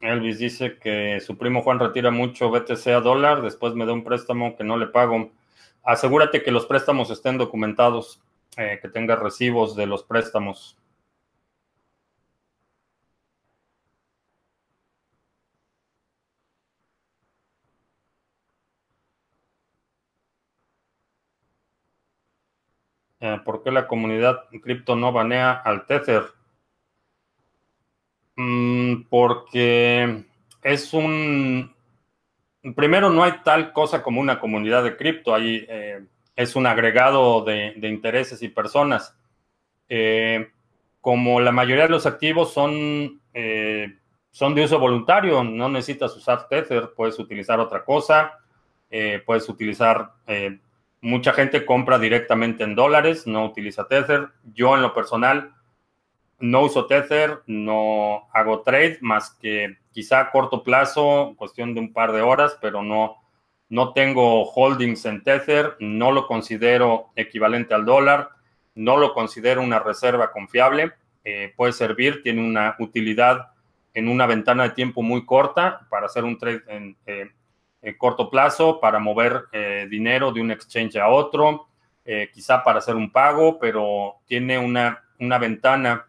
Elvis 0.00 0.38
dice 0.38 0.78
que 0.78 1.20
su 1.20 1.36
primo 1.36 1.62
Juan 1.62 1.78
retira 1.78 2.10
mucho 2.10 2.50
BTC 2.50 2.86
a 2.88 3.00
dólar, 3.00 3.42
después 3.42 3.74
me 3.74 3.84
da 3.84 3.92
un 3.92 4.04
préstamo 4.04 4.56
que 4.56 4.64
no 4.64 4.78
le 4.78 4.86
pago. 4.86 5.30
Asegúrate 5.82 6.42
que 6.42 6.50
los 6.50 6.64
préstamos 6.64 7.10
estén 7.10 7.36
documentados, 7.36 8.22
eh, 8.56 8.78
que 8.80 8.88
tenga 8.88 9.16
recibos 9.16 9.76
de 9.76 9.86
los 9.86 10.02
préstamos. 10.02 10.78
Eh, 23.24 23.40
¿Por 23.42 23.62
qué 23.62 23.70
la 23.70 23.86
comunidad 23.86 24.50
cripto 24.62 24.96
no 24.96 25.10
banea 25.10 25.52
al 25.52 25.86
Tether? 25.86 26.24
Mm, 28.36 29.04
porque 29.08 30.24
es 30.62 30.92
un... 30.92 31.74
Primero, 32.76 33.08
no 33.08 33.24
hay 33.24 33.32
tal 33.42 33.72
cosa 33.72 34.02
como 34.02 34.20
una 34.20 34.38
comunidad 34.38 34.84
de 34.84 34.98
cripto. 34.98 35.34
Ahí 35.34 35.64
eh, 35.66 36.04
es 36.36 36.54
un 36.54 36.66
agregado 36.66 37.42
de, 37.42 37.72
intereses 37.82 38.42
y 38.42 38.48
personas. 38.48 39.16
Eh, 39.88 40.50
como 41.00 41.40
la 41.40 41.52
mayoría 41.52 41.84
de 41.84 41.90
los 41.90 42.04
activos 42.04 42.52
son, 42.52 43.22
son 44.32 44.54
de 44.54 44.64
uso 44.64 44.78
voluntario, 44.78 45.42
no 45.44 45.70
necesitas 45.70 46.14
usar 46.14 46.46
Tether, 46.48 46.92
puedes 46.94 47.18
utilizar 47.18 47.60
otra 47.60 47.84
cosa, 47.84 48.38
puedes 49.26 49.46
utilizar 49.50 50.12
Mucha 51.04 51.34
gente 51.34 51.66
compra 51.66 51.98
directamente 51.98 52.64
en 52.64 52.74
dólares, 52.74 53.26
no 53.26 53.44
utiliza 53.44 53.86
Tether. 53.86 54.30
Yo 54.54 54.74
en 54.74 54.80
lo 54.80 54.94
personal 54.94 55.52
no 56.40 56.62
uso 56.62 56.86
Tether, 56.86 57.42
no 57.46 58.26
hago 58.32 58.62
trade 58.62 58.96
más 59.02 59.36
que 59.38 59.76
quizá 59.92 60.20
a 60.20 60.30
corto 60.30 60.62
plazo, 60.62 61.34
cuestión 61.36 61.74
de 61.74 61.80
un 61.80 61.92
par 61.92 62.12
de 62.12 62.22
horas, 62.22 62.56
pero 62.58 62.82
no, 62.82 63.16
no 63.68 63.92
tengo 63.92 64.44
holdings 64.44 65.04
en 65.04 65.22
Tether, 65.22 65.76
no 65.78 66.10
lo 66.10 66.26
considero 66.26 67.10
equivalente 67.16 67.74
al 67.74 67.84
dólar, 67.84 68.30
no 68.74 68.96
lo 68.96 69.12
considero 69.12 69.60
una 69.60 69.80
reserva 69.80 70.32
confiable. 70.32 70.94
Eh, 71.22 71.52
puede 71.54 71.74
servir, 71.74 72.22
tiene 72.22 72.40
una 72.40 72.76
utilidad 72.78 73.48
en 73.92 74.08
una 74.08 74.24
ventana 74.24 74.62
de 74.62 74.70
tiempo 74.70 75.02
muy 75.02 75.26
corta 75.26 75.86
para 75.90 76.06
hacer 76.06 76.24
un 76.24 76.38
trade 76.38 76.62
en, 76.66 76.96
eh, 77.04 77.30
corto 77.98 78.30
plazo 78.30 78.80
para 78.80 78.98
mover 78.98 79.44
eh, 79.52 79.86
dinero 79.90 80.32
de 80.32 80.40
un 80.40 80.50
exchange 80.50 80.96
a 80.96 81.08
otro, 81.08 81.68
eh, 82.04 82.30
quizá 82.32 82.62
para 82.64 82.78
hacer 82.78 82.96
un 82.96 83.10
pago, 83.10 83.58
pero 83.58 84.16
tiene 84.26 84.58
una, 84.58 85.04
una 85.18 85.38
ventana 85.38 86.06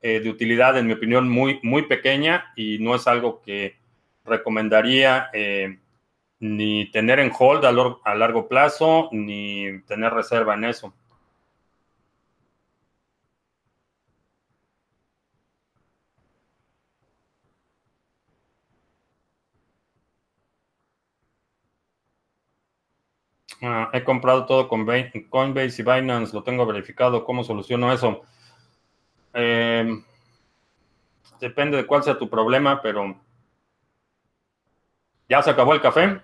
eh, 0.00 0.20
de 0.20 0.30
utilidad, 0.30 0.76
en 0.76 0.86
mi 0.86 0.94
opinión, 0.94 1.28
muy, 1.28 1.60
muy 1.62 1.82
pequeña 1.82 2.52
y 2.56 2.78
no 2.78 2.94
es 2.94 3.06
algo 3.06 3.40
que 3.42 3.76
recomendaría 4.24 5.30
ni 6.40 6.90
tener 6.90 7.18
en 7.18 7.32
hold 7.36 7.64
a 7.64 8.14
largo 8.14 8.46
plazo, 8.46 9.08
ni 9.10 9.80
tener 9.86 10.12
reserva 10.12 10.54
en 10.54 10.64
eso. 10.64 10.94
Ah, 23.60 23.90
he 23.92 24.04
comprado 24.04 24.46
todo 24.46 24.68
con 24.68 24.86
Coinbase 25.30 25.82
y 25.82 25.84
Binance, 25.84 26.32
lo 26.32 26.42
tengo 26.44 26.64
verificado. 26.64 27.24
¿Cómo 27.24 27.42
soluciono 27.42 27.92
eso? 27.92 28.22
Em, 29.32 30.04
depende 31.40 31.76
de 31.76 31.86
cuál 31.86 32.02
sea 32.04 32.18
tu 32.18 32.30
problema, 32.30 32.80
pero 32.82 33.16
ya 35.28 35.42
se 35.42 35.50
acabó 35.50 35.74
el 35.74 35.80
café. 35.80 36.22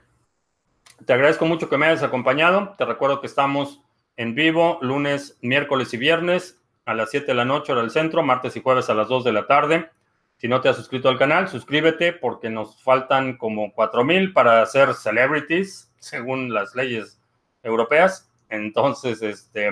Te 1.05 1.13
agradezco 1.13 1.45
mucho 1.47 1.69
que 1.69 1.77
me 1.77 1.87
hayas 1.87 2.05
acompañado. 2.05 2.75
Te 2.79 2.85
recuerdo 2.85 3.21
que 3.21 3.27
estamos 3.27 3.83
en 4.17 4.35
vivo 4.35 4.79
lunes, 4.81 5.37
miércoles 5.43 5.93
y 5.93 5.97
viernes 5.97 6.63
a 6.85 6.95
las 6.95 7.11
7 7.11 7.27
de 7.27 7.35
la 7.35 7.45
noche 7.45 7.73
hora 7.73 7.81
del 7.81 7.91
centro, 7.91 8.23
martes 8.23 8.57
y 8.57 8.63
jueves 8.63 8.89
a 8.91 8.95
las 8.95 9.09
2 9.09 9.25
de 9.25 9.33
la 9.33 9.47
tarde. 9.47 9.91
Si 10.37 10.47
no 10.47 10.61
te 10.61 10.69
has 10.69 10.77
suscrito 10.77 11.09
al 11.09 11.19
canal, 11.19 11.49
suscríbete 11.49 12.13
porque 12.13 12.49
nos 12.49 12.81
faltan 12.83 13.37
como 13.37 13.73
4000 13.73 14.33
para 14.33 14.65
ser 14.67 14.95
celebrities, 14.95 15.93
según 15.99 16.53
las 16.53 16.75
leyes 16.75 17.21
europeas. 17.65 18.31
Entonces, 18.49 19.21
este, 19.23 19.71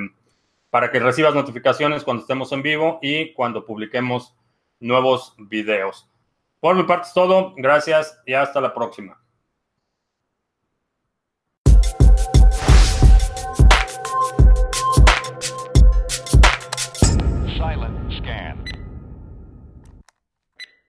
para 0.70 0.90
que 0.90 0.98
recibas 0.98 1.34
notificaciones 1.34 2.02
cuando 2.02 2.22
estemos 2.22 2.50
en 2.50 2.62
vivo 2.62 2.98
y 3.00 3.32
cuando 3.34 3.64
publiquemos 3.64 4.34
nuevos 4.80 5.34
videos. 5.38 6.10
Por 6.58 6.74
mi 6.74 6.82
parte 6.82 7.06
es 7.06 7.14
todo. 7.14 7.54
Gracias 7.56 8.18
y 8.26 8.34
hasta 8.34 8.60
la 8.60 8.74
próxima. 8.74 9.21